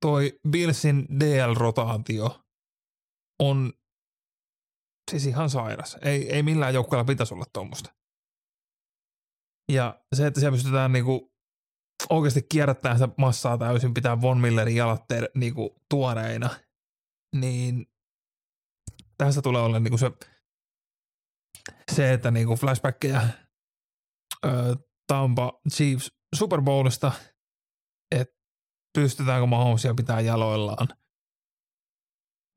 [0.00, 2.44] Toi Billsin DL-rotaatio
[3.42, 3.72] on
[5.08, 5.96] siis ihan sairas.
[6.02, 7.94] Ei, ei millään joukkueella pitäisi olla tuommoista.
[9.72, 11.32] Ja se, että siellä pystytään niinku
[12.10, 16.50] oikeasti kierrättämään sitä massaa täysin, pitää Von Millerin jalat ter, niinku tuoreina,
[17.36, 17.86] niin
[19.18, 20.10] tästä tulee olla niinku se,
[21.92, 23.28] se, että niinku flashbackkejä
[24.46, 24.76] ö,
[25.06, 27.12] Tampa Chiefs Super Bowlista,
[28.14, 28.34] että
[28.98, 30.88] pystytäänkö Mahomesia pitää jaloillaan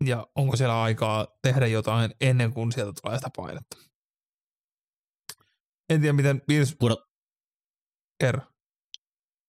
[0.06, 3.78] ja onko siellä aikaa tehdä jotain ennen kuin sieltä tulee sitä painetta.
[5.90, 7.00] En tiedä, miten Bills Pudot,
[8.20, 8.42] kerro.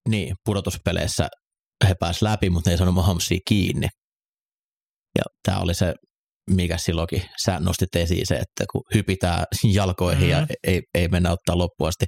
[0.09, 1.29] niin, pudotuspeleissä
[1.89, 3.87] he pääsivät läpi, mutta ne ei saanut Mahomesia kiinni.
[5.19, 5.95] Ja tämä oli se,
[6.51, 10.47] mikä silloinkin sä nostit esiin se, että kun hypitään jalkoihin mm-hmm.
[10.51, 12.07] ja ei, ei mennä ottaa loppuun asti.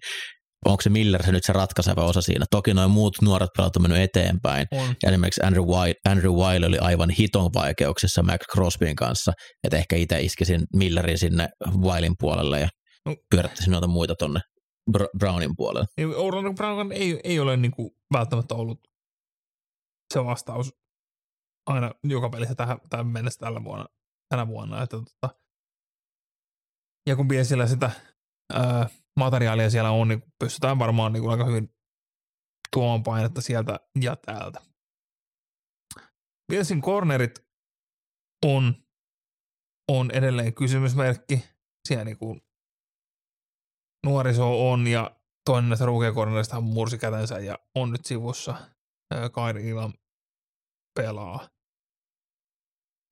[0.65, 2.45] Onko se Miller se nyt se ratkaiseva osa siinä?
[2.51, 4.66] Toki noin muut nuoret pelat on mennyt eteenpäin.
[4.70, 4.95] On.
[5.03, 9.32] Ja esimerkiksi Andrew Wiley, Andrew Wiley oli aivan hiton vaikeuksissa Max Crosbyn kanssa,
[9.65, 11.49] että ehkä itse iskisin Millerin sinne
[11.81, 12.69] Wileyn puolelle ja
[13.09, 13.16] No.
[13.31, 14.41] pyörättäisin noita muita tonne
[14.97, 15.86] Br- Brownin puolelle.
[15.97, 18.78] Niin Orlando Brown ei, ei ole niinku välttämättä ollut
[20.15, 20.70] se vastaus
[21.66, 23.86] aina joka pelissä tähän, tähän mennessä tällä vuonna,
[24.28, 24.82] tänä vuonna.
[24.82, 25.35] Että, tota,
[27.09, 27.91] ja kun Billsillä sitä
[28.53, 28.89] ää,
[29.19, 31.74] materiaalia siellä on, niin pystytään varmaan niin aika hyvin
[32.73, 34.61] tuomaan painetta sieltä ja täältä.
[36.53, 37.47] Billsin cornerit
[38.47, 38.74] on,
[39.91, 41.45] on edelleen kysymysmerkki.
[41.89, 42.41] Siellä niinku
[44.07, 48.55] nuoriso on ja toinen näistä ruukeakornerista mursi kätensä ja on nyt sivussa.
[49.32, 49.93] Kairi Ilan
[51.01, 51.49] pelaa.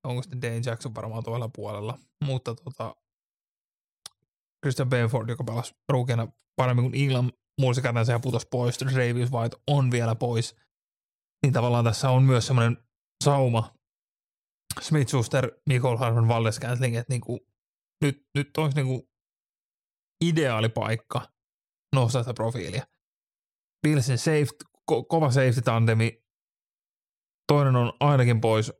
[0.07, 1.99] Onko sitten Dane Jackson varmaan toisella puolella.
[2.25, 2.95] Mutta tota,
[4.63, 7.31] Christian Benford, joka pelasi ruukeana paremmin kuin Ilan
[7.61, 8.79] mursi kätensä ja putosi pois.
[8.79, 10.55] Davis White on vielä pois.
[11.43, 12.77] Niin tavallaan tässä on myös semmoinen
[13.23, 13.73] sauma
[14.81, 17.39] Smith Schuster, Michael Harman, Valdes Scantling, että niinku,
[18.01, 19.09] nyt, nyt olisi niinku
[20.25, 21.27] ideaali paikka
[21.95, 22.87] nostaa sitä profiilia.
[23.87, 24.47] Billsin safe,
[24.91, 26.23] ko- kova safety tandemi,
[27.47, 28.71] toinen on ainakin pois.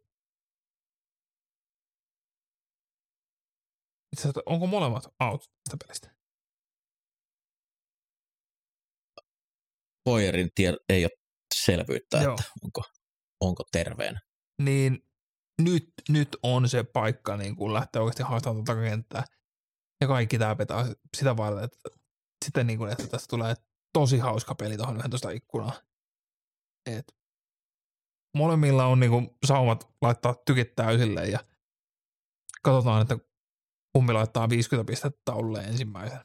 [4.13, 6.15] Itse asiassa, onko molemmat out tästä pelistä?
[10.03, 11.11] Poyerin tie ei ole
[11.55, 12.33] selvyyttä, Joo.
[12.33, 12.81] että onko,
[13.41, 14.19] onko terveenä.
[14.61, 15.07] Niin
[15.61, 19.23] nyt, nyt on se paikka niin kun lähteä oikeasti haastamaan tuota takakenttää.
[20.01, 20.85] Ja kaikki tämä petää
[21.17, 21.89] sitä varten, että,
[22.45, 23.55] sitten niin kun, että tästä tulee
[23.93, 25.77] tosi hauska peli tuohon 11 ikkunaan.
[26.85, 27.15] Et
[28.35, 31.39] molemmilla on niin kun, saumat laittaa tykit täysille ja
[32.63, 33.32] katsotaan, että
[33.93, 36.19] kumpi laittaa 50 pistettä taululle ensimmäisen.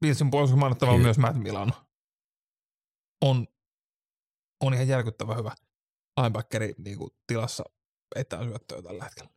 [0.00, 1.72] Billsin puolustus mainittava on myös Matt Milano.
[3.20, 3.46] On,
[4.60, 5.52] on ihan järkyttävä hyvä
[6.20, 7.64] linebackeri niin kuin, tilassa
[8.16, 9.30] etään syöttöä tällä hetkellä.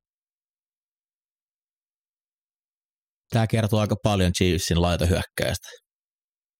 [3.29, 5.67] Tämä kertoo aika paljon Chiefsin laitohyökkäistä,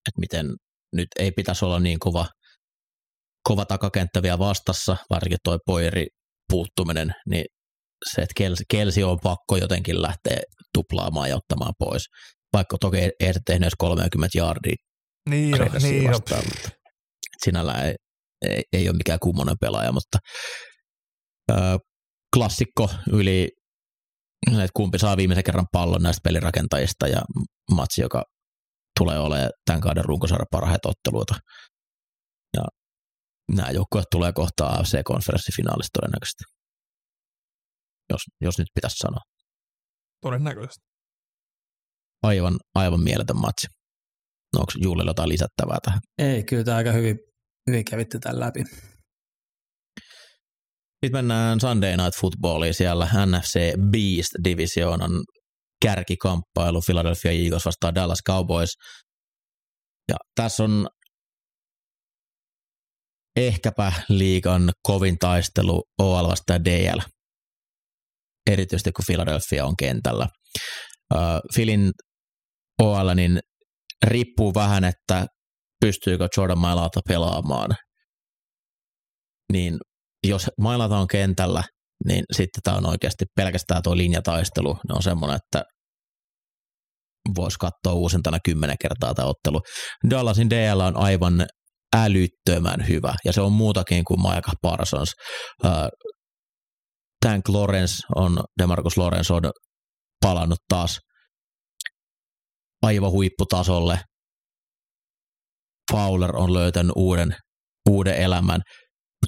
[0.08, 0.46] että miten
[0.94, 2.26] nyt ei pitäisi olla niin kova,
[3.44, 6.08] kova takakenttä vielä vastassa, varsinkin toi Poiri
[6.50, 7.46] puuttuminen, niin
[8.06, 10.38] se, että Kelsi, Kelsi on pakko jotenkin lähteä
[10.74, 12.04] tuplaamaan ja ottamaan pois.
[12.54, 14.76] Vaikka toki ei, ei se tehnyt edes 30 jardia
[15.30, 16.70] Niin, no, Raidersia niin, no, vastaan, mutta
[17.44, 17.96] sinällään ei,
[18.46, 20.18] ei, ei ole mikään kummonen pelaaja, mutta
[21.52, 21.56] ö,
[22.36, 23.50] klassikko yli,
[24.48, 27.22] että kumpi saa viimeisen kerran pallon näistä pelirakentajista ja
[27.72, 28.24] matsi, joka
[29.00, 31.36] tulee olemaan tämän kauden runkosarjan parhaita otteluita.
[32.58, 32.64] Ja
[33.52, 36.44] nämä joukkueet tulee kohtaa AFC-konferenssifinaalista todennäköisesti,
[38.10, 39.22] jos, jos nyt pitäisi sanoa.
[40.22, 40.86] todennäköisesti.
[42.24, 43.68] Aivan, aivan mieletön matsi.
[44.54, 46.00] No onko Juulilla jotain lisättävää tähän?
[46.18, 47.20] Ei, kyllä tämä aika hyvin,
[47.68, 48.64] hyvin kävitte tämän läpi.
[51.06, 53.60] Sitten mennään Sunday Night Footballiin siellä NFC
[53.92, 55.24] Beast-divisioonan
[55.82, 58.70] kärkikamppailu Philadelphia Eagles vastaan Dallas Cowboys.
[60.12, 60.88] Ja tässä on
[63.36, 67.00] ehkäpä liikan kovin taistelu OL vastaan DL,
[68.48, 70.28] erityisesti kun Philadelphia on kentällä.
[71.54, 71.92] Philin
[72.82, 73.40] OL niin
[74.06, 75.26] riippuu vähän, että
[75.82, 77.70] pystyykö Jordan Mailata pelaamaan.
[79.52, 79.78] Niin
[80.28, 81.64] jos Mailata on kentällä,
[82.08, 84.74] niin sitten tämä on oikeasti pelkästään tuo linjataistelu.
[84.74, 85.64] Ne on semmoinen, että
[87.36, 89.62] voisi katsoa uusintana kymmenen kertaa tämä ottelu.
[90.10, 91.46] Dallasin DL on aivan
[91.96, 95.12] älyttömän hyvä, ja se on muutakin kuin Micah Parsons.
[97.26, 99.52] Tank Lawrence on, Demarcus Lawrence on
[100.22, 101.00] palannut taas
[102.82, 104.00] aivan huipputasolle.
[105.92, 107.36] Fowler on löytänyt uuden,
[107.90, 108.62] uuden elämän.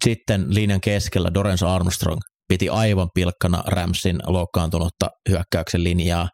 [0.05, 6.29] Sitten linjan keskellä Dorens Armstrong piti aivan pilkkana Ramsin loukkaantunutta hyökkäyksen linjaa.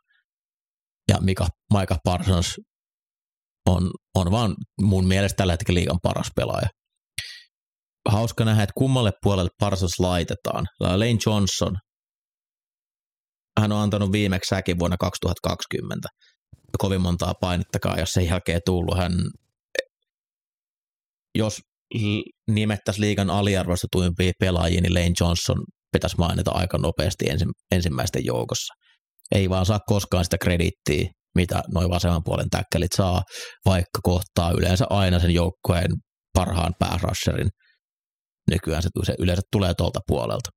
[1.12, 2.56] Ja Mika, Micah Parsons
[3.70, 6.70] on, on vaan mun mielestä tällä hetkellä liigan paras pelaaja.
[8.10, 10.66] Hauska nähdä, että kummalle puolelle Parsons laitetaan.
[10.80, 11.76] Lane Johnson,
[13.60, 16.10] hän on antanut viimeksi säkin vuonna 2020.
[16.78, 18.98] Kovin montaa painettakaan, jos sen jälkeen tullut.
[18.98, 19.12] Hän,
[21.36, 21.62] jos
[22.52, 25.58] nimettäisiin liigan aliarvostetuimpia pelaajia, niin Lane Johnson
[25.92, 28.74] pitäisi mainita aika nopeasti ensi, ensimmäisten joukossa.
[29.36, 33.24] Ei vaan saa koskaan sitä krediittiä, mitä noin vasemman puolen täkkelit saa,
[33.66, 35.92] vaikka kohtaa yleensä aina sen joukkueen
[36.34, 37.50] parhaan pääsrusherin.
[38.52, 40.50] Nykyään se, se yleensä tulee tuolta puolelta.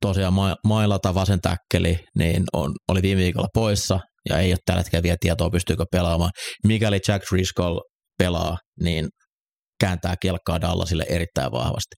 [0.00, 0.34] Tosiaan
[0.64, 5.16] mailata vasen täkkeli, niin on, oli viime viikolla poissa ja ei ole tällä hetkellä vielä
[5.20, 6.30] tietoa, pystyykö pelaamaan.
[6.66, 7.80] Mikäli Jack Driscoll
[8.18, 9.08] pelaa, niin
[9.80, 11.96] kääntää kelkkaa Dallasille erittäin vahvasti.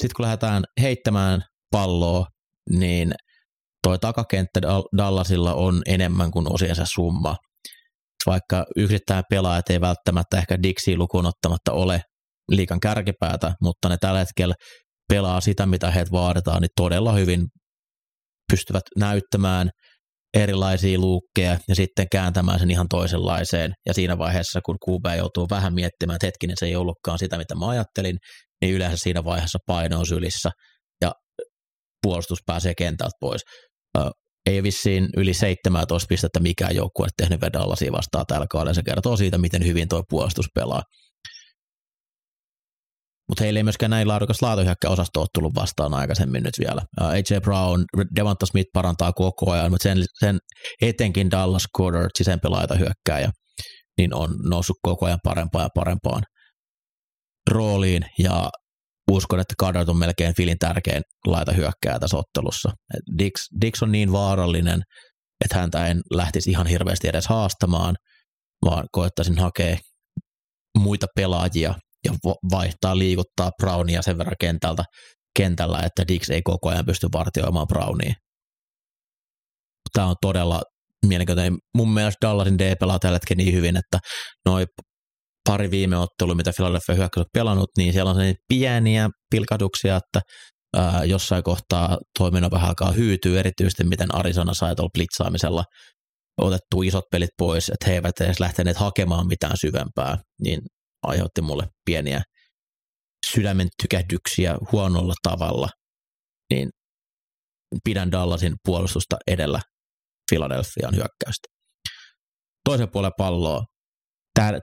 [0.00, 1.40] Sitten kun lähdetään heittämään
[1.70, 2.26] palloa,
[2.70, 3.12] niin
[3.82, 4.60] toi takakenttä
[4.96, 7.36] Dallasilla on enemmän kuin osiensa summa.
[8.26, 12.02] Vaikka yksittäin pelaajat ei välttämättä ehkä Dixie lukuun ottamatta ole
[12.50, 14.54] liikan kärkipäätä, mutta ne tällä hetkellä
[15.08, 17.46] pelaa sitä, mitä heitä vaaditaan, niin todella hyvin
[18.52, 19.70] pystyvät näyttämään
[20.34, 23.72] erilaisia luukkeja ja sitten kääntämään sen ihan toisenlaiseen.
[23.86, 27.54] Ja siinä vaiheessa, kun QB joutuu vähän miettimään, että hetkinen, se ei ollutkaan sitä, mitä
[27.54, 28.16] mä ajattelin,
[28.60, 30.50] niin yleensä siinä vaiheessa paino on sylissä
[31.00, 31.12] ja
[32.02, 33.42] puolustus pääsee kentältä pois.
[34.50, 38.74] Ei vissiin yli 17 pistettä mikään joukkue tehnyt Dallasia vastaan tällä kaudella.
[38.74, 40.82] Se kertoo siitä, miten hyvin tuo puolustus pelaa.
[43.28, 46.82] Mutta heillä ei myöskään näin laadukas laatuhyökkäosasto ole tullut vastaan aikaisemmin nyt vielä.
[47.00, 47.84] AJ Brown,
[48.16, 50.38] Devonta Smith parantaa koko ajan, mutta sen, sen
[50.82, 53.30] etenkin Dallas Goddard, sisempi laitahyökkääjä,
[53.98, 56.22] niin on noussut koko ajan parempaan ja parempaan
[57.50, 58.50] rooliin ja
[59.10, 62.70] uskon, että Goddard on melkein Filin tärkein laitahyökkääjä tässä ottelussa.
[63.18, 64.82] Dix, Dix on niin vaarallinen,
[65.44, 67.96] että häntä en lähtisi ihan hirveästi edes haastamaan,
[68.64, 69.76] vaan koettaisin hakea
[70.78, 71.74] muita pelaajia
[72.04, 72.12] ja
[72.50, 74.84] vaihtaa, liikuttaa Brownia sen verran kentältä,
[75.36, 78.14] kentällä, että Dix ei koko ajan pysty vartioimaan Brownia.
[79.92, 80.62] Tämä on todella
[81.06, 81.58] mielenkiintoinen.
[81.76, 83.98] Mun mielestä Dallasin D pelaa tällä hetkellä niin hyvin, että
[84.46, 84.66] noin
[85.48, 88.16] pari viime ottelua, mitä Philadelphia hyökkäys on pelannut, niin siellä on
[88.48, 90.20] pieniä pilkaduksia, että
[90.76, 95.64] ää, jossain kohtaa toiminnan vähän alkaa hyytyä, erityisesti miten Arizona sai tuolla blitzaamisella
[96.40, 100.60] otettu isot pelit pois, että he eivät edes lähteneet hakemaan mitään syvempää, niin
[101.02, 102.22] aiheutti mulle pieniä
[103.32, 105.68] sydämen tykähdyksiä huonolla tavalla,
[106.52, 106.70] niin
[107.84, 109.60] pidän Dallasin puolustusta edellä
[110.30, 111.48] Philadelphian hyökkäystä.
[112.64, 113.64] Toisen puolen palloa.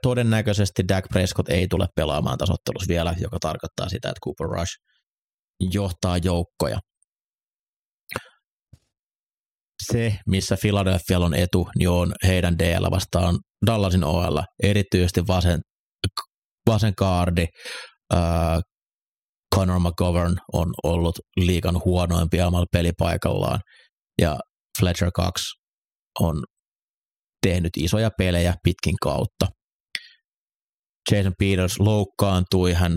[0.02, 4.72] Todennäköisesti Dak Prescott ei tule pelaamaan tasottelussa vielä, joka tarkoittaa sitä, että Cooper Rush
[5.60, 6.78] johtaa joukkoja.
[9.92, 15.60] Se, missä Philadelphia on etu, niin on heidän DL vastaan Dallasin OL, erityisesti vasen
[16.68, 17.46] vasen kaardi,
[18.14, 18.60] äh,
[19.54, 23.60] Conor McGovern on ollut liikan huonoimpia omalla pelipaikallaan
[24.22, 24.38] ja
[24.80, 25.44] Fletcher 2
[26.20, 26.44] on
[27.46, 29.46] tehnyt isoja pelejä pitkin kautta.
[31.10, 32.92] Jason Peters loukkaantui, hän,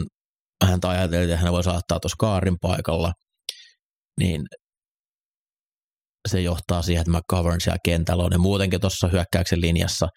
[0.64, 3.14] hän ajateltiin, että hän voi saattaa tuossa kaarin paikalla,
[4.20, 4.42] niin
[6.30, 10.08] se johtaa siihen, että McGovern siellä kentällä on ja muutenkin tuossa hyökkäyksen linjassa,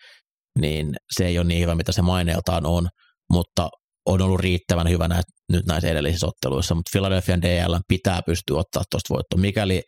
[0.60, 2.88] niin se ei ole niin hyvä, mitä se maineeltaan on–
[3.32, 3.68] mutta
[4.06, 5.08] on ollut riittävän hyvä
[5.52, 9.40] nyt näissä edellisissä otteluissa, mutta Philadelphia DL pitää pystyä ottaa tuosta voittoa.
[9.40, 9.82] Mikäli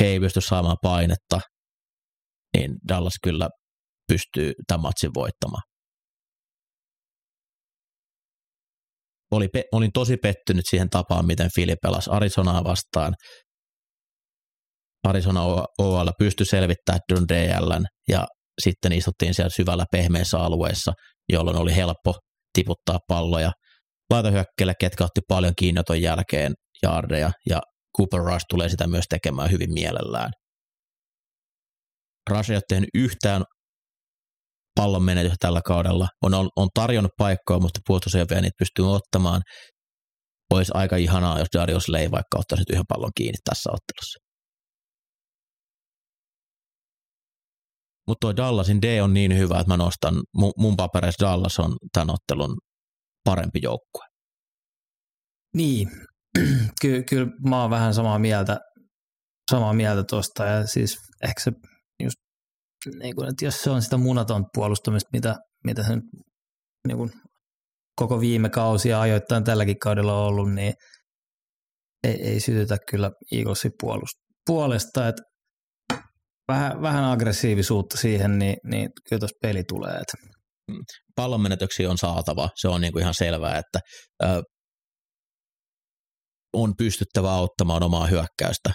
[0.00, 1.40] he ei pysty saamaan painetta,
[2.56, 3.48] niin Dallas kyllä
[4.08, 5.62] pystyy tämän matsin voittamaan.
[9.30, 13.14] Oli, olin tosi pettynyt siihen tapaan, miten Fili pelasi Arizonaa vastaan.
[15.06, 15.42] Arizona
[15.78, 18.26] OL pystyi selvittämään Don DLn ja
[18.62, 20.92] sitten istuttiin siellä syvällä pehmeissä alueissa,
[21.32, 22.14] jolloin oli helppo
[22.52, 23.52] tiputtaa palloja.
[24.10, 27.60] Laitahyökkäillä, ketkä otti paljon kiinnoton jälkeen jaardeja, ja
[27.98, 30.30] Cooper Rush tulee sitä myös tekemään hyvin mielellään.
[32.30, 33.44] Rush ei ole tehnyt yhtään
[34.76, 36.08] pallon menetystä tällä kaudella.
[36.22, 39.42] On, on, on tarjonnut paikkoja, mutta puolustus ei vielä niitä pystyy ottamaan.
[40.50, 44.18] Olisi aika ihanaa, jos Darius Lei vaikka ottaisi yhden pallon kiinni tässä ottelussa.
[48.08, 51.76] Mutta tuo Dallasin D on niin hyvä, että mä nostan, mun, mun papereissa Dallas on
[51.92, 52.56] tämän ottelun
[53.24, 54.06] parempi joukkue.
[55.54, 55.88] Niin,
[56.80, 58.58] Ky- kyllä mä oon vähän samaa mieltä,
[59.50, 61.52] samaa mieltä tuosta ja siis ehkä se
[62.02, 62.16] just,
[62.98, 65.96] niin kuin, että jos se on sitä munaton puolustamista, mitä, mitä se
[66.88, 67.12] niin kuin,
[67.96, 70.74] koko viime kausi ja ajoittain tälläkin kaudella on ollut, niin
[72.04, 73.72] ei, ei sytytä kyllä Eaglesin
[74.46, 75.22] puolesta, että
[76.48, 79.94] vähän, vähän aggressiivisuutta siihen, niin, niin kyllä tuossa peli tulee.
[79.94, 80.36] Että.
[80.70, 80.84] Mm.
[81.16, 83.80] Pallon menetyksiä on saatava, se on niin kuin ihan selvää, että
[84.24, 84.42] ö,
[86.52, 88.70] on pystyttävä auttamaan omaa hyökkäystä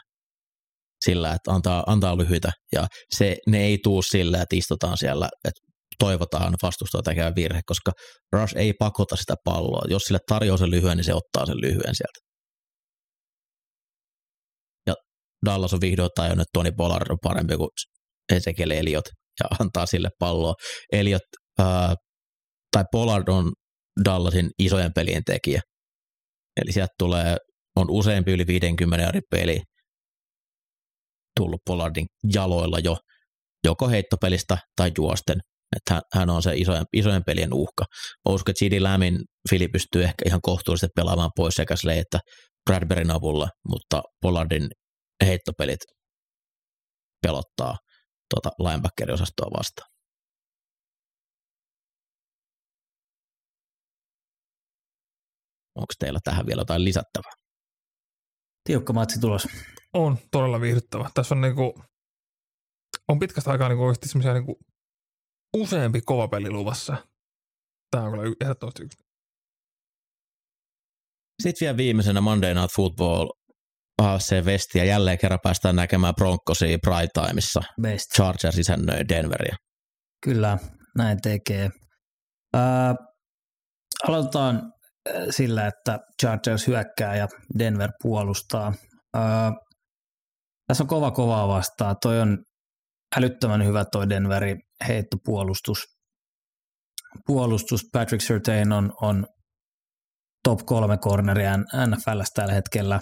[1.05, 5.61] sillä, että antaa, antaa lyhyitä, ja se, ne ei tuu sillä, että istutaan siellä, että
[5.99, 7.91] toivotaan vastustaa tekevä virhe, koska
[8.33, 9.85] Rush ei pakota sitä palloa.
[9.89, 12.31] Jos sille tarjoaa sen lyhyen, niin se ottaa sen lyhyen sieltä.
[15.45, 17.69] Dallas on vihdoin tajunnut, että Tony Pollard on parempi kuin
[18.33, 19.05] Ezekiel Eliot
[19.39, 20.53] ja antaa sille palloa.
[20.91, 21.21] Eliot
[21.59, 21.95] ää,
[22.71, 23.51] tai Pollard on
[24.05, 25.61] Dallasin isojen pelien tekijä.
[26.61, 27.37] Eli sieltä tulee,
[27.75, 29.61] on useampi yli 50 eri peli
[31.41, 32.97] tullut Pollardin jaloilla jo,
[33.65, 35.39] joko heittopelistä tai juosten.
[35.75, 37.85] Että hän on se isojen, isojen pelien uhka.
[38.25, 39.19] Mä uskon, että CD Lämin
[39.49, 42.19] Fili pystyy ehkä ihan kohtuullisesti pelaamaan pois sekä Slay että
[42.69, 44.67] Bradburyn avulla, mutta Pollardin
[45.25, 45.79] heittopelit
[47.23, 47.77] pelottaa
[48.29, 49.89] tuota linebackeriosastoa vastaan.
[55.75, 57.40] Onko teillä tähän vielä jotain lisättävää?
[58.63, 59.47] Tiukka matsi tulos.
[59.93, 61.09] On todella viihdyttävä.
[61.13, 61.83] Tässä on niinku,
[63.07, 64.55] on pitkästä aikaa niin oikeasti semmoisia niin
[65.57, 66.97] useampi kova peli luvassa.
[67.91, 68.97] Tämä on kyllä ehdottomasti yksi.
[71.43, 73.29] Sitten vielä viimeisenä Monday Night Football
[74.01, 77.61] AFC Westia jälleen kerran päästään näkemään Broncosia Pride Timeissa.
[77.81, 78.11] Best.
[78.15, 79.55] Chargers isännöi Denveria.
[80.23, 80.57] Kyllä,
[80.97, 81.69] näin tekee.
[82.53, 82.95] Ää,
[84.07, 84.73] aloitetaan
[85.29, 87.27] sillä, että Chargers hyökkää ja
[87.59, 88.73] Denver puolustaa.
[89.13, 89.51] Ää,
[90.67, 91.95] tässä on kova kovaa vastaan.
[92.01, 92.37] Toi on
[93.17, 94.57] älyttömän hyvä toi Denverin
[94.87, 95.83] heittopuolustus.
[97.25, 99.27] Puolustus Patrick Surtain on, on
[100.43, 102.99] top kolme corneria NFL tällä hetkellä.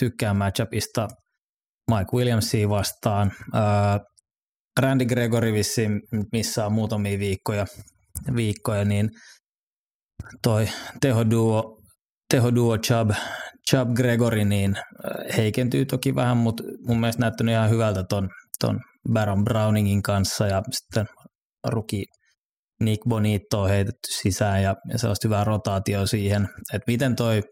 [0.00, 1.08] Tykkään matchupista
[1.90, 3.32] Mike Williamsia vastaan.
[4.80, 6.00] Randy Gregory vissiin
[6.32, 7.66] missä on muutamia viikkoja,
[8.36, 9.10] viikkoja niin
[10.42, 10.68] toi
[11.00, 11.80] tehoduo,
[12.30, 13.10] tehoduo Chubb,
[13.70, 14.76] Chubb Gregory niin
[15.36, 18.28] heikentyy toki vähän, mutta mun mielestä näyttänyt ihan hyvältä ton,
[18.60, 18.80] ton
[19.12, 21.06] Baron Browningin kanssa ja sitten
[21.66, 22.04] ruki
[22.80, 27.42] Nick Bonito on heitetty sisään ja, ja sellaista hyvää rotaatio siihen, että miten toi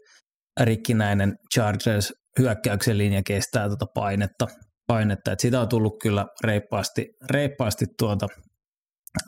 [0.61, 4.47] rikkinäinen Chargers hyökkäyksen linja kestää tuota painetta,
[4.87, 5.33] painetta.
[5.33, 8.27] että sitä on tullut kyllä reippaasti, reippaasti tuota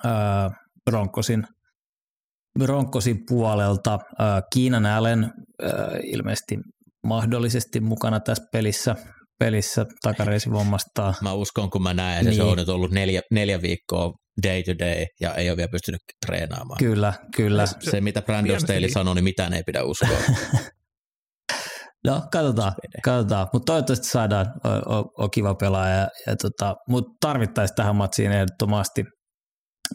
[0.05, 0.51] ää,
[0.85, 1.44] Broncosin,
[2.59, 3.98] Broncosin puolelta.
[4.52, 5.31] Kiinan Allen
[6.02, 6.56] ilmeisesti
[7.06, 8.97] mahdollisesti mukana tässä pelissä,
[9.39, 11.14] pelissä takareisivommasta.
[11.22, 12.36] Mä uskon, kun mä näen, että niin.
[12.36, 14.12] se on nyt ollut neljä, neljä viikkoa
[14.43, 16.78] day to day ja ei ole vielä pystynyt treenaamaan.
[16.78, 17.66] Kyllä, kyllä.
[17.66, 20.18] Se, se mitä Brandon Staley sanoi, niin mitään ei pidä uskoa.
[22.06, 22.72] no, katsotaan,
[23.05, 23.48] katsotaan.
[23.52, 25.97] Mutta toivottavasti saadaan o, o, o kiva pelaaja.
[25.97, 29.05] Ja, ja tota, Mutta tarvittaisiin tähän matsiin ehdottomasti.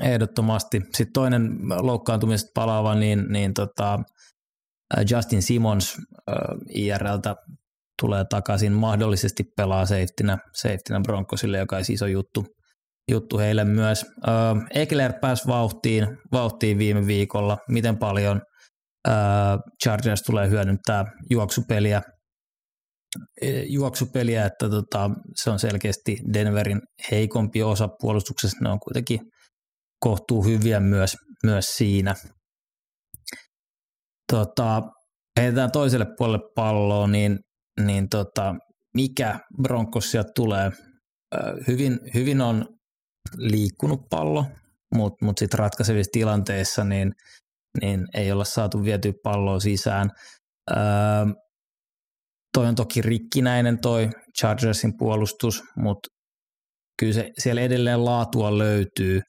[0.02, 0.82] Ehdottomasti.
[0.82, 1.52] Sitten toinen
[1.82, 4.00] loukkaantumisesta palaava, niin, niin tota,
[5.12, 5.98] Justin Simmons
[6.30, 6.36] äh,
[6.70, 7.36] IRLtä
[8.02, 12.46] tulee takaisin, mahdollisesti pelaa safetynä, safetynä Broncosille, joka ei ole juttu,
[13.12, 14.06] juttu heille myös.
[14.28, 17.58] Äh, Ekler pääsi vauhtiin, vauhtiin viime viikolla.
[17.70, 18.42] Miten paljon
[19.08, 19.14] äh,
[19.84, 22.02] Chargers tulee hyödyntää juoksupeliä,
[23.68, 28.58] juoksupeliä, että tota, se on selkeästi Denverin heikompi osa puolustuksessa.
[28.62, 29.20] Ne on kuitenkin
[30.00, 31.16] kohtuu hyviä myös,
[31.46, 32.16] myös siinä.
[34.32, 34.82] Tota,
[35.40, 37.40] heitetään toiselle puolelle palloa, niin,
[37.86, 38.56] niin tota,
[38.96, 40.72] mikä Broncos sieltä tulee?
[41.68, 42.66] Hyvin, hyvin on
[43.38, 44.46] liikkunut pallo,
[44.96, 47.12] mutta mut sitten ratkaisevissa tilanteissa niin,
[47.82, 50.10] niin ei olla saatu vietyä palloa sisään.
[50.72, 50.78] Öö,
[52.54, 54.10] toi on toki rikkinäinen toi
[54.40, 56.10] Chargersin puolustus, mutta
[57.00, 59.22] kyllä se, siellä edelleen laatua löytyy,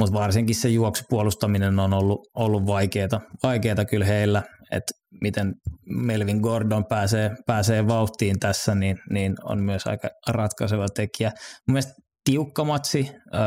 [0.00, 5.54] mutta varsinkin se juoksupuolustaminen on ollut, ollut vaikeaa, vaikeaa kyllä heillä, että miten
[5.86, 11.30] Melvin Gordon pääsee, pääsee vauhtiin tässä, niin, niin on myös aika ratkaiseva tekijä.
[11.68, 11.92] Mun mielestä
[12.24, 13.40] tiukka matsi, öö,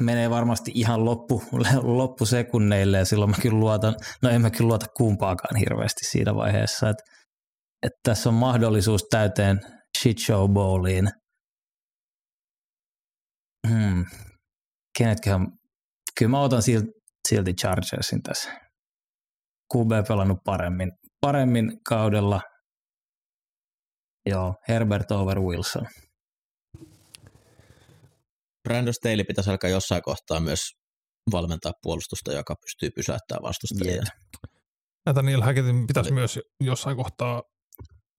[0.00, 1.42] menee varmasti ihan loppu,
[1.82, 6.88] loppusekunneille ja silloin mä kyllä luotan, no en mä kyllä luota kumpaakaan hirveästi siinä vaiheessa,
[6.88, 7.04] että,
[7.82, 9.60] että tässä on mahdollisuus täyteen
[9.98, 11.08] shit show bowliin.
[13.68, 14.04] Hmm.
[14.98, 15.46] Kenetköhän,
[16.18, 16.90] kyllä mä otan silti,
[17.28, 18.50] silti Chargersin tässä.
[19.74, 22.40] QB pelannut paremmin, paremmin kaudella.
[24.26, 25.86] Joo, Herbert over Wilson.
[28.68, 30.60] Brandon Staley pitäisi alkaa jossain kohtaa myös
[31.32, 33.92] valmentaa puolustusta, joka pystyy pysäyttämään vastustajia.
[33.92, 34.10] Yeah.
[35.06, 36.14] Nathaniel Hackettin pitäisi Oli.
[36.14, 37.42] myös jossain kohtaa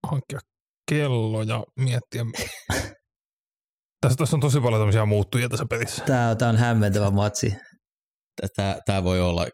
[0.07, 0.39] hankkia
[0.89, 2.25] kello ja miettiä.
[4.05, 6.03] Tässä, tässä on tosi paljon tämmöisiä muuttujia tässä pelissä.
[6.05, 7.55] Tämä, tämä on hämmentävä matsi.
[8.55, 9.47] Tämä, tämä voi olla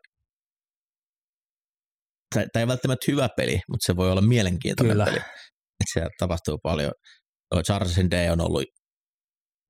[2.29, 5.05] tämä ei välttämättä hyvä peli, mutta se voi olla mielenkiintoinen Kyllä.
[5.05, 5.17] peli.
[5.17, 6.91] Että siellä tapahtuu paljon.
[7.65, 8.63] Charlesin Day on ollut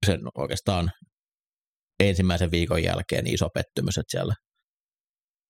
[0.06, 0.92] sen oikeastaan
[2.00, 4.34] ensimmäisen viikon jälkeen iso pettymys, että siellä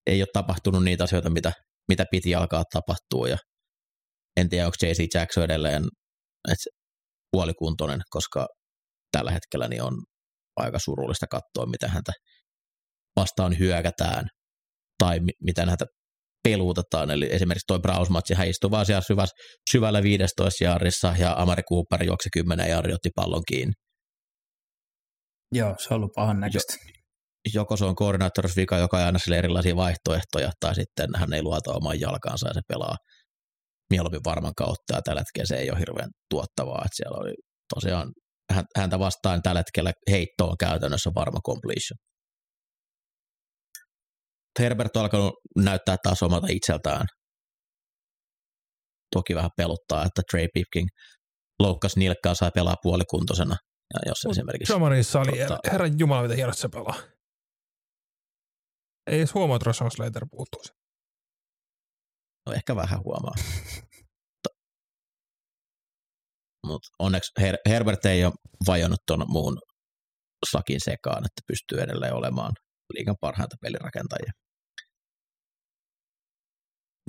[0.08, 1.52] ei ole tapahtunut niitä asioita, mitä,
[1.88, 3.38] mitä piti alkaa tapahtua ja
[4.38, 5.84] en tiedä, onko JC Jackson edelleen
[6.52, 6.70] että
[7.32, 8.48] puolikuntoinen, koska
[9.12, 9.94] tällä hetkellä niin on
[10.56, 12.12] aika surullista katsoa, mitä häntä
[13.16, 14.28] vastaan hyökätään
[14.98, 15.86] tai miten häntä
[16.44, 17.12] peluutetaan.
[17.12, 19.32] Eli esimerkiksi tuo Braus-matsi, hän istui vaan siellä syvällä,
[19.72, 23.74] syvällä 15 jaarissa ja Amari Cooper juoksi 10 ja otti pallon kiinni.
[25.56, 26.74] Joo, se on ollut pahan näköistä.
[27.54, 31.74] Joko se on koordinaattoris vika, joka aina sille erilaisia vaihtoehtoja, tai sitten hän ei luota
[31.74, 32.96] omaan jalkaansa ja se pelaa
[33.90, 37.34] mieluummin varman kautta, ja tällä hetkellä se ei ole hirveän tuottavaa, että siellä oli
[37.76, 38.12] tosiaan
[38.78, 41.98] häntä vastaan tällä hetkellä heitto on käytännössä varma completion.
[44.60, 47.06] Herbert on alkanut näyttää taas omalta itseltään.
[49.16, 50.88] Toki vähän pelottaa, että Trey Pipkin
[51.60, 53.56] loukkas nilkkaa, sai pelaa puolikuntoisena.
[53.94, 54.74] Ja jos Mut esimerkiksi...
[54.74, 56.96] Jamarissa oli, Tota- herran jumala, miten hienosti se pelaa.
[59.08, 60.62] Ei edes huomaa, että Rashawn Slater puuttuu.
[62.46, 63.34] No ehkä vähän huomaa.
[66.68, 68.34] Mutta onneksi Her- Herbert ei ole
[68.68, 69.60] vajonnut tuon muun
[70.52, 72.52] sakin sekaan, että pystyy edelleen olemaan
[72.94, 74.32] liigan parhaita pelirakentajia.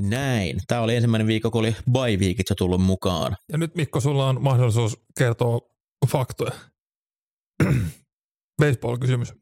[0.01, 0.61] Näin.
[0.67, 3.37] Tämä oli ensimmäinen viikko, kun oli bye weekit jo tullut mukaan.
[3.53, 5.59] Ja nyt Mikko, sulla on mahdollisuus kertoa
[6.13, 6.53] faktoja.
[8.63, 9.35] Baseball-kysymys.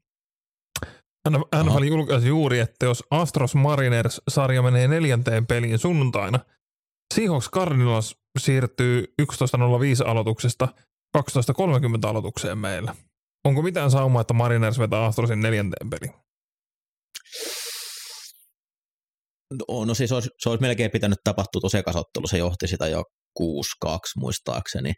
[1.62, 6.40] NFL julkaisi juuri, että jos Astros Mariners-sarja menee neljänteen peliin sunnuntaina,
[7.14, 10.69] Seahawks Cardinals siirtyy 11.05 aloituksesta
[11.19, 12.94] 12.30 aloitukseen meillä.
[13.44, 16.15] Onko mitään saumaa, että Mariners vetää Astrosin neljänteen peliin?
[19.69, 22.27] No, no siis olisi, se olisi melkein pitänyt tapahtua tuossa ekasottelu.
[22.27, 23.02] Se johti sitä jo
[23.40, 23.43] 6-2
[24.16, 24.90] muistaakseni.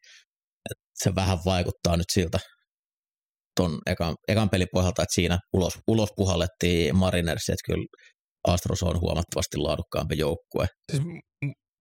[0.71, 2.39] Et se vähän vaikuttaa nyt siltä
[3.57, 7.87] ton ekan, ekan pelin pohjalta, että siinä ulos, ulos puhallettiin Mariners, että kyllä
[8.49, 10.67] Astros on huomattavasti laadukkaampi joukkue.
[10.93, 11.03] Siis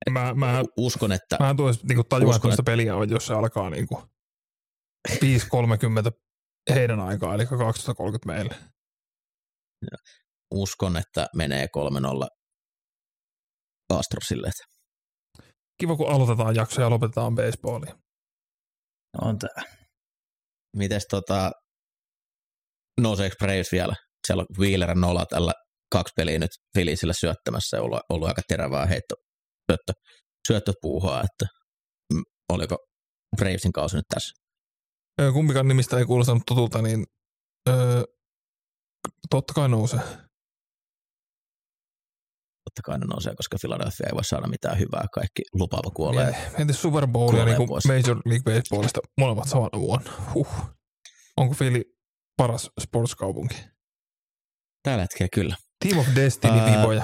[0.09, 3.25] mä, mä, Uskon, että mä en tuo edes niinku tajua, Uskon, että peliä on, jos
[3.25, 4.03] se alkaa niinku
[5.09, 5.15] 5.30
[6.75, 7.49] heidän aikaa, eli 12.30
[8.25, 8.55] meille.
[10.53, 12.27] uskon, että menee 3-0
[13.93, 14.49] Astrosille.
[15.81, 17.95] Kiva, kun aloitetaan jakso ja lopetetaan baseballia.
[19.21, 19.63] On tää.
[20.77, 21.51] Mites tota,
[23.01, 23.93] nouseeko Braves vielä?
[24.27, 25.53] Siellä on Wheeler ja Nola tällä
[25.91, 29.15] kaksi peliä nyt Filisille syöttämässä ja ollut, ollut aika terävää heitto,
[29.71, 29.93] syöttö,
[30.47, 31.45] syöttöpuuhaa, että
[32.49, 32.77] oliko
[33.37, 34.33] Bravesin kausi nyt tässä?
[35.33, 37.05] Kumpikaan nimistä ei kuulostanut tutulta, niin
[37.69, 38.03] öö,
[39.29, 39.99] totta kai nousee.
[42.65, 46.35] Totta kai ne nousee, koska Philadelphia ei voi saada mitään hyvää, kaikki lupaava kuolee.
[46.57, 47.57] Mieti Super Bowlia niin.
[47.87, 50.11] Major League Baseballista molemmat samana vuonna.
[50.33, 50.47] Huh.
[51.37, 51.81] Onko Philly
[52.37, 53.55] paras sportskaupunki?
[54.83, 55.55] Tällä hetkellä kyllä.
[55.85, 57.03] Team of Destiny Ää, viboja.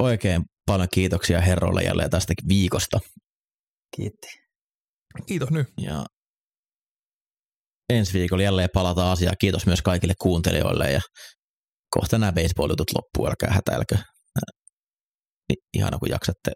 [0.00, 2.98] Oikein paljon kiitoksia herroille jälleen tästäkin viikosta.
[3.96, 4.28] Kiitti.
[5.26, 5.66] Kiitos nyt.
[5.80, 6.06] Ja
[7.90, 9.36] ensi viikolla jälleen palataan asiaan.
[9.40, 11.00] Kiitos myös kaikille kuuntelijoille ja
[11.90, 13.98] kohta nämä baseball-jutut loppuu, älkää hätäilkö.
[15.52, 16.52] I- Ihana, kun jaksatte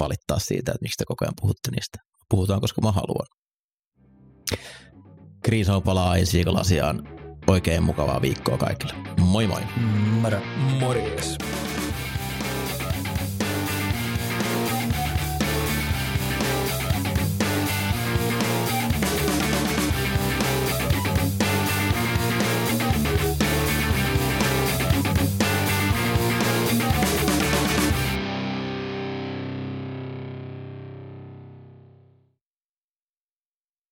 [0.00, 1.98] valittaa siitä, että miksi te koko ajan puhutte niistä.
[2.30, 3.26] Puhutaan, koska mä haluan.
[5.44, 7.02] Kriisa palaa ensi viikolla asiaan.
[7.46, 8.94] Oikein mukavaa viikkoa kaikille.
[9.20, 9.62] Moi moi!
[10.20, 10.40] Moro.
[10.80, 11.38] Morjes.